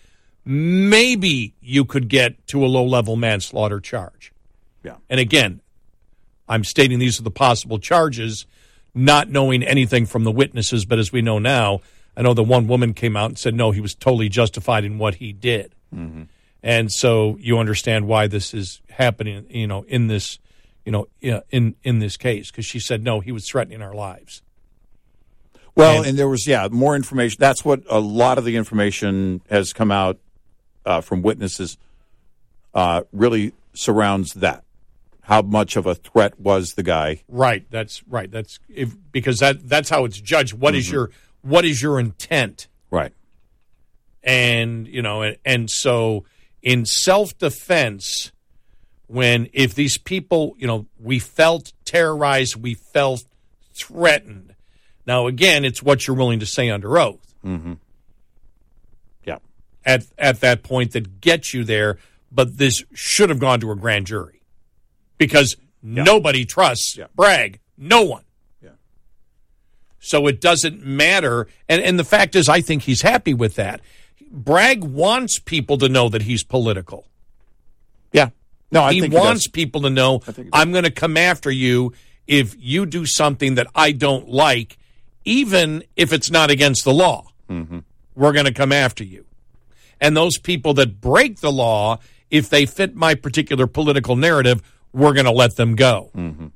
[0.44, 4.32] maybe you could get to a low level manslaughter charge.
[4.82, 4.96] Yeah.
[5.08, 5.60] And again,
[6.48, 8.46] I'm stating these are the possible charges,
[8.94, 11.80] not knowing anything from the witnesses, but as we know now,
[12.16, 14.98] I know the one woman came out and said, no, he was totally justified in
[14.98, 15.74] what he did.
[15.94, 16.24] Mm-hmm.
[16.62, 20.38] And so you understand why this is happening, you know, in this,
[20.84, 24.42] you know, in in this case, because she said no, he was threatening our lives.
[25.76, 27.38] Well, and, and, there was yeah more information.
[27.40, 30.18] That's what a lot of the information has come out
[30.86, 31.76] uh, from witnesses.
[32.72, 34.64] Uh, really surrounds that.
[35.22, 37.22] How much of a threat was the guy?
[37.28, 37.64] Right.
[37.70, 38.30] That's right.
[38.30, 40.52] That's if, because that that's how it's judged.
[40.52, 40.78] What mm-hmm.
[40.78, 41.10] is your
[41.42, 42.68] what is your intent?
[42.90, 43.12] Right.
[44.22, 46.24] And you know, and, and so
[46.62, 48.32] in self defense,
[49.06, 53.24] when if these people, you know, we felt terrorized, we felt
[53.72, 54.53] threatened.
[55.06, 57.34] Now, again, it's what you're willing to say under oath.
[57.44, 57.74] Mm-hmm.
[59.24, 59.38] Yeah.
[59.84, 61.98] At at that point that gets you there,
[62.32, 64.42] but this should have gone to a grand jury
[65.18, 66.04] because yeah.
[66.04, 67.06] nobody trusts yeah.
[67.14, 67.60] Bragg.
[67.76, 68.24] No one.
[68.62, 68.70] Yeah.
[69.98, 71.48] So it doesn't matter.
[71.68, 73.80] And and the fact is, I think he's happy with that.
[74.30, 77.06] Bragg wants people to know that he's political.
[78.12, 78.30] Yeah.
[78.70, 80.22] No, I he think wants he people to know
[80.52, 81.92] I'm going to come after you
[82.26, 84.78] if you do something that I don't like,
[85.24, 87.26] even if it's not against the law.
[87.48, 87.80] Mm-hmm.
[88.14, 89.26] We're going to come after you.
[90.00, 91.98] And those people that break the law,
[92.30, 96.10] if they fit my particular political narrative, we're going to let them go.
[96.14, 96.46] Mm-hmm.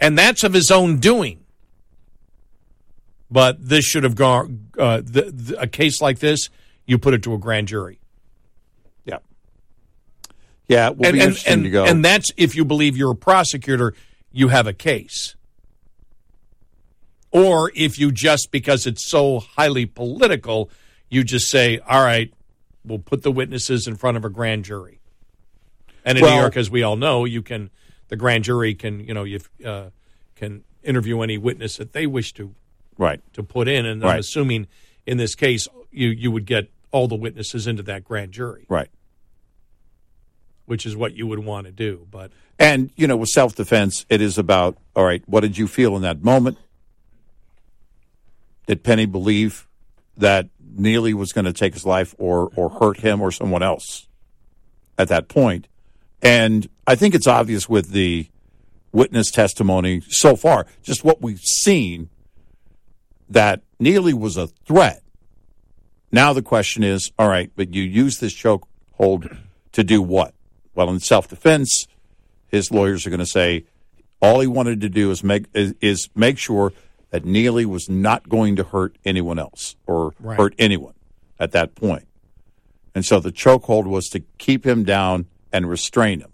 [0.00, 1.44] And that's of his own doing.
[3.30, 6.48] But this should have gone, uh, the, the, a case like this,
[6.86, 7.98] you put it to a grand jury.
[9.04, 9.18] Yeah.
[10.68, 11.66] Yeah, and, and, and.
[11.66, 13.94] And that's if you believe you're a prosecutor,
[14.30, 15.34] you have a case.
[17.30, 20.70] Or if you just, because it's so highly political,
[21.08, 22.32] you just say, all right,
[22.84, 25.00] we'll put the witnesses in front of a grand jury.
[26.04, 27.70] And in well, New York, as we all know, you can,
[28.08, 29.90] the grand jury can, you know, you uh,
[30.36, 32.54] can interview any witness that they wish to
[32.96, 33.20] right.
[33.34, 33.84] to put in.
[33.84, 34.14] And right.
[34.14, 34.68] i'm assuming
[35.06, 38.64] in this case you you would get all the witnesses into that grand jury.
[38.68, 38.88] Right.
[40.66, 44.20] Which is what you would want to do but and you know with self-defense it
[44.20, 46.58] is about all right what did you feel in that moment
[48.66, 49.66] did penny believe
[50.16, 54.08] that neely was going to take his life or or hurt him or someone else
[54.98, 55.68] at that point?
[56.22, 58.26] and i think it's obvious with the
[58.90, 62.08] witness testimony so far just what we've seen
[63.28, 65.02] that Neely was a threat.
[66.12, 69.36] Now the question is, all right, but you use this chokehold
[69.72, 70.34] to do what?
[70.74, 71.86] Well, in self-defense,
[72.48, 73.64] his lawyers are going to say
[74.22, 76.72] all he wanted to do is make is, is make sure
[77.16, 80.36] that Neely was not going to hurt anyone else or right.
[80.36, 80.92] hurt anyone
[81.40, 82.06] at that point.
[82.94, 86.32] And so the chokehold was to keep him down and restrain him.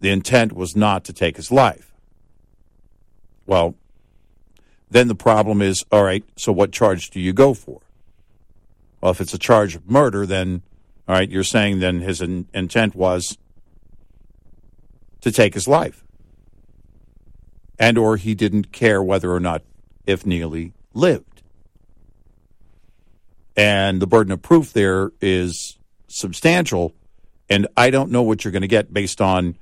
[0.00, 1.92] The intent was not to take his life.
[3.44, 3.74] Well,
[4.90, 7.82] then the problem is all right, so what charge do you go for?
[9.02, 10.62] Well, if it's a charge of murder, then,
[11.06, 13.36] all right, you're saying then his in- intent was
[15.20, 16.05] to take his life.
[17.78, 19.62] And or he didn't care whether or not
[20.06, 21.42] if Neely lived.
[23.56, 25.78] And the burden of proof there is
[26.08, 26.94] substantial.
[27.48, 29.56] And I don't know what you're going to get based on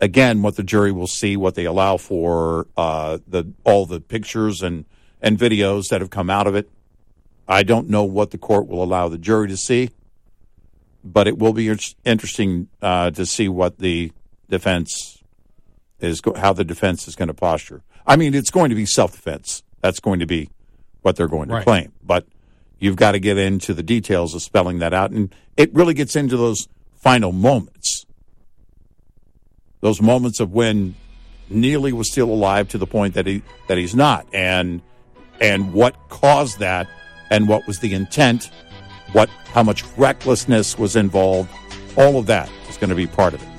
[0.00, 4.62] again, what the jury will see, what they allow for, uh, the all the pictures
[4.62, 4.84] and
[5.22, 6.68] and videos that have come out of it.
[7.46, 9.90] I don't know what the court will allow the jury to see,
[11.04, 14.12] but it will be interesting uh, to see what the
[14.48, 15.21] defense
[16.02, 17.82] is, how the defense is going to posture.
[18.06, 19.62] I mean, it's going to be self defense.
[19.80, 20.50] That's going to be
[21.02, 21.64] what they're going to right.
[21.64, 22.26] claim, but
[22.78, 26.14] you've got to get into the details of spelling that out, and it really gets
[26.16, 28.06] into those final moments
[29.82, 30.94] those moments of when
[31.50, 34.80] Neely was still alive to the point that he that he's not, and
[35.40, 36.88] and what caused that,
[37.30, 38.50] and what was the intent,
[39.12, 41.50] what how much recklessness was involved,
[41.98, 43.51] all of that is going to be part of it.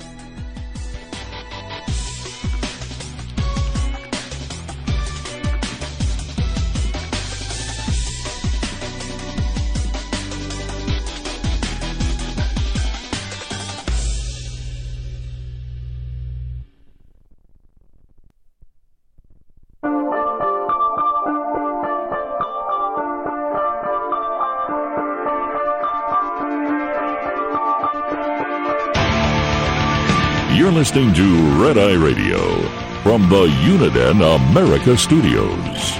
[33.34, 35.90] The Uniden America Studios.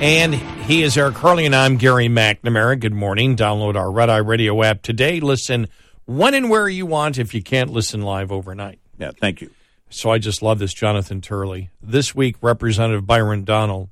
[0.00, 2.78] And he is Eric Harley, and I'm Gary McNamara.
[2.78, 3.34] Good morning.
[3.34, 5.18] Download our Red Eye Radio app today.
[5.18, 5.66] Listen
[6.04, 8.78] when and where you want if you can't listen live overnight.
[8.96, 9.50] Yeah, thank you.
[9.90, 11.70] So I just love this, Jonathan Turley.
[11.82, 13.90] This week, Representative Byron Donalds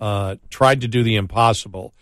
[0.00, 1.92] uh, tried to do the impossible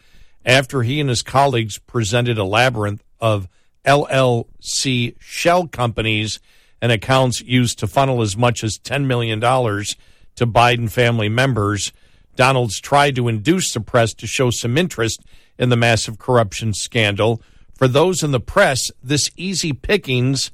[0.44, 3.48] after he and his colleagues presented a labyrinth of
[3.84, 6.38] LLC shell companies
[6.80, 11.92] and accounts used to funnel as much as $10 million to Biden family members.
[12.36, 15.22] Donalds tried to induce the press to show some interest
[15.58, 17.42] in the massive corruption scandal.
[17.74, 20.50] For those in the press, this easy pickings,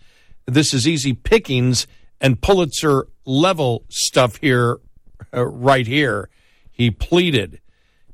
[0.46, 1.86] this is easy pickings
[2.20, 4.78] and Pulitzer level stuff here,
[5.34, 6.28] uh, right here.
[6.70, 7.60] He pleaded.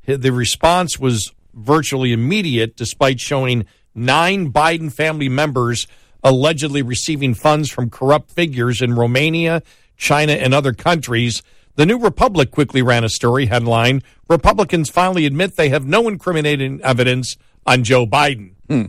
[0.05, 5.87] The response was virtually immediate, despite showing nine Biden family members
[6.23, 9.63] allegedly receiving funds from corrupt figures in Romania,
[9.97, 11.41] China, and other countries.
[11.75, 16.79] The New Republic quickly ran a story headline Republicans finally admit they have no incriminating
[16.81, 17.35] evidence
[17.65, 18.53] on Joe Biden.
[18.69, 18.85] Hmm.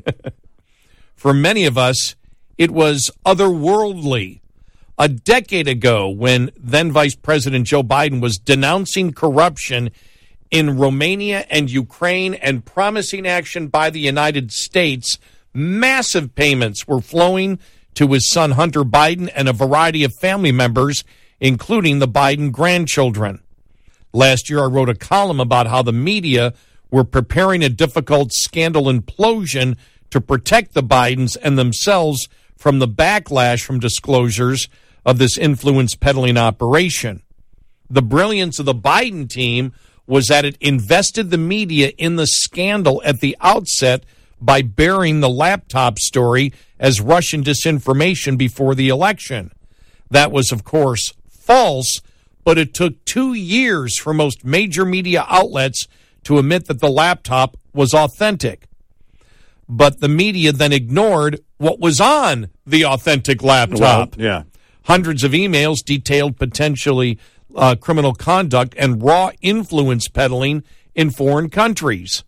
[1.16, 2.15] For many of us,
[2.59, 4.40] it was otherworldly.
[4.98, 9.90] A decade ago, when then Vice President Joe Biden was denouncing corruption
[10.51, 15.19] in Romania and Ukraine and promising action by the United States,
[15.52, 17.59] massive payments were flowing
[17.94, 21.05] to his son Hunter Biden and a variety of family members,
[21.40, 23.43] including the Biden grandchildren.
[24.12, 26.55] Last year, I wrote a column about how the media
[26.90, 29.77] were preparing a difficult scandal implosion
[30.10, 34.68] to protect the Bidens and themselves from the backlash from disclosures
[35.06, 37.22] of this influence peddling operation.
[37.89, 39.72] The brilliance of the Biden team
[40.06, 44.05] was that it invested the media in the scandal at the outset
[44.41, 49.53] by burying the laptop story as Russian disinformation before the election.
[50.11, 52.01] That was, of course, false,
[52.45, 55.87] but it took two years for most major media outlets
[56.25, 58.67] to admit that the laptop was authentic.
[59.69, 64.17] But the media then ignored what was on the authentic laptop.
[64.17, 64.43] Well, yeah.
[64.85, 67.19] Hundreds of emails detailed potentially
[67.55, 70.65] uh, criminal conduct and raw influence peddling
[70.95, 72.25] in foreign countries.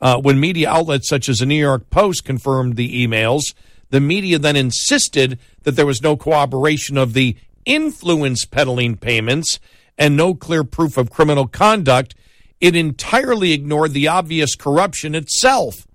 [0.00, 3.54] Uh, when media outlets such as the New York Post confirmed the emails,
[3.90, 9.58] the media then insisted that there was no corroboration of the influence peddling payments
[9.96, 12.14] and no clear proof of criminal conduct.
[12.60, 15.86] It entirely ignored the obvious corruption itself.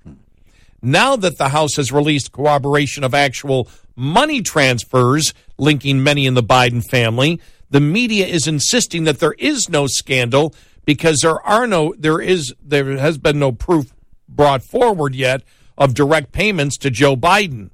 [0.81, 6.43] Now that the House has released corroboration of actual money transfers linking many in the
[6.43, 7.39] Biden family,
[7.69, 10.53] the media is insisting that there is no scandal
[10.85, 13.92] because there are no there is there has been no proof
[14.35, 15.43] brought forward yet
[15.77, 17.69] of direct payments to Joe Biden.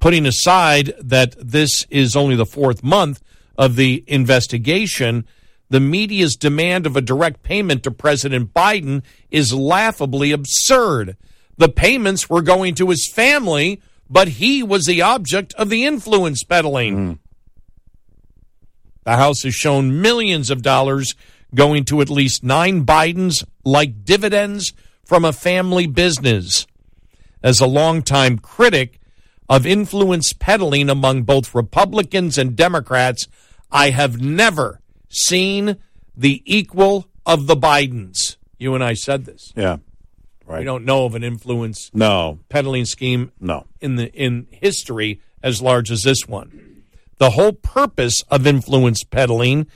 [0.00, 3.22] Putting aside that this is only the fourth month
[3.56, 5.24] of the investigation,
[5.70, 11.16] the media's demand of a direct payment to President Biden is laughably absurd.
[11.56, 13.80] The payments were going to his family,
[14.10, 16.96] but he was the object of the influence peddling.
[16.96, 17.18] Mm.
[19.04, 21.14] The House has shown millions of dollars
[21.54, 24.72] going to at least nine Bidens like dividends
[25.12, 26.66] from a family business.
[27.42, 28.98] As a longtime critic
[29.46, 33.28] of influence peddling among both Republicans and Democrats,
[33.70, 34.80] I have never
[35.10, 35.76] seen
[36.16, 38.38] the equal of the Bidens.
[38.56, 39.52] You and I said this.
[39.54, 39.76] Yeah.
[40.46, 40.60] Right.
[40.60, 45.60] We don't know of an influence no peddling scheme no in the in history as
[45.60, 46.84] large as this one.
[47.18, 49.66] The whole purpose of influence peddling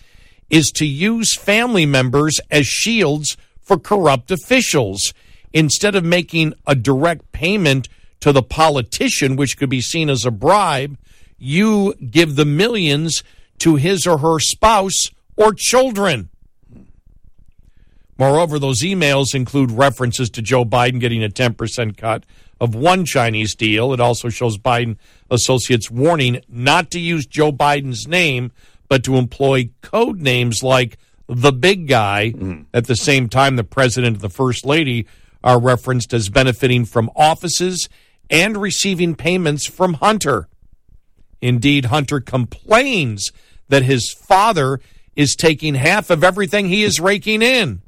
[0.49, 5.13] is to use family members as shields for corrupt officials.
[5.53, 7.89] Instead of making a direct payment
[8.21, 10.99] to the politician, which could be seen as a bribe,
[11.39, 13.23] you give the millions
[13.59, 16.31] to his or her spouse or children.
[18.19, 22.25] Moreover, those emails include references to Joe Biden getting a 10% cut
[22.61, 23.93] of one Chinese deal.
[23.93, 24.97] It also shows Biden
[25.31, 28.53] associates warning not to use Joe Biden's name,
[28.89, 30.97] but to employ code names like
[31.29, 32.33] the big guy.
[32.35, 32.67] Mm.
[32.73, 35.07] At the same time, the president and the first lady
[35.47, 37.89] are referenced as benefiting from offices
[38.29, 40.49] and receiving payments from Hunter.
[41.41, 43.31] Indeed, Hunter complains
[43.69, 44.81] that his father
[45.15, 47.81] is taking half of everything he is raking in.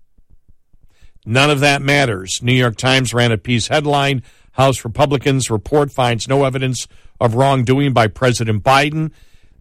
[1.27, 2.41] None of that matters.
[2.43, 4.23] New York Times ran a piece headline
[4.53, 6.87] House Republicans report finds no evidence
[7.21, 9.11] of wrongdoing by President Biden.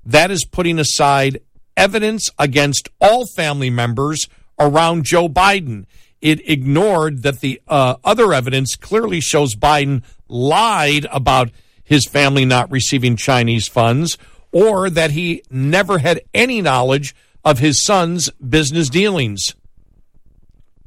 [0.06, 1.42] That is putting aside
[1.76, 4.28] evidence against all family members
[4.60, 5.86] around Joe Biden.
[6.22, 11.52] It ignored that the uh, other evidence clearly shows Biden lied about
[11.84, 14.18] his family not receiving Chinese funds
[14.52, 17.16] or that he never had any knowledge
[17.46, 19.56] of his son's business dealings.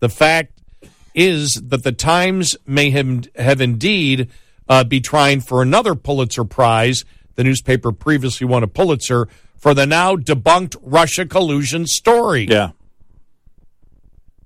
[0.01, 0.61] The fact
[1.15, 4.31] is that the Times may have, have indeed
[4.69, 7.05] uh, be trying for another Pulitzer Prize.
[7.36, 12.47] The newspaper previously won a Pulitzer for the now debunked Russia collusion story.
[12.48, 12.70] Yeah.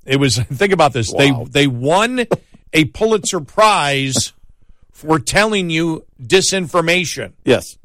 [0.05, 1.13] It was think about this.
[1.13, 2.27] They they won
[2.73, 4.33] a Pulitzer Prize
[4.91, 7.33] for telling you disinformation.
[7.45, 7.79] Yes.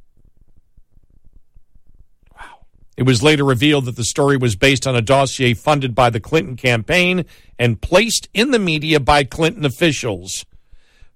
[2.36, 2.66] Wow.
[2.98, 6.20] It was later revealed that the story was based on a dossier funded by the
[6.20, 7.26] Clinton campaign
[7.58, 10.46] and placed in the media by Clinton officials.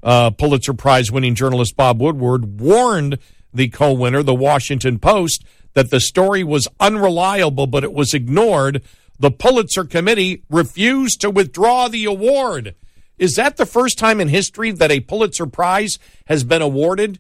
[0.01, 3.19] Uh, Pulitzer Prize winning journalist Bob Woodward warned
[3.53, 8.84] the co winner, the Washington Post, that the story was unreliable, but it was ignored.
[9.19, 12.76] The Pulitzer Committee refused to withdraw the award.
[13.18, 17.19] Is that the first time in history that a Pulitzer Prize has been awarded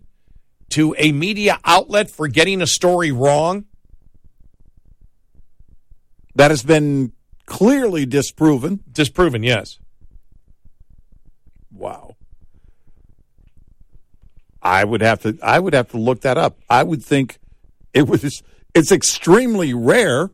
[0.69, 3.65] to a media outlet for getting a story wrong?
[6.35, 7.13] That has been
[7.45, 8.79] clearly disproven.
[8.91, 9.77] Disproven, yes.
[11.71, 12.15] Wow.
[14.61, 16.57] I would have to I would have to look that up.
[16.69, 17.39] I would think
[17.93, 18.41] it was
[18.73, 20.31] it's extremely rare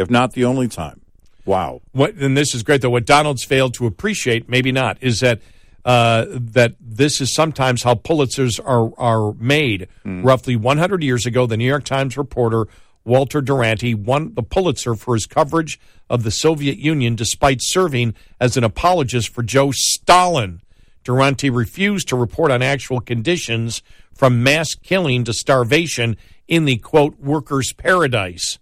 [0.00, 1.00] if not the only time.
[1.44, 1.80] Wow.
[1.92, 5.40] What and this is great though what Donalds failed to appreciate, maybe not, is that
[5.84, 9.88] uh, that this is sometimes how Pulitzers are are made.
[10.22, 12.66] Roughly 100 years ago, the New York Times reporter
[13.04, 18.56] Walter Duranty won the Pulitzer for his coverage of the Soviet Union despite serving as
[18.56, 20.60] an apologist for Joe Stalin.
[21.02, 23.82] Duranty refused to report on actual conditions
[24.14, 26.16] from mass killing to starvation
[26.46, 28.58] in the quote workers' paradise.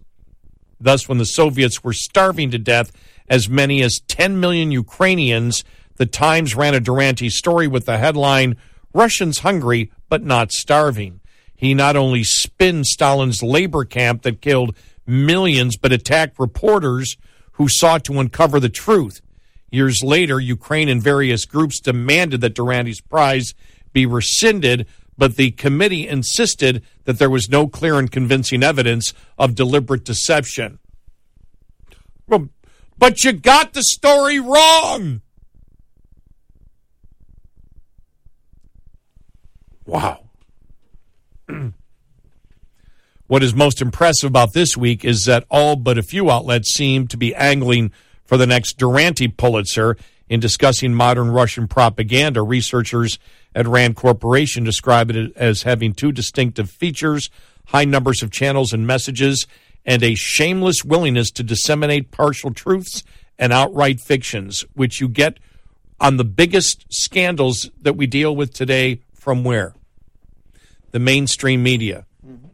[0.79, 2.91] Thus, when the Soviets were starving to death,
[3.27, 5.63] as many as 10 million Ukrainians,
[5.97, 8.55] the Times ran a Duranty story with the headline
[8.93, 11.19] Russians hungry but not starving.
[11.55, 14.75] He not only spinned Stalin's labor camp that killed
[15.05, 17.17] millions, but attacked reporters
[17.53, 19.21] who sought to uncover the truth.
[19.69, 23.53] Years later, Ukraine and various groups demanded that Duranty's prize
[23.91, 24.87] be rescinded,
[25.19, 30.79] but the committee insisted that there was no clear and convincing evidence of deliberate deception.
[32.25, 32.49] Well,
[32.97, 35.21] But you got the story wrong.
[39.85, 40.21] Wow.
[43.27, 47.07] What is most impressive about this week is that all but a few outlets seem
[47.09, 47.91] to be angling
[48.25, 49.97] for the next Duranty Pulitzer
[50.29, 52.41] in discussing modern Russian propaganda.
[52.41, 53.19] Researchers
[53.53, 57.29] at Rand Corporation describe it as having two distinctive features
[57.69, 59.45] high numbers of channels and messages,
[59.85, 63.03] and a shameless willingness to disseminate partial truths
[63.37, 65.37] and outright fictions, which you get
[65.99, 69.73] on the biggest scandals that we deal with today from where?
[70.91, 72.47] The mainstream media mm-hmm.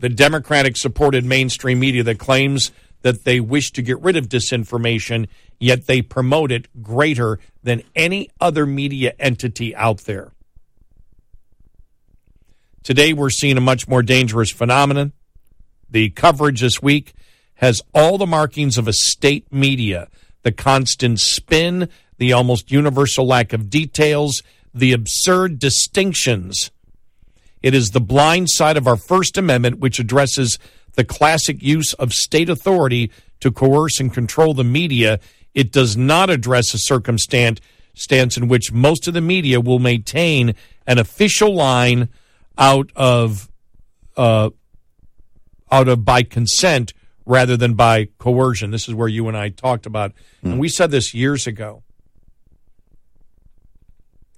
[0.00, 2.72] the Democratic supported mainstream media that claims
[3.06, 5.28] that they wish to get rid of disinformation,
[5.60, 10.32] yet they promote it greater than any other media entity out there.
[12.82, 15.12] Today, we're seeing a much more dangerous phenomenon.
[15.88, 17.12] The coverage this week
[17.54, 20.08] has all the markings of a state media
[20.42, 21.88] the constant spin,
[22.18, 24.42] the almost universal lack of details,
[24.74, 26.72] the absurd distinctions.
[27.62, 30.58] It is the blind side of our First Amendment, which addresses
[30.96, 33.10] the classic use of state authority
[33.40, 35.20] to coerce and control the media.
[35.54, 37.60] It does not address a circumstance
[37.94, 40.54] stance in which most of the media will maintain
[40.86, 42.08] an official line
[42.58, 43.48] out of
[44.16, 44.50] uh,
[45.70, 46.92] out of by consent
[47.24, 48.70] rather than by coercion.
[48.70, 50.12] This is where you and I talked about,
[50.42, 51.82] and we said this years ago.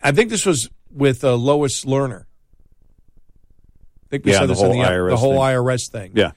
[0.03, 2.23] I think this was with uh, Lois Lerner.
[2.23, 5.41] I think we Yeah, said this in the, IRS the whole thing.
[5.41, 6.13] IRS thing.
[6.15, 6.31] Yeah.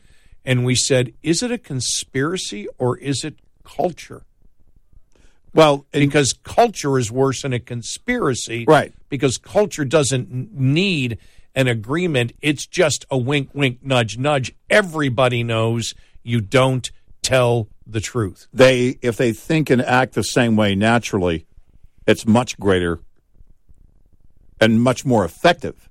[0.43, 4.23] And we said, is it a conspiracy or is it culture.
[5.53, 8.65] Well, because culture is worse than a conspiracy.
[8.67, 8.93] Right.
[9.09, 11.17] Because culture doesn't need
[11.55, 12.33] an agreement.
[12.41, 14.53] It's just a wink, wink, nudge, nudge.
[14.69, 15.93] Everybody knows
[16.23, 16.89] you don't
[17.21, 18.47] tell the truth.
[18.53, 21.45] they if they think and act the same way naturally,
[22.07, 22.99] it's much greater
[24.61, 25.89] and much more effective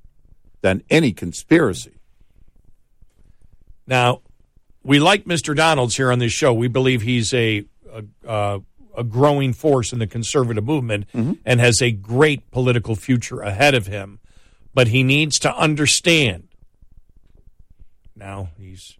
[0.63, 2.01] than any conspiracy.
[3.87, 4.23] Now,
[4.83, 5.55] we like Mr.
[5.55, 6.53] Donalds here on this show.
[6.53, 8.59] We believe he's a a, uh,
[8.97, 11.07] a growing force in the conservative movement
[11.45, 14.21] and has a great political future ahead of him.
[14.75, 16.49] But he needs to understand.
[18.15, 18.97] Now he's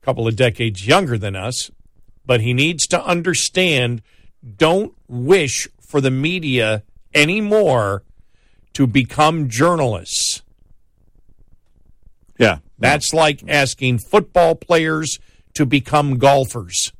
[0.00, 1.70] a couple of decades younger than us,
[2.24, 4.02] but he needs to understand.
[4.56, 6.84] Don't wish for the media
[7.14, 8.04] anymore
[8.74, 10.42] to become journalists.
[12.78, 15.18] That's like asking football players
[15.54, 16.92] to become golfers.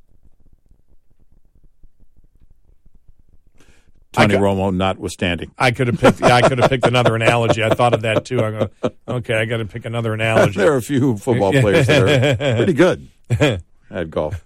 [4.14, 5.50] Tony I Romo notwithstanding.
[5.58, 6.20] I could have picked.
[6.20, 7.64] Yeah, I could have picked another analogy.
[7.64, 8.40] I thought of that too.
[8.44, 8.70] I go,
[9.08, 10.56] okay, I got to pick another analogy.
[10.60, 13.08] there are a few football players that are pretty good
[13.90, 14.44] at golf.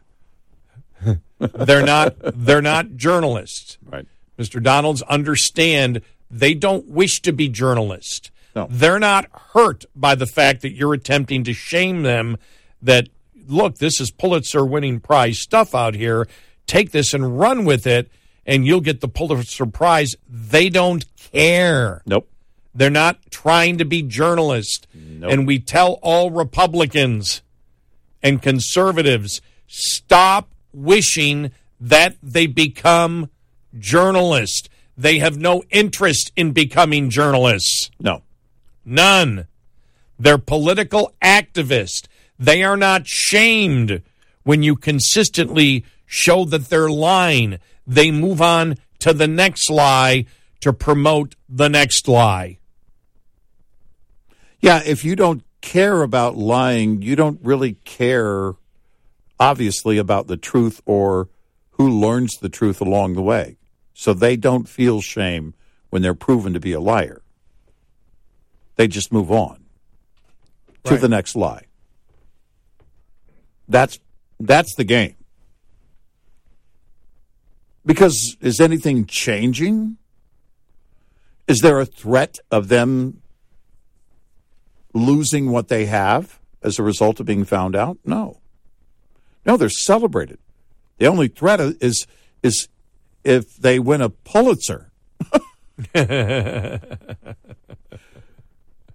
[1.38, 2.14] they're not.
[2.34, 3.76] They're not journalists.
[3.84, 4.06] Right.
[4.38, 4.62] Mr.
[4.62, 6.00] Donalds understand
[6.30, 8.30] they don't wish to be journalists.
[8.58, 8.66] No.
[8.68, 12.38] They're not hurt by the fact that you're attempting to shame them.
[12.82, 13.08] That
[13.46, 16.26] look, this is Pulitzer winning prize stuff out here.
[16.66, 18.10] Take this and run with it,
[18.44, 20.16] and you'll get the Pulitzer Prize.
[20.28, 22.02] They don't care.
[22.04, 22.28] Nope.
[22.74, 24.86] They're not trying to be journalists.
[25.22, 27.42] And we tell all Republicans
[28.22, 33.30] and conservatives stop wishing that they become
[33.78, 34.68] journalists.
[34.96, 37.90] They have no interest in becoming journalists.
[38.00, 38.22] No.
[38.88, 39.46] None.
[40.18, 42.08] They're political activists.
[42.38, 44.02] They are not shamed
[44.44, 47.58] when you consistently show that they're lying.
[47.86, 50.24] They move on to the next lie
[50.60, 52.58] to promote the next lie.
[54.60, 58.54] Yeah, if you don't care about lying, you don't really care,
[59.38, 61.28] obviously, about the truth or
[61.72, 63.58] who learns the truth along the way.
[63.92, 65.54] So they don't feel shame
[65.90, 67.22] when they're proven to be a liar.
[68.78, 69.64] They just move on
[70.84, 71.64] to the next lie.
[73.68, 73.98] That's
[74.38, 75.16] that's the game.
[77.84, 79.98] Because is anything changing?
[81.48, 83.20] Is there a threat of them
[84.94, 87.98] losing what they have as a result of being found out?
[88.04, 88.38] No.
[89.44, 90.38] No, they're celebrated.
[90.98, 92.06] The only threat is
[92.44, 92.68] is
[93.24, 94.92] if they win a Pulitzer.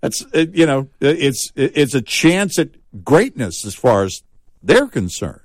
[0.03, 2.71] That's you know it's it's a chance at
[3.05, 4.21] greatness as far as
[4.61, 5.39] they're concerned.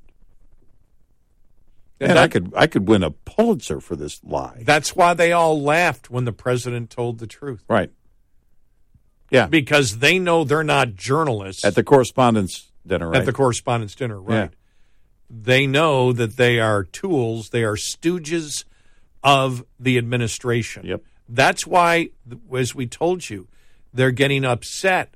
[2.01, 4.63] And I could I could win a Pulitzer for this lie.
[4.65, 7.63] That's why they all laughed when the president told the truth.
[7.69, 7.93] Right.
[9.31, 9.47] Yeah.
[9.47, 13.21] Because they know they're not journalists At the correspondence dinner, right?
[13.21, 14.35] at the correspondence dinner, right?
[14.35, 14.49] Yeah.
[15.31, 18.65] They know that they are tools, they are stooges
[19.23, 20.85] of the administration.
[20.85, 21.03] Yep.
[21.29, 22.09] That's why,
[22.53, 23.47] as we told you,
[23.93, 25.15] they're getting upset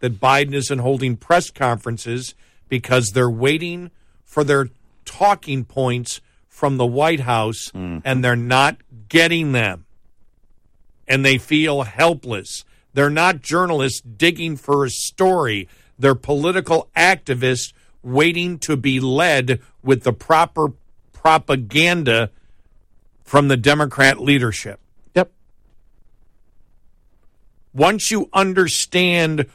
[0.00, 2.34] that Biden isn't holding press conferences
[2.68, 3.90] because they're waiting
[4.24, 4.68] for their
[5.04, 7.98] talking points from the White House mm-hmm.
[8.04, 8.78] and they're not
[9.08, 9.84] getting them.
[11.08, 12.64] And they feel helpless.
[12.92, 15.68] They're not journalists digging for a story.
[15.98, 17.72] They're political activists
[18.02, 20.72] waiting to be led with the proper
[21.12, 22.30] propaganda
[23.24, 24.80] from the Democrat leadership.
[27.76, 29.46] Once you understand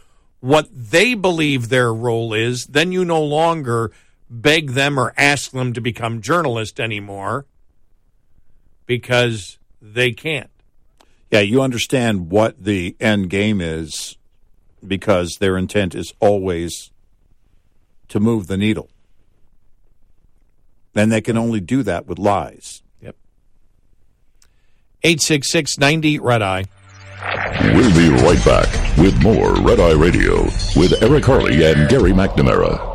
[0.42, 3.92] what they believe their role is, then you no longer
[4.30, 7.48] beg them or ask them to become journalists anymore
[8.86, 10.52] because they can't.
[11.32, 14.18] Yeah, you understand what the end game is
[14.86, 16.92] because their intent is always
[18.10, 18.90] to move the needle.
[20.94, 22.84] And they can only do that with lies.
[23.02, 23.16] Yep.
[25.02, 26.66] 866 90 Red Eye.
[27.22, 30.44] We'll be right back with more Red Eye Radio
[30.76, 32.90] with Eric Harley and Gary McNamara.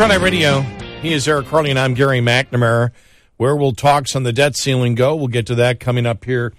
[0.00, 0.60] Red Eye Radio.
[1.00, 2.90] He is Eric Harley, and I'm Gary McNamara.
[3.36, 5.14] Where will talks on the debt ceiling go?
[5.14, 6.52] We'll get to that coming up here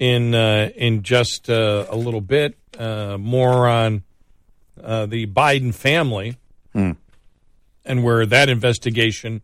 [0.00, 2.56] in uh, in just uh, a little bit.
[2.76, 4.02] Uh, more on
[4.82, 6.36] uh, the Biden family
[6.72, 6.92] Hmm.
[7.84, 9.42] and where that investigation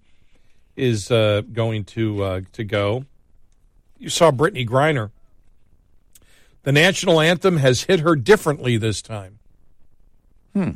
[0.76, 3.04] is uh, going to uh, to go.
[3.98, 5.10] You saw Brittney Griner.
[6.62, 9.38] The national anthem has hit her differently this time.
[10.54, 10.70] Hmm.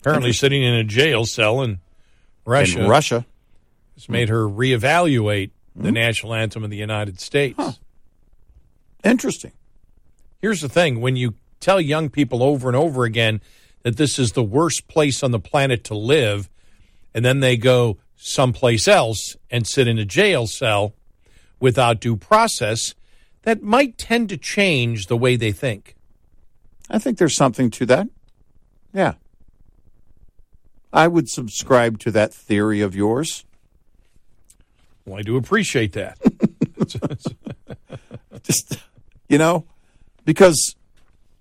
[0.00, 1.80] Apparently, sitting in a jail cell in
[2.46, 2.80] Russia.
[2.80, 3.26] In Russia.
[3.96, 5.50] Has made her reevaluate
[5.80, 5.94] the hmm?
[5.94, 7.58] national anthem of the United States.
[9.02, 9.52] Interesting.
[10.40, 13.40] Here's the thing when you tell young people over and over again
[13.82, 16.50] that this is the worst place on the planet to live,
[17.14, 20.94] and then they go someplace else and sit in a jail cell
[21.58, 22.94] without due process,
[23.42, 25.94] that might tend to change the way they think.
[26.90, 28.08] I think there's something to that.
[28.92, 29.14] Yeah.
[30.92, 33.44] I would subscribe to that theory of yours.
[35.04, 36.18] Well, I do appreciate that.
[38.42, 38.78] Just,
[39.28, 39.64] you know,
[40.24, 40.76] because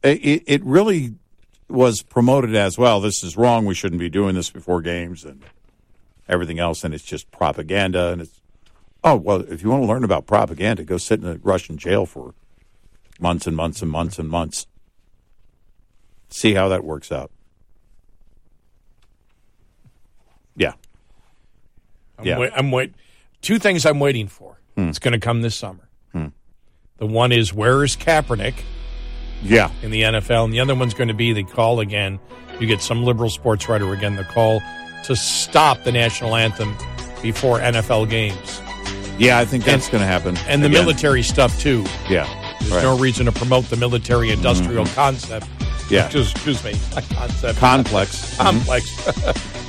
[0.04, 1.16] it, it really
[1.70, 3.00] was promoted as well.
[3.00, 3.66] This is wrong.
[3.66, 5.44] We shouldn't be doing this before games and
[6.28, 6.84] everything else.
[6.84, 8.12] And it's just propaganda.
[8.12, 8.42] And it's,
[9.04, 12.06] oh, well, if you want to learn about propaganda, go sit in a Russian jail
[12.06, 12.34] for
[13.20, 14.68] months and months and months and months.
[16.30, 17.32] See how that works out.
[20.56, 20.74] Yeah.
[22.18, 22.40] I'm Yeah.
[22.40, 22.94] wait, I'm wait.
[23.42, 24.60] Two things I'm waiting for.
[24.76, 24.90] Hmm.
[24.90, 25.90] It's going to come this summer.
[26.12, 26.28] Hmm.
[26.98, 28.56] The one is where is Kaepernick
[29.42, 29.72] Yeah.
[29.82, 32.20] in the NFL, and the other one's going to be the call again.
[32.60, 34.16] You get some liberal sports writer again.
[34.18, 34.62] The call
[35.06, 36.76] to stop the national anthem
[37.22, 38.62] before NFL games,
[39.18, 40.38] Yeah, I think that's going to happen.
[40.48, 41.86] and the military stuff too.
[42.10, 42.28] Yeah.
[42.60, 42.84] There's Right.
[42.84, 44.94] no reason to promote the military industrial mm-hmm.
[44.96, 45.48] concept.
[45.90, 46.06] Yeah.
[46.06, 46.74] Excuse, excuse me,
[47.16, 47.58] concept.
[47.60, 48.36] Complex.
[48.38, 48.86] Complex.
[49.06, 49.66] Mm-hmm.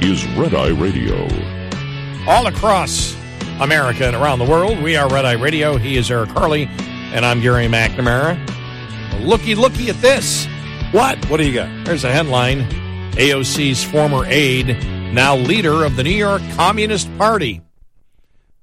[0.00, 1.26] is Red Eye Radio.
[2.26, 3.14] all across
[3.60, 4.82] America and around the world.
[4.82, 5.76] We are Red Eye Radio.
[5.76, 6.66] He is Eric Harley,
[7.12, 8.38] and I'm Gary McNamara.
[9.24, 10.46] Looky, looky at this.
[10.92, 11.22] What?
[11.28, 11.84] What do you got?
[11.84, 12.62] There's a headline
[13.12, 14.68] AOC's former aide,
[15.12, 17.60] now leader of the New York Communist Party.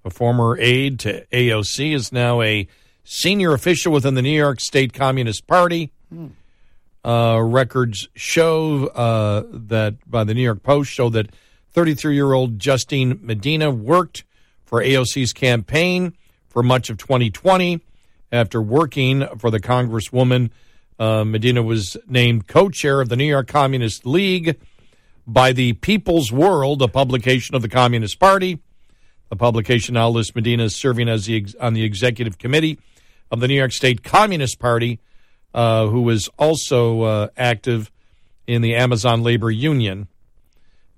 [0.04, 2.68] A former aide to AOC is now a
[3.04, 5.92] senior official within the New York State Communist Party.
[6.12, 6.28] Hmm.
[7.04, 11.32] Uh, records show uh, that by the New York Post show that
[11.72, 14.24] 33 year old Justine Medina worked
[14.66, 16.14] for AOC's campaign
[16.48, 17.82] for much of 2020.
[18.34, 20.52] After working for the Congresswoman,
[20.98, 24.58] uh, Medina was named co chair of the New York Communist League
[25.28, 28.60] by the People's World, a publication of the Communist Party.
[29.30, 32.80] The publication now lists Medina serving as the on the executive committee
[33.32, 35.00] of the New York State Communist Party,
[35.54, 37.92] uh, who was also uh, active
[38.48, 40.08] in the Amazon Labor Union.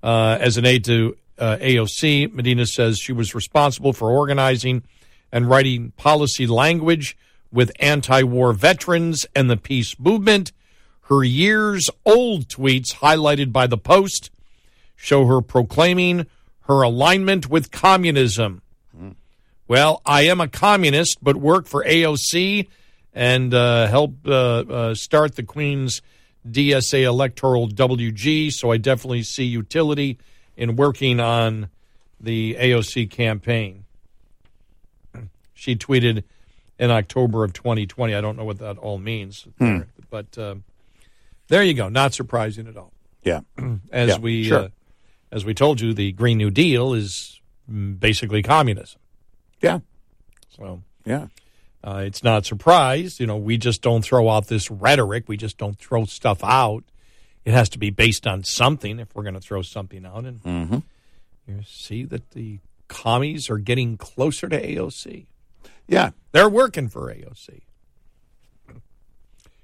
[0.02, 4.82] Uh, as an aide to uh, AOC, Medina says she was responsible for organizing
[5.32, 7.16] and writing policy language
[7.50, 10.52] with anti war veterans and the peace movement.
[11.08, 14.30] Her years old tweets, highlighted by the Post,
[14.96, 16.26] show her proclaiming
[16.62, 18.62] her alignment with communism.
[19.66, 22.68] Well, I am a communist, but work for AOC
[23.14, 26.02] and uh, help uh, uh, start the Queens
[26.48, 28.52] DSA electoral WG.
[28.52, 30.18] So I definitely see utility
[30.56, 31.68] in working on
[32.20, 33.84] the AOC campaign.
[35.56, 36.24] She tweeted
[36.78, 38.14] in October of 2020.
[38.14, 39.82] I don't know what that all means, Hmm.
[40.10, 40.56] but uh,
[41.48, 41.88] there you go.
[41.88, 42.92] Not surprising at all.
[43.22, 43.40] Yeah.
[43.92, 44.58] As Yeah, we sure.
[44.58, 44.68] uh,
[45.32, 49.00] as we told you, the Green New Deal is mm, basically communism.
[49.62, 49.78] Yeah.
[50.50, 51.28] So Yeah.
[51.86, 53.20] Uh, it's not a surprise.
[53.20, 55.24] You know, we just don't throw out this rhetoric.
[55.28, 56.82] We just don't throw stuff out.
[57.44, 60.24] It has to be based on something if we're going to throw something out.
[60.24, 60.78] And Mm-hmm.
[61.46, 62.58] you see that the
[62.88, 65.26] commies are getting closer to AOC.
[65.86, 66.10] Yeah.
[66.32, 67.60] They're working for AOC.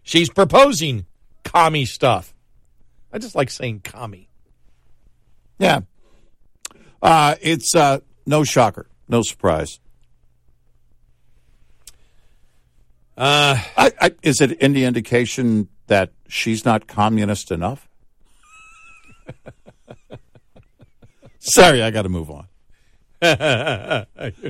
[0.03, 1.07] She's proposing
[1.45, 2.35] commie stuff.
[3.13, 4.29] I just like saying commie.
[5.59, 5.81] Yeah.
[7.03, 9.81] Uh, it's uh, no shocker, no surprise.
[13.17, 17.89] Uh, I, I, is it any indication that she's not communist enough?
[21.39, 22.47] Sorry, I got to move on.
[23.23, 24.07] I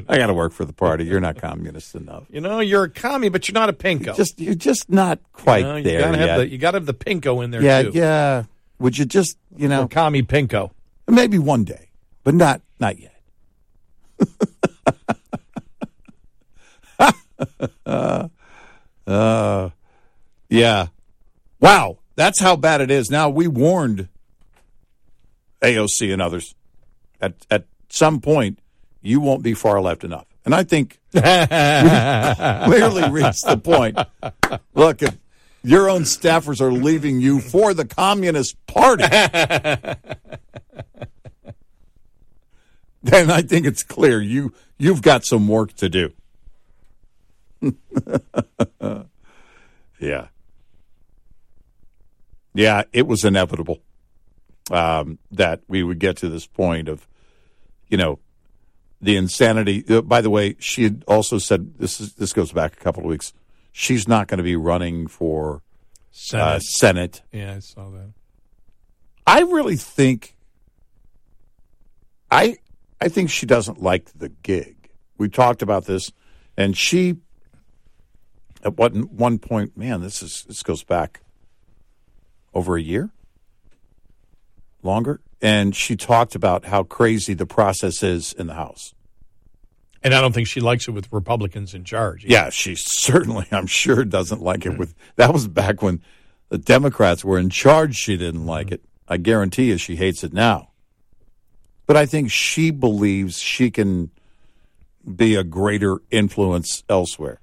[0.08, 1.04] got to work for the party.
[1.04, 2.24] You're not communist enough.
[2.30, 4.14] You know, you're a commie, but you're not a pinko.
[4.16, 6.28] Just you're just not quite you know, you there gotta yet.
[6.28, 7.90] Have the, you got to have the pinko in there yeah, too.
[7.94, 8.44] yeah.
[8.78, 10.70] Would you just you know Or commie pinko?
[11.08, 11.88] maybe one day,
[12.22, 13.16] but not not yet.
[17.86, 18.28] uh,
[19.10, 19.70] Uh,
[20.48, 20.86] yeah.
[21.58, 23.10] Wow, that's how bad it is.
[23.10, 24.08] Now we warned
[25.60, 26.54] AOC and others
[27.20, 28.60] at at some point
[29.02, 33.98] you won't be far left enough, and I think we clearly reached the point.
[34.74, 35.18] Look, if
[35.64, 39.02] your own staffers are leaving you for the Communist Party,
[43.02, 46.12] then I think it's clear you you've got some work to do.
[50.00, 50.28] yeah.
[52.54, 53.80] Yeah, it was inevitable
[54.70, 57.06] um, that we would get to this point of,
[57.88, 58.18] you know,
[59.00, 59.84] the insanity.
[59.88, 63.02] Uh, by the way, she had also said this is this goes back a couple
[63.02, 63.32] of weeks.
[63.72, 65.62] She's not going to be running for
[66.10, 66.42] Senate.
[66.42, 67.22] Uh, Senate.
[67.32, 68.12] Yeah, I saw that.
[69.26, 70.36] I really think
[72.30, 72.58] I
[73.00, 74.90] I think she doesn't like the gig.
[75.18, 76.12] We talked about this,
[76.56, 77.16] and she
[78.64, 81.20] at one one point, man, this is this goes back
[82.52, 83.10] over a year,
[84.82, 88.94] longer, and she talked about how crazy the process is in the House.
[90.02, 92.24] And I don't think she likes it with Republicans in charge.
[92.24, 94.70] Yeah, she certainly, I'm sure, doesn't like it.
[94.70, 94.78] Mm-hmm.
[94.78, 96.00] With that was back when
[96.48, 97.96] the Democrats were in charge.
[97.96, 98.74] She didn't like mm-hmm.
[98.74, 98.84] it.
[99.08, 100.70] I guarantee you, she hates it now.
[101.86, 104.10] But I think she believes she can
[105.16, 107.40] be a greater influence elsewhere,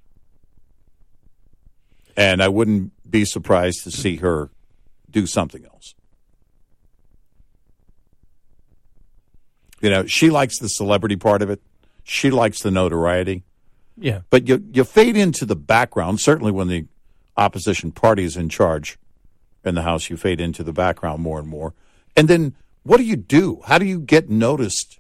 [2.18, 4.50] and I wouldn't be surprised to see her
[5.10, 5.94] do something else.
[9.80, 11.62] You know, she likes the celebrity part of it.
[12.04, 13.44] She likes the notoriety.
[13.96, 14.22] Yeah.
[14.32, 16.20] But you you fade into the background.
[16.20, 16.86] Certainly, when the
[17.36, 18.98] opposition party is in charge
[19.64, 21.74] in the House, you fade into the background more and more.
[22.16, 23.62] And then, what do you do?
[23.66, 25.00] How do you get noticed?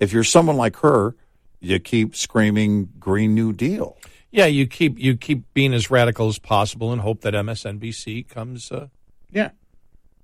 [0.00, 1.14] If you're someone like her,
[1.60, 3.98] you keep screaming "Green New Deal."
[4.34, 8.72] Yeah, you keep you keep being as radical as possible and hope that MSNBC comes
[8.72, 8.88] uh,
[9.30, 9.50] Yeah,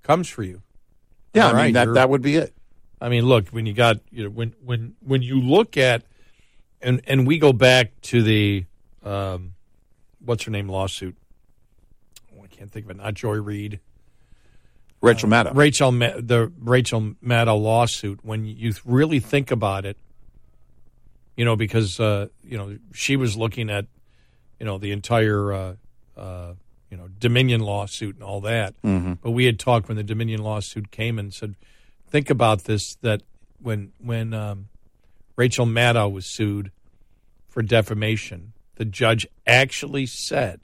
[0.03, 0.63] comes for you.
[1.33, 1.45] yeah.
[1.47, 2.53] All I mean right, that that would be it.
[3.01, 6.03] I mean, look, when you got you know when when when you look at
[6.83, 8.65] and and we go back to the
[9.05, 9.53] um,
[10.25, 11.17] what's her name lawsuit.
[12.37, 12.97] Oh, I can't think of it.
[12.97, 13.79] Not Joy Reid.
[15.01, 15.55] Rachel Maddow.
[15.55, 18.25] Rachel Ma- the Rachel Maddow lawsuit.
[18.25, 19.97] When you really think about it,
[21.37, 23.87] you know, because uh, you know she was looking at
[24.61, 25.75] you know the entire uh,
[26.17, 26.55] uh,
[26.91, 28.81] you know Dominion lawsuit and all that.
[28.83, 29.19] Mhm.
[29.21, 31.57] But we had talked when the Dominion lawsuit came and said,
[32.09, 33.23] think about this: that
[33.61, 34.69] when when um,
[35.37, 36.71] Rachel Maddow was sued
[37.49, 40.61] for defamation, the judge actually said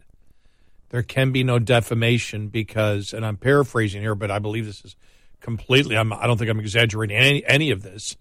[0.90, 4.94] there can be no defamation because, and I'm paraphrasing here, but I believe this is
[5.40, 5.97] completely.
[5.97, 8.16] I'm, I don't think I'm exaggerating any any of this,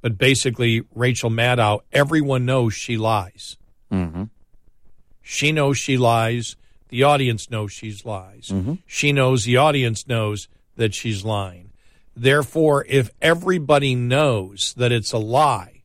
[0.00, 3.56] but basically, Rachel Maddow, everyone knows she lies.
[3.92, 4.24] Mm-hmm.
[5.30, 6.56] She knows she lies.
[6.88, 8.48] The audience knows she's lies.
[8.48, 8.76] Mm-hmm.
[8.86, 11.68] She knows the audience knows that she's lying.
[12.16, 15.82] Therefore, if everybody knows that it's a lie,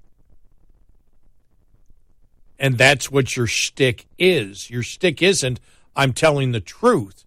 [2.58, 5.60] and that's what your shtick is, your shtick isn't,
[5.94, 7.26] I'm telling the truth,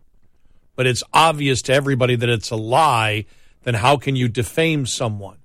[0.74, 3.26] but it's obvious to everybody that it's a lie,
[3.64, 5.36] then how can you defame someone?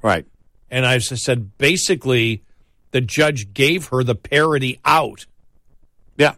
[0.00, 0.26] Right.
[0.70, 2.44] And I said, basically,
[2.92, 5.26] the judge gave her the parody out.
[6.16, 6.34] Yeah.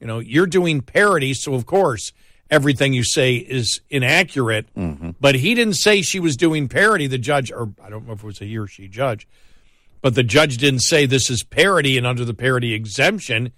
[0.00, 2.12] You know, you're doing parody, so of course
[2.50, 4.72] everything you say is inaccurate.
[4.76, 5.10] Mm-hmm.
[5.20, 7.06] But he didn't say she was doing parody.
[7.06, 9.26] The judge, or I don't know if it was a he or she judge,
[10.02, 13.52] but the judge didn't say this is parody and under the parody exemption.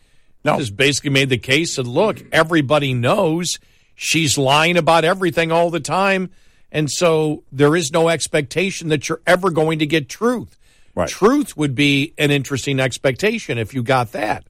[0.44, 0.58] No.
[0.58, 3.58] Just basically made the case and look, everybody knows
[3.94, 6.30] she's lying about everything all the time.
[6.70, 10.58] And so there is no expectation that you're ever going to get truth.
[10.94, 11.08] Right.
[11.08, 14.44] Truth would be an interesting expectation if you got that.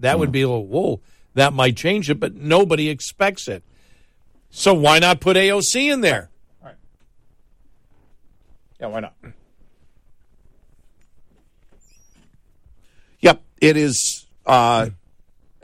[0.00, 1.00] That would be a little, whoa,
[1.34, 3.62] that might change it, but nobody expects it.
[4.50, 6.30] So why not put AOC in there?
[8.80, 9.14] Yeah, why not?
[13.20, 14.26] Yep, it is.
[14.46, 14.90] Uh,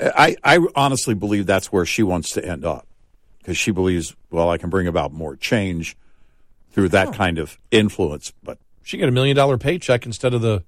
[0.01, 2.87] I I honestly believe that's where she wants to end up
[3.39, 5.97] because she believes, well, I can bring about more change
[6.73, 8.33] through that kind of influence.
[8.43, 10.65] But She got a million dollar paycheck instead of the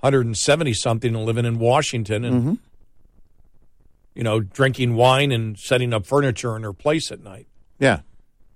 [0.00, 2.58] 170 something and living in Washington and,
[4.18, 7.46] you know, drinking wine and setting up furniture in her place at night.
[7.78, 8.00] yeah,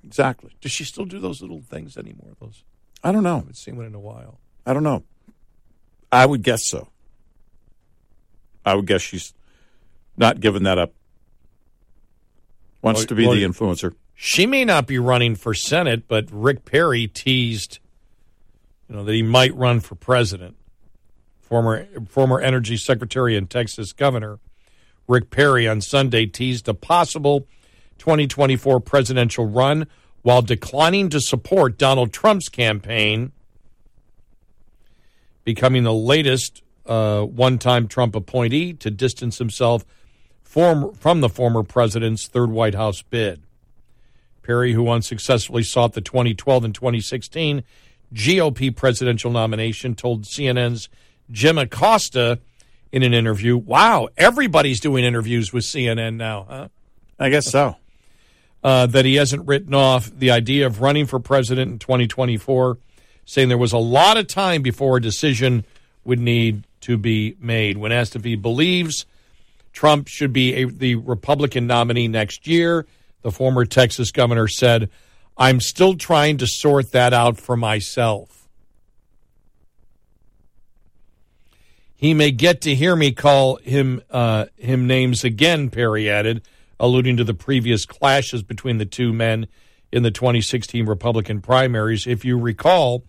[0.02, 0.50] exactly.
[0.60, 2.32] Does she still do those little things anymore?
[2.40, 2.64] Those
[3.04, 3.34] I don't know.
[3.36, 4.40] I haven't seen one in a while.
[4.66, 5.04] I don't know.
[6.10, 6.88] I would guess so.
[8.66, 9.34] I would guess she's
[10.16, 10.94] not giving that up.
[12.82, 13.94] Wants Well, to be well, the influencer.
[14.16, 17.78] She may not be running for Senate, but Rick Perry teased,
[18.88, 20.56] you know, that he might run for president.
[21.40, 24.40] Former former Energy Secretary and Texas Governor
[25.08, 27.46] Rick Perry on Sunday teased a possible
[27.98, 29.86] 2024 presidential run
[30.22, 33.32] while declining to support Donald Trump's campaign,
[35.44, 39.84] becoming the latest uh, one-time Trump appointee to distance himself
[40.42, 43.42] form, from the former president's third White House bid.
[44.42, 47.62] Perry, who unsuccessfully sought the 2012 and 2016
[48.12, 50.88] GOP presidential nomination, told CNN's
[51.30, 52.38] Jim Acosta
[52.92, 56.68] in an interview, Wow, everybody's doing interviews with CNN now, huh?
[57.18, 57.76] I guess so.
[58.62, 62.78] Uh, that he hasn't written off the idea of running for president in 2024,
[63.24, 65.64] saying there was a lot of time before a decision
[66.04, 67.78] would need to be made.
[67.78, 69.06] When asked if he believes
[69.72, 72.86] Trump should be a, the Republican nominee next year,
[73.22, 74.90] the former Texas governor said,
[75.36, 78.41] I'm still trying to sort that out for myself.
[82.02, 86.42] He may get to hear me call him uh, him names again, Perry added,
[86.80, 89.46] alluding to the previous clashes between the two men
[89.92, 92.08] in the 2016 Republican primaries.
[92.08, 93.04] If you recall,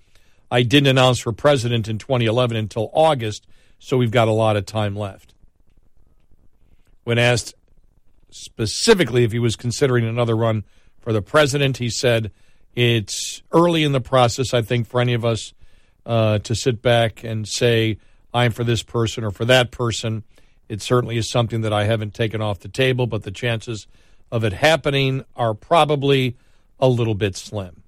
[0.52, 3.48] I didn't announce for president in 2011 until August,
[3.80, 5.34] so we've got a lot of time left.
[7.03, 7.56] When asked
[8.30, 10.65] specifically if he was considering another run
[10.99, 12.32] for the president, he said,
[12.76, 15.52] It's early in the process, I think, for any of us
[16.06, 17.98] uh, to sit back and say,
[18.34, 20.23] I'm for this person or for that person.
[20.69, 23.88] It certainly is something that I haven't taken off the table, but the chances
[24.31, 26.35] of it happening are probably
[26.80, 27.84] a little bit slim.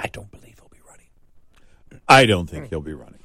[0.00, 2.02] I don't believe he'll be running.
[2.08, 3.18] I don't think he'll be running.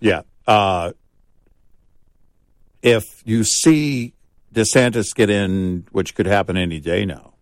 [0.00, 0.22] Yeah.
[0.46, 0.92] Uh,
[2.82, 4.14] if you see
[4.54, 7.34] DeSantis get in, which could happen any day now,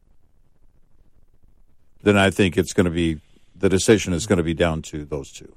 [2.02, 3.20] then I think it's going to be
[3.58, 5.54] the decision is going to be down to those two.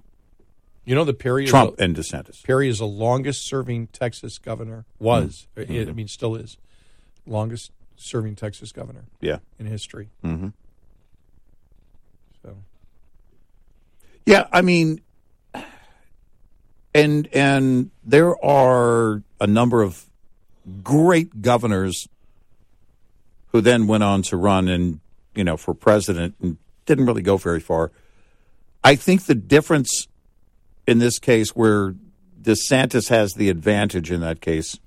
[0.84, 2.44] You know, the Perry Trump a, and DeSantis.
[2.44, 4.86] Perry is the longest serving Texas governor.
[5.00, 5.90] Was Mm-hmm.
[5.90, 6.58] I mean, still is
[7.28, 9.06] longest serving Texas governor.
[9.20, 9.38] Yeah.
[9.60, 10.10] in history.
[10.24, 10.50] Mm-hmm.
[12.42, 12.58] So
[14.26, 15.02] Yeah, I mean,
[16.96, 20.06] and and there are a number of
[20.84, 22.10] great governors
[23.48, 25.00] who then went on to run and
[25.36, 27.92] you know for president and didn't really go very far.
[28.84, 30.08] I think the difference
[30.88, 31.96] in this case, where
[32.42, 34.80] DeSantis has the advantage in that case,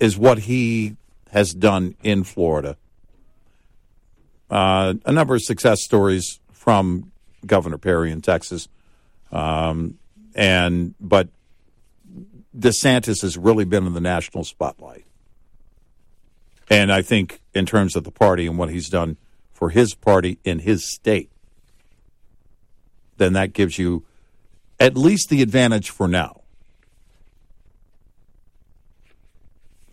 [0.00, 0.96] is what he
[1.30, 2.76] has done in Florida.
[4.50, 7.12] Uh, a number of success stories from
[7.46, 8.68] Governor Perry in Texas,
[9.30, 9.98] um,
[10.34, 11.28] and but
[12.56, 15.04] DeSantis has really been in the national spotlight.
[16.68, 19.16] And I think, in terms of the party and what he's done
[19.62, 21.30] for his party in his state,
[23.18, 24.04] then that gives you
[24.80, 26.40] at least the advantage for now.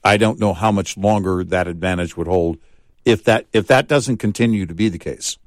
[0.03, 2.57] I don't know how much longer that advantage would hold
[3.05, 5.37] if that if that doesn't continue to be the case.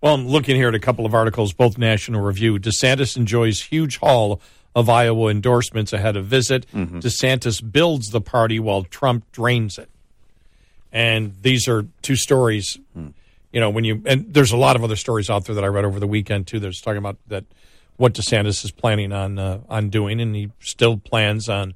[0.00, 2.58] Well, I'm looking here at a couple of articles, both National Review.
[2.58, 4.40] DeSantis enjoys huge haul
[4.74, 6.66] of Iowa endorsements ahead of visit.
[6.72, 7.00] Mm-hmm.
[7.00, 9.90] DeSantis builds the party while Trump drains it.
[10.90, 12.78] And these are two stories.
[12.94, 13.08] Hmm.
[13.56, 15.68] You know, when you and there's a lot of other stories out there that I
[15.68, 16.60] read over the weekend too.
[16.60, 17.46] That's talking about that
[17.96, 21.72] what DeSantis is planning on uh, on doing, and he still plans on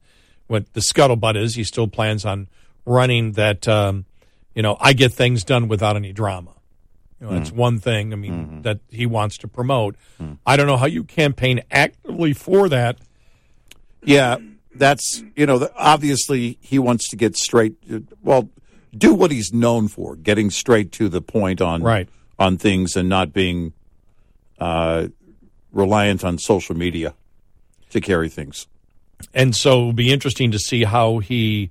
[0.47, 1.55] what the scuttlebutt is.
[1.55, 2.49] He still plans on
[2.85, 3.67] running that.
[3.67, 4.05] Um,
[4.55, 6.51] you know, I get things done without any drama.
[7.19, 8.13] You know, that's one thing.
[8.13, 9.97] I mean, that he wants to promote.
[10.45, 12.99] I don't know how you campaign actively for that.
[14.05, 14.37] Yeah,
[14.75, 17.75] that's you know the- obviously he wants to get straight.
[18.23, 18.51] Well,
[18.97, 22.09] do what he's known for, getting straight to the point on Right.
[22.39, 23.73] on things and not being
[24.59, 25.09] uh,
[25.73, 27.15] reliant on social media
[27.91, 28.67] to carry things.
[29.35, 31.71] And so it'll be interesting to see how he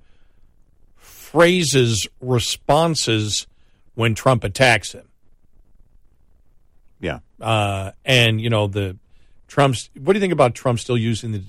[0.97, 3.47] phrases responses
[3.95, 5.07] when Trump attacks him.
[6.99, 7.19] Yeah.
[7.39, 8.97] Uh, and, you know, the
[9.47, 11.43] Trump's, what do you think about Trump still using the,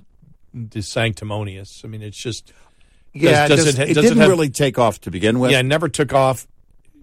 [0.55, 1.83] the sanctimonious?
[1.85, 2.53] I mean, it's just,
[3.13, 5.39] Yeah, does- it, does it- it does it didn't have- really take off to begin
[5.41, 5.51] with.
[5.51, 6.47] yeah, it never took off.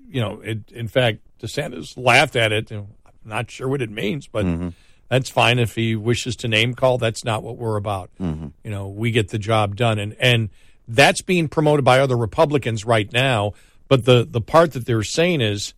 [0.10, 2.72] You know, it, in fact, DeSantis laughed at it.
[2.72, 4.70] You know, I'm not sure what it means, but Mm-hmm.
[5.10, 6.98] that's fine if he wishes to name call.
[6.98, 8.10] That's not what we're about.
[8.22, 8.48] Mm-hmm.
[8.64, 10.50] You know, we get the job done, and and
[10.88, 13.52] that's being promoted by other Republicans right now.
[13.90, 15.74] But the the part that they're saying is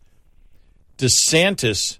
[0.98, 1.98] DeSantis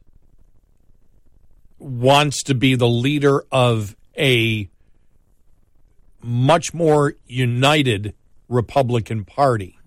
[1.78, 4.69] wants to be the leader of a
[6.23, 8.15] much more united
[8.51, 9.79] Republican Party.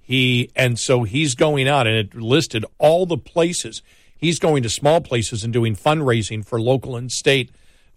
[0.00, 3.82] He and so he's going out and it listed all the places
[4.22, 7.50] he's going to small places and doing fundraising for local and state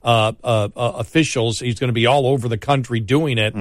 [0.04, 1.60] uh, uh, uh, officials.
[1.60, 3.54] He's going to be all over the country doing it,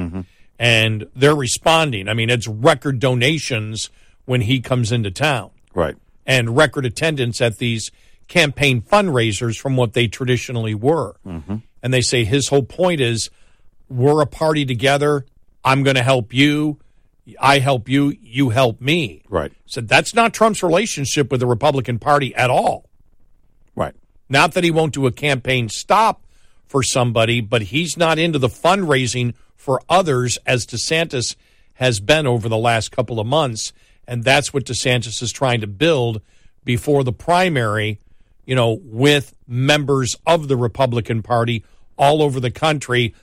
[0.59, 2.09] and they're responding.
[2.09, 3.91] I mean, it's record donations
[4.25, 5.97] when he comes into town, right?
[6.27, 7.93] And record attendance at these
[8.27, 11.17] campaign fundraisers from what they traditionally were.
[11.27, 11.57] Mm-hmm.
[11.83, 13.29] And they say his whole point is,
[13.91, 15.27] we're a party together.
[15.65, 16.79] I'm going to help you.
[17.41, 18.15] I help you.
[18.21, 19.23] You help me.
[19.29, 19.53] Right.
[19.67, 22.89] So that's not Trump's relationship with the Republican Party at all.
[23.75, 23.95] Right.
[24.29, 26.23] Not that he won't do a campaign stop
[26.67, 31.37] for somebody, but he's not into the fundraising for others as DeSantis
[31.75, 33.73] has been over the last couple of months.
[34.07, 36.21] And that's what DeSantis is trying to build
[36.65, 37.99] before the primary,
[38.45, 41.65] you know, with members of the Republican Party
[41.97, 43.15] all over the country.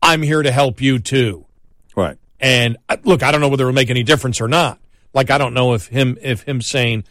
[0.00, 1.46] I'm here to help you too.
[1.94, 2.16] Right.
[2.40, 4.78] And uh, look, I don't know whether it'll make any difference or not.
[5.12, 7.04] Like, I don't know if him if him saying,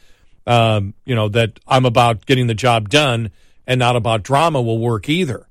[0.46, 3.32] um, you know, that I'm about getting the job done
[3.66, 5.48] and not about drama will work either.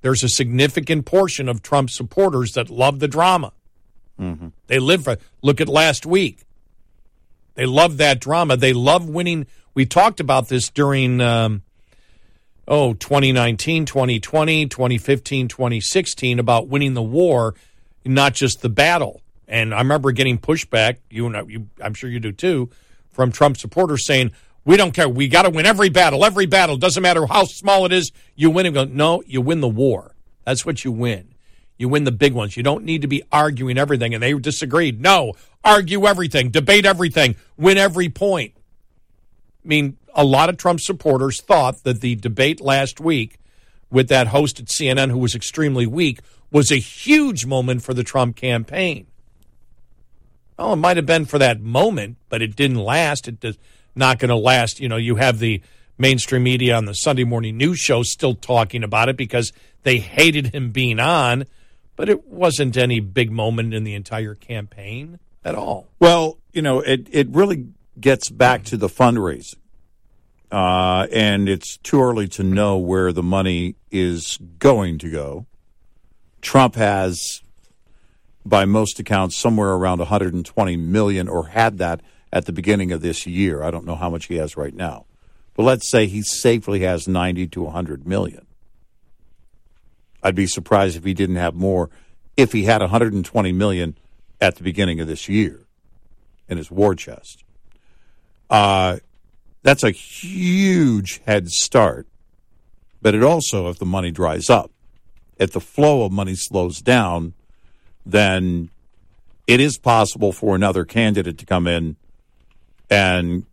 [0.00, 3.52] There's a significant portion of Trump supporters that love the drama.
[4.20, 4.48] Mm-hmm.
[4.66, 5.16] They live for.
[5.40, 6.42] Look at last week.
[7.54, 8.56] They love that drama.
[8.56, 9.46] They love winning.
[9.74, 11.62] We talked about this during, um,
[12.66, 17.54] oh, 2019, 2020, 2015, 2016 about winning the war,
[18.04, 19.20] not just the battle.
[19.46, 20.98] And I remember getting pushback.
[21.10, 22.70] You and I, you, I'm sure you do too,
[23.10, 24.32] from Trump supporters saying,
[24.64, 25.08] "We don't care.
[25.08, 26.24] We got to win every battle.
[26.24, 28.12] Every battle doesn't matter how small it is.
[28.34, 30.14] You win." And go, no, you win the war.
[30.44, 31.34] That's what you win.
[31.76, 32.56] You win the big ones.
[32.56, 34.14] You don't need to be arguing everything.
[34.14, 35.00] And they disagreed.
[35.00, 38.54] No, argue everything, debate everything, win every point.
[39.64, 43.38] I mean, a lot of Trump supporters thought that the debate last week
[43.90, 46.20] with that host at CNN who was extremely weak
[46.54, 49.08] was a huge moment for the Trump campaign.
[50.56, 53.26] Well, it might have been for that moment, but it didn't last.
[53.26, 53.58] It is
[53.96, 54.78] not going to last.
[54.78, 55.60] You know, you have the
[55.98, 59.52] mainstream media on the Sunday morning news show still talking about it because
[59.82, 61.46] they hated him being on,
[61.96, 65.88] but it wasn't any big moment in the entire campaign at all.
[65.98, 67.66] Well, you know, it, it really
[67.98, 69.56] gets back to the fundraising.
[70.52, 75.46] Uh, and it's too early to know where the money is going to go.
[76.44, 77.42] Trump has,
[78.44, 82.00] by most accounts, somewhere around 120 million, or had that
[82.32, 83.62] at the beginning of this year.
[83.62, 85.06] I don't know how much he has right now,
[85.54, 88.46] but let's say he safely has 90 to 100 million.
[90.22, 91.90] I'd be surprised if he didn't have more
[92.36, 93.96] if he had 120 million
[94.40, 95.66] at the beginning of this year
[96.48, 97.44] in his war chest.
[98.50, 98.98] Uh,
[99.62, 102.06] that's a huge head start.
[103.00, 104.70] But it also, if the money dries up,
[105.38, 107.34] if the flow of money slows down,
[108.06, 108.70] then
[109.46, 111.96] it is possible for another candidate to come in
[112.90, 113.44] and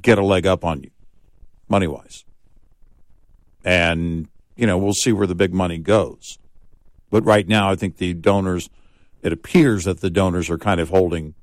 [0.00, 0.90] get a leg up on you,
[1.68, 2.24] money wise.
[3.64, 6.38] And, you know, we'll see where the big money goes.
[7.10, 8.68] But right now, I think the donors,
[9.22, 11.34] it appears that the donors are kind of holding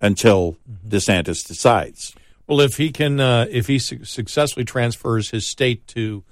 [0.00, 2.14] until DeSantis decides.
[2.46, 6.24] Well, if he can, uh, if he su- successfully transfers his state to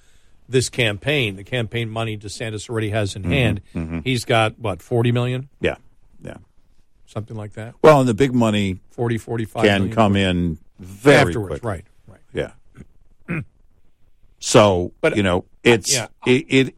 [0.48, 4.02] this campaign, the campaign money DeSantis already has in Mhm, hand, mhm.
[4.04, 5.76] he's got what forty million, Yeah,
[6.22, 6.38] yeah.
[7.06, 7.74] something like that.
[7.82, 11.68] Well, and the big money 40, 45 can come in very Afterwards, quickly.
[11.68, 12.20] right, right.
[13.28, 13.40] Yeah.
[14.38, 16.06] so, But, you know, it's yeah.
[16.26, 16.74] it, it.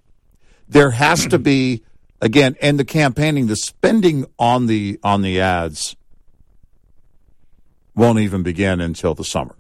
[0.69, 1.83] There has to be
[2.21, 5.97] again, and the campaigning, the spending on the on the ads
[7.95, 9.57] won't even begin until the summer.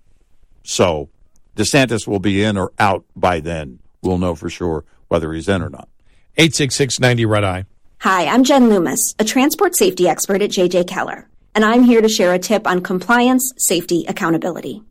[0.62, 1.10] So,
[1.56, 3.79] DeSantis will be in or out by then.
[4.02, 5.88] We'll know for sure whether he's in or not.
[6.36, 7.64] Eight six six ninety red eye.
[8.00, 12.08] Hi, I'm Jen Loomis, a transport safety expert at JJ Keller, and I'm here to
[12.08, 14.82] share a tip on compliance, safety, accountability.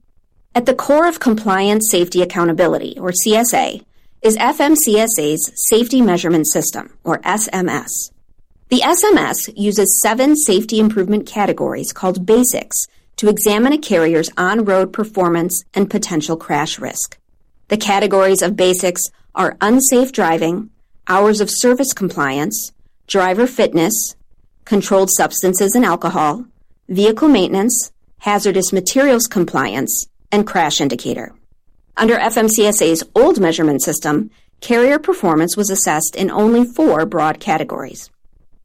[0.54, 3.84] At the core of compliance, safety, accountability, or CSA,
[4.22, 8.12] is FMCSA's Safety Measurement System, or SMS.
[8.70, 15.64] The SMS uses seven safety improvement categories called BASICs to examine a carrier's on-road performance
[15.74, 17.19] and potential crash risk.
[17.70, 20.72] The categories of BASICs are unsafe driving,
[21.08, 22.72] hours of service compliance,
[23.06, 24.16] driver fitness,
[24.66, 26.46] controlled substances and alcohol,
[26.88, 31.32] vehicle maintenance, hazardous materials compliance, and crash indicator.
[31.96, 34.32] Under FMCSA's old measurement system,
[34.62, 38.10] carrier performance was assessed in only four broad categories.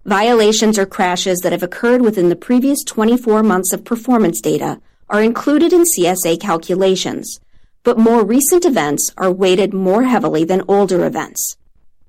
[0.06, 5.22] Violations or crashes that have occurred within the previous 24 months of performance data are
[5.22, 7.38] included in CSA calculations,
[7.84, 11.56] but more recent events are weighted more heavily than older events.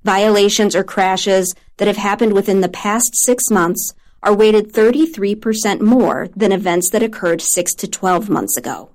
[0.04, 3.94] Violations or crashes that have happened within the past six months
[4.24, 8.90] are weighted 33% more than events that occurred 6 to 12 months ago.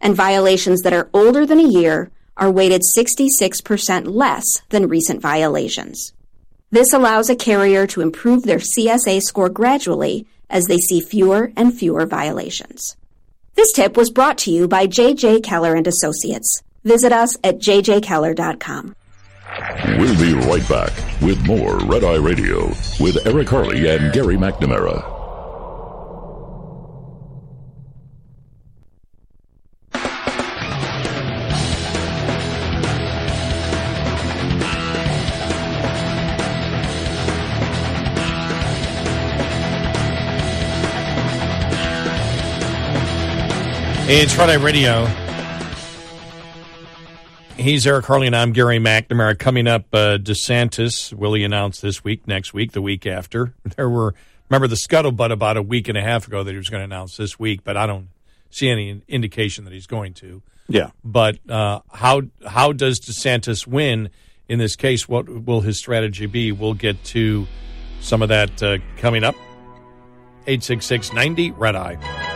[0.00, 6.12] And violations that are older than a year are weighted 66% less than recent violations.
[6.70, 11.72] This allows a carrier to improve their CSA score gradually as they see fewer and
[11.72, 12.96] fewer violations.
[13.56, 16.62] This tip was brought to you by JJ Keller and Associates.
[16.84, 18.94] Visit us at jjkeller.com.
[19.98, 20.92] We'll be right back
[21.22, 22.66] with more Red Eye Radio
[23.00, 25.15] with Eric Harley and Gary McNamara.
[44.08, 45.04] It's Eye Radio.
[47.56, 49.36] He's Eric Harley, and I'm Gary McNamara.
[49.36, 53.52] Coming up, uh, DeSantis, will he announce this week, next week, the week after?
[53.76, 54.14] There were,
[54.48, 56.84] remember the scuttlebutt about a week and a half ago that he was going to
[56.84, 58.06] announce this week, but I don't
[58.48, 60.40] see any indication that he's going to.
[60.68, 60.90] Yeah.
[61.02, 64.10] But uh, how how does DeSantis win
[64.48, 65.08] in this case?
[65.08, 66.52] What will his strategy be?
[66.52, 67.48] We'll get to
[68.00, 69.34] some of that uh, coming up.
[70.46, 72.35] 866 90 Red Eye.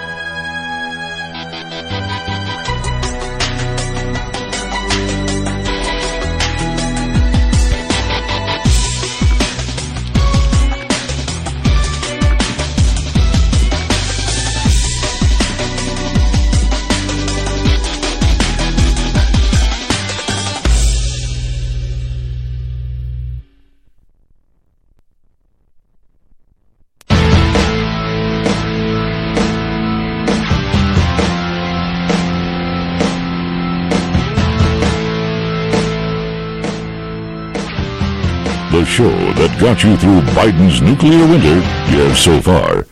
[38.81, 41.61] The show that got you through Biden's nuclear winter
[41.93, 42.86] you so far.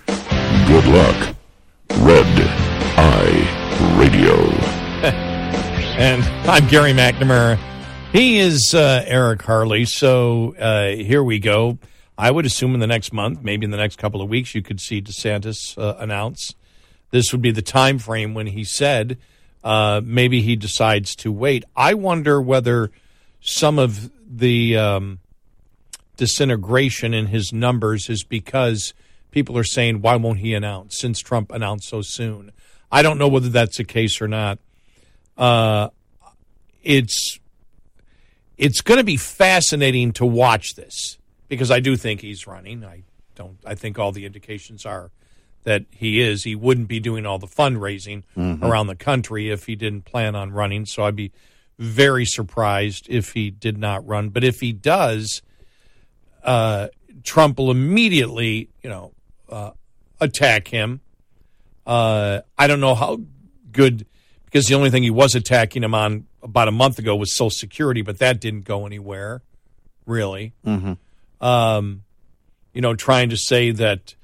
[0.67, 1.35] Good luck.
[2.01, 2.27] Red
[2.99, 4.35] Eye Radio.
[5.99, 7.59] and I'm Gary McNamara.
[8.13, 9.87] He is uh, Eric Harley.
[9.87, 11.79] So uh, here we go.
[12.19, 14.61] I would assume in the next month, maybe in the next couple of weeks, you
[14.61, 16.55] could see DeSantis uh, announce.
[17.13, 19.17] This would be the time frame when he said
[19.65, 21.65] uh, maybe he decides to wait.
[21.75, 22.91] I wonder whether
[23.41, 25.21] some of the um,
[26.19, 28.93] disintegration in his numbers is because
[29.31, 32.53] people are saying, why won't he announce since Trump announced so soon?
[32.93, 34.59] I don't know whether that's the case or not.
[35.39, 35.89] Uh,
[36.83, 37.39] it's
[38.57, 41.17] it's going to be fascinating to watch this
[41.49, 42.85] because I do think he's running.
[42.85, 43.05] I
[43.37, 43.57] don't.
[43.65, 45.11] I think all the indications are
[45.65, 46.43] that he is.
[46.45, 48.63] He wouldn't be doing all the fundraising Mhm.
[48.63, 50.87] around the country if he didn't plan on running.
[50.87, 51.31] So I'd be
[51.79, 54.31] very surprised if he did not run.
[54.31, 55.43] But if he does,
[56.49, 56.89] uh,
[57.25, 59.13] Trump will immediately, you know,
[59.51, 59.73] uh,
[60.19, 61.03] attack him.
[61.87, 63.21] Uh, I don't know how
[63.71, 64.07] good
[64.47, 67.51] because the only thing he was attacking him on about a month ago was Social
[67.51, 69.43] Security, but that didn't go anywhere,
[70.07, 70.55] really.
[70.65, 70.95] Mm-hmm.
[71.45, 72.05] Um,
[72.73, 74.15] you know, trying to say that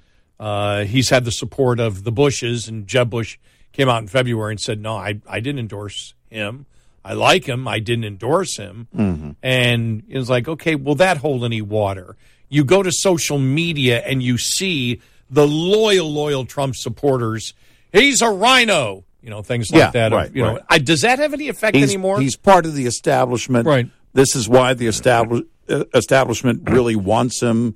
[0.41, 3.37] uh, he's had the support of the Bushes, and Jeb Bush
[3.73, 6.65] came out in February and said, "No, I I didn't endorse him.
[7.05, 7.69] I like him.
[7.69, 9.31] I didn't endorse him." Mm-hmm.
[9.43, 12.17] And it was like, okay, will that hold any water?
[12.49, 15.01] You go to social media and you see
[15.31, 17.55] the loyal, loyal Trump supporters.
[17.93, 20.13] He's a rhino, you know, things like Yeah, that.
[20.13, 20.61] right, you know.
[20.69, 22.21] I, does that have any effect he's, anymore?
[22.21, 23.67] He's part of the establishment.
[23.67, 23.89] Right.
[24.13, 27.75] This is why the establish, uh, establishment really wants him.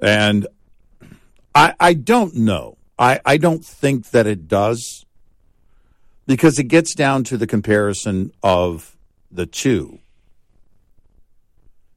[0.00, 0.46] And
[1.54, 2.78] I, I don't know.
[2.98, 5.04] I, I don't think that it does
[6.26, 8.96] because it gets down to the comparison of
[9.30, 9.98] the two.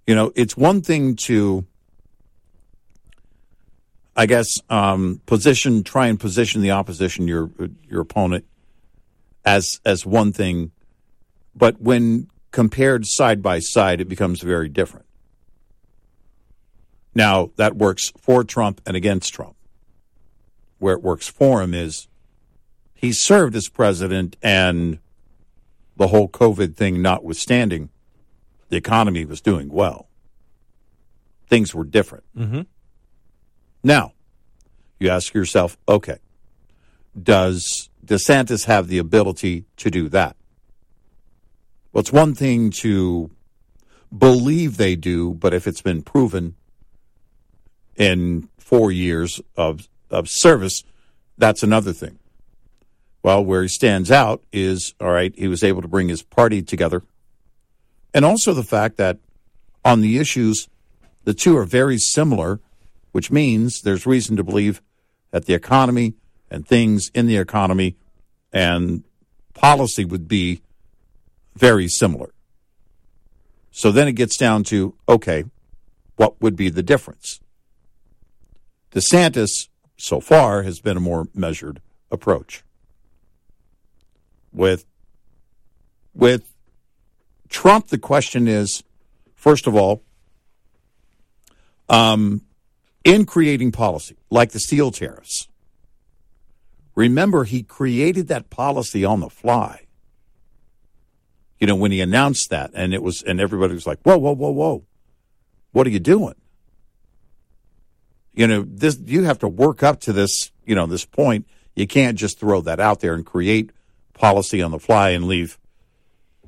[0.05, 1.65] You know, it's one thing to,
[4.15, 7.51] I guess, um, position, try and position the opposition, your
[7.87, 8.45] your opponent,
[9.45, 10.71] as as one thing,
[11.55, 15.05] but when compared side by side, it becomes very different.
[17.13, 19.55] Now that works for Trump and against Trump.
[20.79, 22.07] Where it works for him is
[22.97, 24.97] he served as president, and
[25.95, 27.89] the whole COVID thing notwithstanding,
[28.69, 30.09] the economy was doing well.
[31.47, 32.25] Things were different.
[32.35, 32.61] mm-hmm.
[33.83, 34.13] Now,
[34.99, 36.17] you ask yourself, okay,
[37.21, 40.35] does DeSantis have the ability to do that?
[41.93, 43.29] Well, it's one thing to
[44.15, 46.55] believe they do, but if it's been proven
[47.95, 50.83] in four years of, of service,
[51.37, 52.17] that's another thing.
[53.27, 56.61] Well, where he stands out is all right, he was able to bring his party
[56.61, 57.03] together.
[58.13, 59.17] And also the fact that
[59.83, 60.69] on the issues,
[61.25, 62.61] the two are very similar,
[63.11, 64.81] which means there's reason to believe
[65.31, 66.13] that the economy
[66.49, 67.97] and things in the economy
[68.53, 69.03] and
[69.53, 70.61] policy would be
[71.53, 72.33] very similar.
[73.71, 75.43] So then it gets down to okay,
[76.15, 77.41] what would be the difference?
[78.93, 79.67] DeSantis,
[79.97, 82.63] so far, has been a more measured approach.
[84.51, 84.85] With
[86.13, 86.53] with
[87.49, 88.83] Trump, the question is,
[89.35, 90.01] first of all,
[91.89, 92.41] um,
[93.03, 95.47] in creating policy like the steel tariffs.
[96.95, 99.85] Remember, he created that policy on the fly.
[101.59, 104.33] You know, when he announced that, and it was, and everybody was like, "Whoa, whoa,
[104.33, 104.83] whoa, whoa!
[105.71, 106.35] What are you doing?"
[108.33, 110.51] You know, this you have to work up to this.
[110.65, 111.47] You know, this point.
[111.75, 113.71] You can't just throw that out there and create
[114.17, 115.57] policy on the fly and leave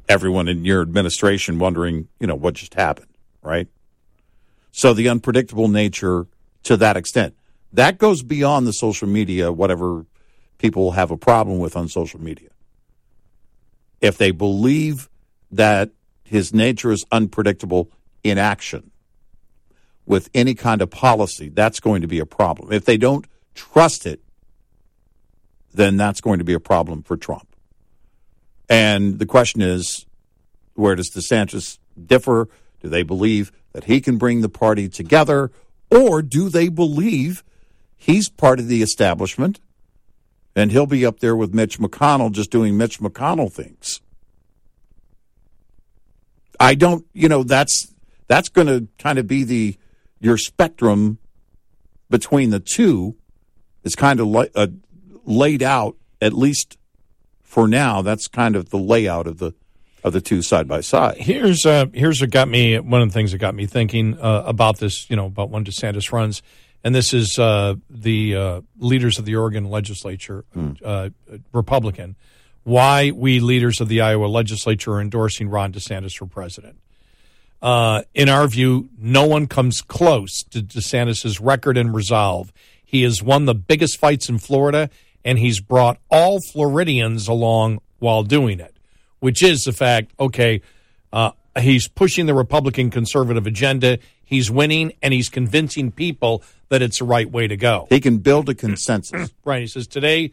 [0.08, 3.68] everyone in your administration wondering, you know, what just happened, right?
[4.72, 6.28] So the unpredictable nature
[6.64, 7.36] to that extent.
[7.74, 10.06] That goes beyond the social media, whatever
[10.58, 12.50] people have a problem with on social media.
[14.02, 15.10] If they believe
[15.52, 15.92] that
[16.24, 17.92] his nature is unpredictable
[18.24, 18.92] in action
[20.06, 22.72] with any kind of policy, that's going to be a problem.
[22.72, 23.26] If they don't
[23.56, 24.22] trust it,
[25.74, 27.49] then that's going to be a problem for Trump.
[28.70, 30.06] And the question is,
[30.76, 32.48] where does DeSantis differ?
[32.82, 35.52] Do they believe that he can bring the party together,
[35.92, 37.44] or do they believe
[37.96, 39.60] he's part of the establishment
[40.56, 44.02] and he'll be up there with Mitch McConnell just doing Mitch McConnell things?
[46.60, 47.94] I don't, you know, that's
[48.28, 49.78] that's going to kind of be the
[50.20, 51.18] your spectrum
[52.10, 53.16] between the two
[53.84, 54.68] is kind of la- uh,
[55.26, 56.78] laid out at least
[57.50, 59.56] for now, that's kind of the layout of the
[60.04, 61.18] of the two side by side.
[61.18, 64.44] Here's uh, here's what got me one of the things that got me thinking uh,
[64.46, 65.10] about this.
[65.10, 66.44] You know, about when DeSantis runs,
[66.84, 70.46] and this is uh, the uh, leaders of the Oregon legislature,
[70.86, 71.10] uh,
[71.52, 72.16] Republican.
[72.66, 76.78] Why we leaders of the Iowa legislature are endorsing Ron DeSantis for president.
[77.64, 82.54] Uh, in our view, no one comes close to DeSantis' record and resolve.
[82.86, 84.92] He has won the biggest fights in Florida,
[85.24, 88.76] and he's brought all Floridians along while doing it,
[89.20, 90.62] which is the fact, okay,
[91.12, 94.00] uh, he's pushing the Republican conservative agenda.
[94.24, 97.88] He's winning, and he's convincing people that it's the right way to go.
[97.90, 99.32] He can build a consensus.
[99.44, 99.62] Right.
[99.62, 100.32] He says, today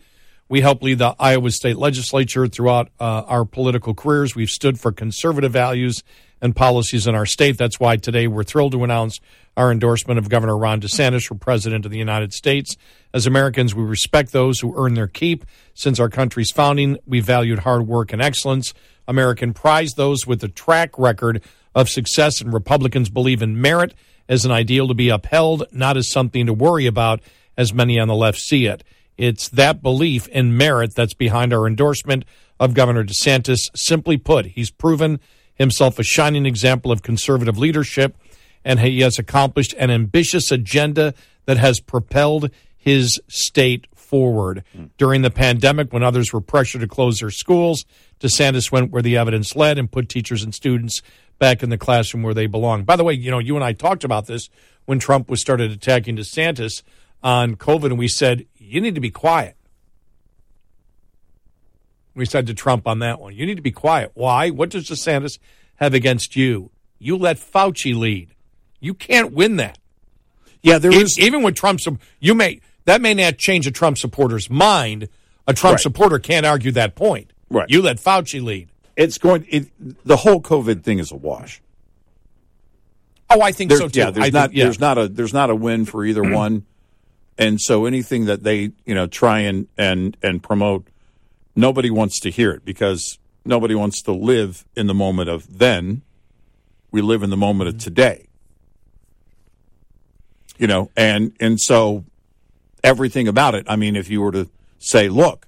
[0.48, 4.34] we help lead the Iowa state legislature throughout uh, our political careers.
[4.34, 6.02] We've stood for conservative values
[6.40, 7.58] and policies in our state.
[7.58, 9.20] That's why today we're thrilled to announce
[9.56, 12.76] our endorsement of Governor Ron DeSantis for President of the United States.
[13.14, 15.46] As Americans, we respect those who earn their keep.
[15.74, 18.74] Since our country's founding, we valued hard work and excellence.
[19.08, 21.42] American prize those with a track record
[21.74, 23.94] of success, and Republicans believe in merit
[24.28, 27.20] as an ideal to be upheld, not as something to worry about,
[27.56, 28.84] as many on the left see it.
[29.16, 32.24] It's that belief in merit that's behind our endorsement
[32.60, 33.70] of Governor DeSantis.
[33.74, 35.20] Simply put, he's proven
[35.56, 38.16] himself a shining example of conservative leadership,
[38.64, 41.14] and he has accomplished an ambitious agenda
[41.46, 44.62] that has propelled his state forward.
[44.72, 44.84] Hmm.
[44.98, 47.84] During the pandemic, when others were pressured to close their schools,
[48.20, 51.02] DeSantis went where the evidence led and put teachers and students
[51.38, 52.84] back in the classroom where they belong.
[52.84, 54.48] By the way, you know, you and I talked about this
[54.84, 56.82] when Trump was started attacking DeSantis
[57.22, 59.55] on COVID, and we said, you need to be quiet.
[62.16, 64.10] We said to Trump on that one, you need to be quiet.
[64.14, 64.50] Why?
[64.50, 65.38] What does DeSantis
[65.76, 66.70] have against you?
[66.98, 68.34] You let Fauci lead.
[68.80, 69.78] You can't win that.
[70.62, 71.80] Yeah, there E- even with Trump.
[72.18, 75.08] You may that may not change a Trump supporter's mind.
[75.46, 75.80] A Trump Right.
[75.82, 77.32] supporter can't argue that point.
[77.50, 77.66] Right.
[77.68, 78.70] You let Fauci lead.
[78.96, 79.46] It's going.
[79.48, 79.66] It,
[80.04, 81.60] the whole COVID thing is a wash.
[83.28, 83.98] Oh, I think There- so too.
[84.00, 84.64] Yeah, there's I not think- yeah.
[84.64, 86.64] there's not a there's not a win for either one,
[87.36, 90.86] and so anything that they you know try and and and promote,
[91.56, 96.02] nobody wants to hear it because nobody wants to live in the moment of then.
[96.92, 97.84] We live in the moment of mm-hmm.
[97.84, 98.28] today.
[100.58, 102.04] You know, and and so
[102.84, 103.66] everything about it.
[103.68, 105.46] I mean, if you were to say, look,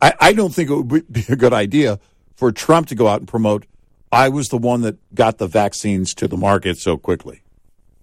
[0.00, 1.98] I, I don't think it would be a good idea
[2.36, 3.66] for Trump to go out and promote.
[4.12, 7.42] I was the one that got the vaccines to the market so quickly.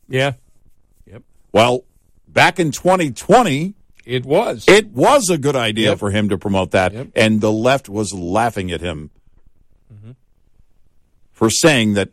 [0.07, 0.33] Yeah,
[1.07, 1.23] Yep.
[1.51, 1.85] Well,
[2.27, 3.73] back in 2020,
[4.05, 4.65] it was.
[4.67, 5.99] it was a good idea Yep.
[5.99, 7.07] for him to promote that, Yep.
[7.15, 9.09] and the left was laughing at him
[9.93, 10.11] Mm-hmm.
[11.31, 12.09] for saying that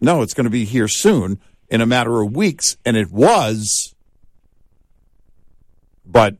[0.00, 1.38] no, it's going to be here soon
[1.70, 3.94] in a matter of weeks, and it was.
[6.04, 6.36] But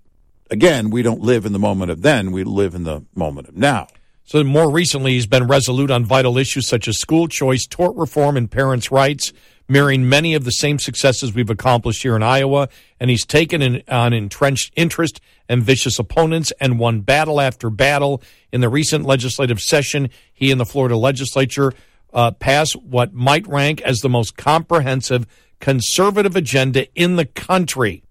[0.51, 3.57] again, we don't live in the moment of then, we live in the moment of
[3.57, 3.87] now.
[4.27, 8.37] So more recently, he's been resolute on vital issues such as school choice, tort reform,
[8.37, 9.33] and parents' rights,
[9.69, 12.69] mirroring many of the same successes we've accomplished here in Iowa.
[13.01, 18.23] And he's taken on entrenched interest and vicious opponents and won battle after battle.
[18.53, 21.73] In the recent legislative session, he and the Florida legislature
[22.13, 25.27] uh, passed what might rank as the most comprehensive
[25.61, 28.03] conservative agenda in the country.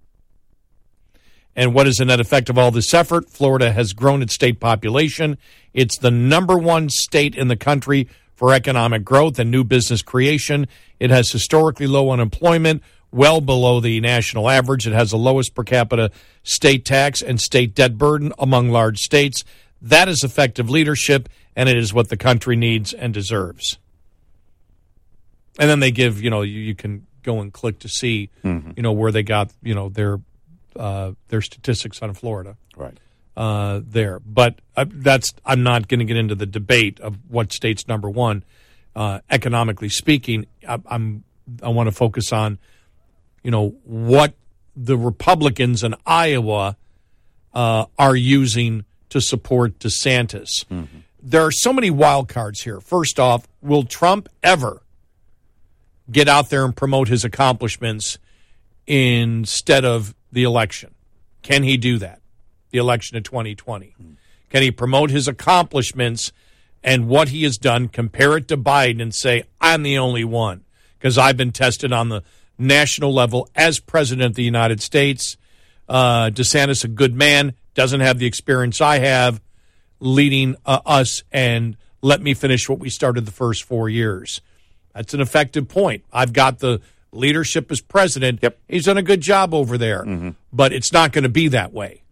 [1.55, 3.29] And what is the net effect of all this effort?
[3.29, 5.37] Florida has grown its state population.
[5.73, 10.67] It's the number one state in the country for economic growth and new business creation.
[10.99, 12.81] It has historically low unemployment,
[13.11, 14.87] well below the national average.
[14.87, 16.11] It has the lowest per capita
[16.43, 19.43] state tax and state debt burden among large states.
[19.81, 23.77] That is effective leadership, and it is what the country needs and deserves.
[25.59, 28.71] And then they give, you know, you, you can go and click to see, Mm-hmm.
[28.75, 30.19] you know, where they got, you know, their
[30.75, 32.57] uh, their statistics on Florida.
[32.75, 32.97] Right.
[33.35, 37.51] Uh, there, but uh, that's I'm not going to get into the debate of what
[37.51, 38.43] state's number one,
[38.95, 40.45] uh, economically speaking.
[40.67, 41.23] I, I'm
[41.63, 42.59] I want to focus on,
[43.41, 44.35] you know, what
[44.75, 46.77] the Republicans in Iowa
[47.55, 50.65] uh, are using to support DeSantis.
[51.21, 52.81] There are so many wild cards here.
[52.81, 54.83] First off, will Trump ever
[56.11, 58.19] get out there and promote his accomplishments
[58.85, 60.93] instead of the election?
[61.41, 62.19] Can he do that?
[62.73, 63.95] The election of 2020.
[64.49, 66.31] Can he promote his accomplishments
[66.83, 70.63] and what he has done, compare it to Biden, and say, I'm the only one?
[70.97, 72.23] Because I've been tested on the
[72.57, 75.37] national level as president of the United States.
[75.87, 79.39] Uh, DeSantis, a good man, doesn't have the experience I have
[79.99, 84.41] leading uh, us, and let me finish what we started the first four years.
[84.95, 86.05] That's an effective point.
[86.11, 88.39] I've got the leadership as president.
[88.41, 88.57] Yep.
[88.67, 92.02] He's done a good job over there, but it's not going to be that way.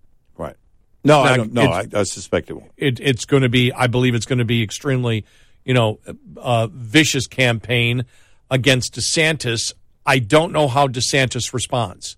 [1.03, 1.53] No, I don't.
[1.53, 2.71] No, I, I suspect it won't.
[2.77, 5.25] It, it's going to be, I believe, it's going to be extremely,
[5.65, 5.99] you know,
[6.37, 8.05] uh, vicious campaign
[8.49, 9.73] against DeSantis.
[10.05, 12.17] I don't know how DeSantis responds,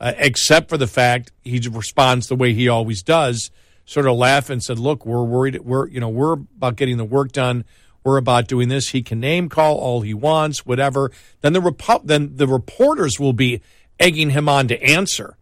[0.00, 3.50] uh, except for the fact he responds the way he always does,
[3.84, 5.60] sort of laugh and said, "Look, we're worried.
[5.60, 7.64] We're, you know, we're about getting the work done.
[8.02, 8.90] We're about doing this.
[8.90, 11.10] He can name call all he wants, whatever.
[11.40, 13.60] Then the Repu- then the reporters will be
[13.98, 15.36] egging him on to answer.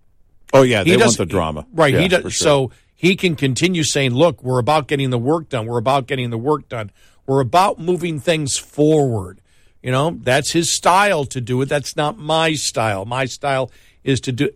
[0.52, 1.66] Oh yeah, He they want doesn't- the drama.
[1.72, 1.94] Right.
[1.94, 2.20] Yeah, he does.
[2.22, 2.30] sure.
[2.30, 5.66] So he can continue saying, "Look, we're about getting the work done.
[5.66, 6.90] We're about getting the work done.
[7.26, 9.40] We're about moving things forward."
[9.82, 11.68] You know, that's his style to do it.
[11.68, 13.04] That's not my style.
[13.04, 13.70] My style
[14.02, 14.50] is to do.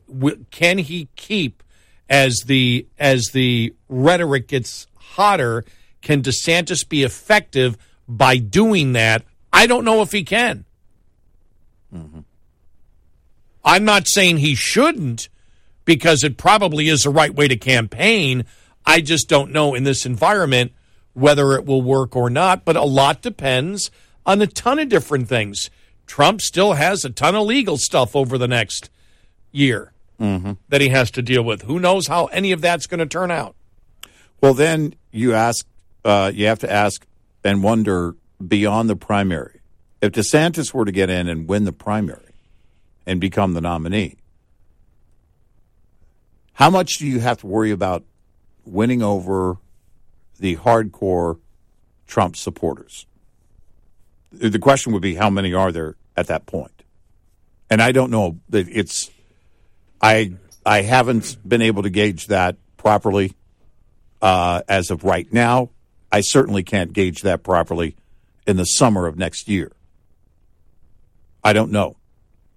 [0.51, 1.63] Can he keep
[2.09, 5.65] as the as the rhetoric gets hotter?
[6.01, 7.77] Can DeSantis be effective
[8.09, 9.25] by doing that?
[9.53, 10.65] I don't know if he can.
[11.95, 12.21] Mm-hmm.
[13.65, 15.29] I'm not saying he shouldn't
[15.89, 18.45] because it probably is the right way to campaign.
[18.85, 20.73] I just don't know in this environment
[21.15, 23.91] whether it will work or not, but a lot depends
[24.27, 25.71] on a ton of different things.
[26.07, 28.91] Trump still has a ton of legal stuff over the next
[29.51, 29.93] year
[30.69, 31.63] that he has to deal with.
[31.63, 33.55] Who knows how any of that's going to turn out?
[34.43, 35.65] Well, then you ask,
[36.05, 37.07] uh, you have to ask
[37.43, 38.15] and wonder
[38.47, 39.63] beyond the primary.
[40.03, 42.35] If DeSantis were to get in and win the primary
[43.07, 44.18] and become the nominee,
[46.59, 48.03] how much do you have to worry about
[48.65, 49.59] winning over
[50.41, 51.39] the hardcore
[52.09, 53.07] Trump supporters?
[54.33, 56.83] The question would be, how many are there at that point?
[57.71, 59.09] And I don't know it's.
[60.03, 60.33] I
[60.67, 63.35] I haven't been able to gauge that properly
[64.21, 65.71] uh, as of right now.
[66.11, 67.95] I certainly can't gauge that properly
[68.49, 69.71] in the summer of next year.
[71.45, 71.99] I don't know.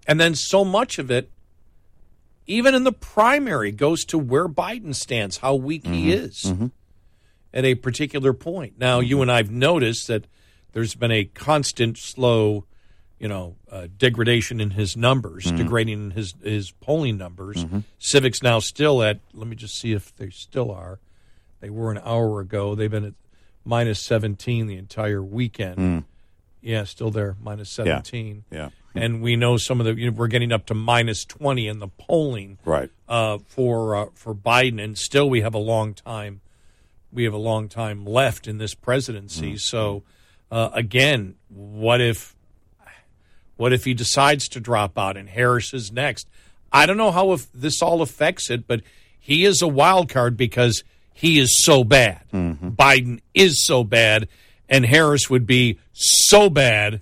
[0.08, 1.30] And then so much of it,
[2.48, 6.26] even in the primary, goes to where Biden stands, how weak he mm-hmm.
[6.26, 6.68] is mm-hmm.
[7.54, 8.74] at a particular point.
[8.78, 9.22] Now, you mm-hmm.
[9.24, 10.26] and I've noticed that
[10.74, 12.66] there's been a constant, slow,
[13.20, 17.66] you know, uh, degradation in his numbers, degrading in his his polling numbers.
[18.00, 19.20] Civiqs now still at.
[19.34, 21.00] Let me just see if they still are.
[21.60, 22.74] They were an hour ago.
[22.74, 23.14] They've been at
[23.64, 25.78] minus seventeen the entire weekend.
[25.78, 26.04] Mm.
[26.62, 28.44] Yeah, still there, minus seventeen.
[28.50, 28.70] Yeah.
[28.94, 31.80] And we know some of the you know, we're getting up to minus twenty in
[31.80, 32.90] the polling Right.
[33.08, 36.42] uh, for uh, for Biden, and still we have a long time.
[37.14, 39.58] We have a long time left in this presidency.
[39.58, 40.04] So,
[40.50, 42.36] uh, again, what if
[43.58, 46.28] what if he decides to drop out and Harris is next?
[46.74, 48.82] I don't know how if this all affects it, but
[49.20, 52.22] he is a wild card because he is so bad.
[52.34, 54.28] Biden is so bad,
[54.70, 57.02] and Harris would be so bad.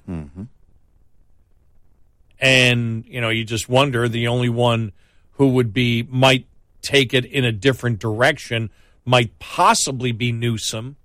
[2.39, 4.93] And you know, you just wonder the only one
[5.33, 6.45] who would be might
[6.81, 8.69] take it in a different direction
[9.05, 10.95] might possibly be Newsom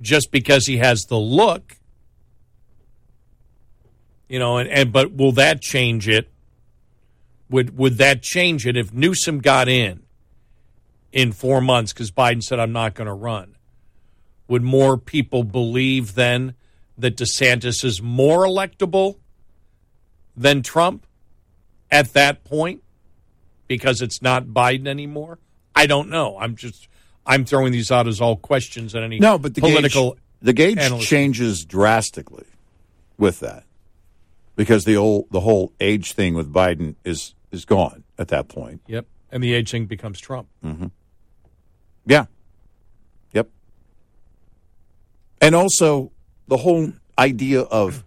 [0.00, 1.76] just because he has the look.
[4.28, 6.30] You know, and, and but will that change it?
[7.48, 10.02] Would would that change it if Newsom got in
[11.12, 13.56] in four months because Biden said I'm not going to run?
[14.46, 16.54] Would more people believe then
[16.96, 19.16] that DeSantis is more electable
[20.40, 21.06] than Trump
[21.90, 22.82] at that point
[23.68, 25.38] because it's not Biden anymore?
[25.76, 26.38] I don't know.
[26.38, 26.88] I'm just
[27.26, 30.52] I'm throwing these out as all questions and any No, but the political gauge, the
[30.52, 32.46] gauge analyst- changes drastically
[33.18, 33.64] with that
[34.56, 38.80] because the old the whole age thing with Biden is is gone at that point.
[38.86, 40.48] Yep, and the age thing becomes Trump.
[40.64, 40.86] Mm-hmm.
[42.06, 42.26] Yeah.
[43.32, 43.48] Yep.
[45.40, 46.12] And also
[46.48, 48.04] the whole idea of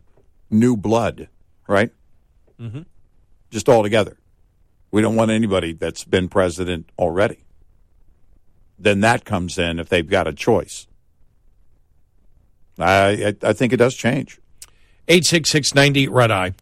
[0.49, 1.29] new blood,
[1.67, 1.91] right?
[2.63, 2.81] Mm-hmm.
[3.51, 4.17] Just all together.
[4.91, 7.39] We don't want anybody that's been president already.
[8.79, 10.87] Then that comes in if they've got a choice.
[12.79, 14.39] I I, I think it does change.
[15.07, 16.53] Eight six six ninety red eye.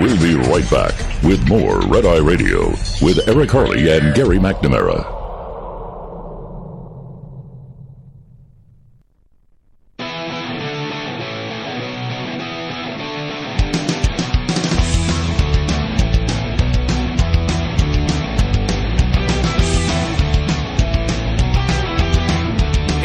[0.00, 2.70] We'll be right back with more Red Eye Radio
[3.02, 5.13] with Eric Harley and Gary McNamara.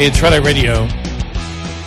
[0.02, 0.88] It's Red Eye Radio.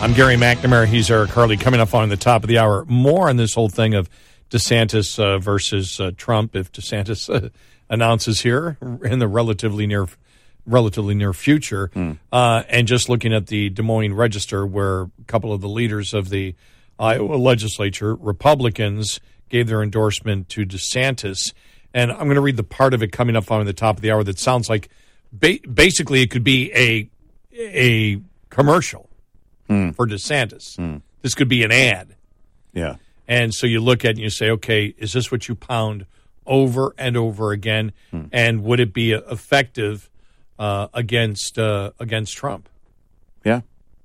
[0.00, 0.86] I'm Gary McNamara.
[0.86, 1.56] He's Eric Harley.
[1.56, 4.08] Coming up on the top of the hour, more on this whole thing of
[4.50, 6.54] DeSantis uh, versus uh, Trump.
[6.54, 7.48] If DeSantis uh,
[7.90, 10.06] announces here in the relatively near,
[10.64, 11.90] relatively near future,
[12.30, 16.14] uh, and just looking at the Des Moines Register, where a couple of the leaders
[16.14, 16.54] of the
[17.00, 19.18] Iowa legislature, Republicans,
[19.48, 21.52] gave their endorsement to DeSantis,
[21.92, 24.02] and I'm going to read the part of it coming up on the top of
[24.02, 24.88] the hour that sounds like
[25.32, 27.10] ba- basically it could be a
[27.56, 29.08] a commercial
[29.66, 31.00] for DeSantis.
[31.22, 32.16] This could be an ad.
[32.72, 32.96] Yeah.
[33.26, 36.04] And so you look at it and you say, okay, is this what you pound
[36.46, 37.92] over and over again?
[38.32, 40.10] And would it be effective
[40.58, 42.68] uh, against uh, against Trump?
[43.44, 43.62] Yeah.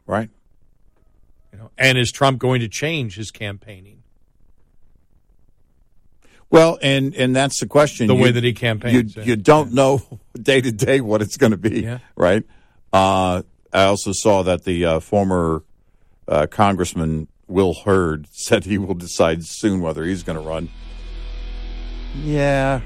[0.08, 0.30] Right.
[1.52, 4.03] You know, and is Trump going to change his campaigning?
[6.50, 8.08] Well, and and that's the question.
[8.08, 9.28] The way that he campaigns, You, yeah.
[9.28, 10.02] you don't know
[10.42, 12.00] day to day what it's going to be, Yeah.
[12.16, 12.44] right?
[12.92, 15.64] Uh, I also saw that the uh, former
[16.27, 20.69] uh, Congressman Will Hurd said he will decide soon whether he's going to run.
[22.24, 22.82] Yeah,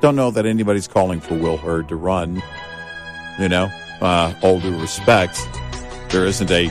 [0.00, 2.42] don't know that anybody's calling for Will Hurd to run.
[3.38, 3.70] You know,
[4.00, 5.40] uh, all due respect,
[6.10, 6.68] there isn't a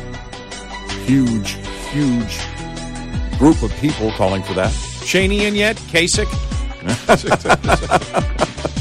[1.06, 1.54] huge,
[1.92, 2.40] huge
[3.40, 4.72] group of people calling for that.
[5.06, 5.78] Cheney in yet?
[5.78, 6.28] Kasich?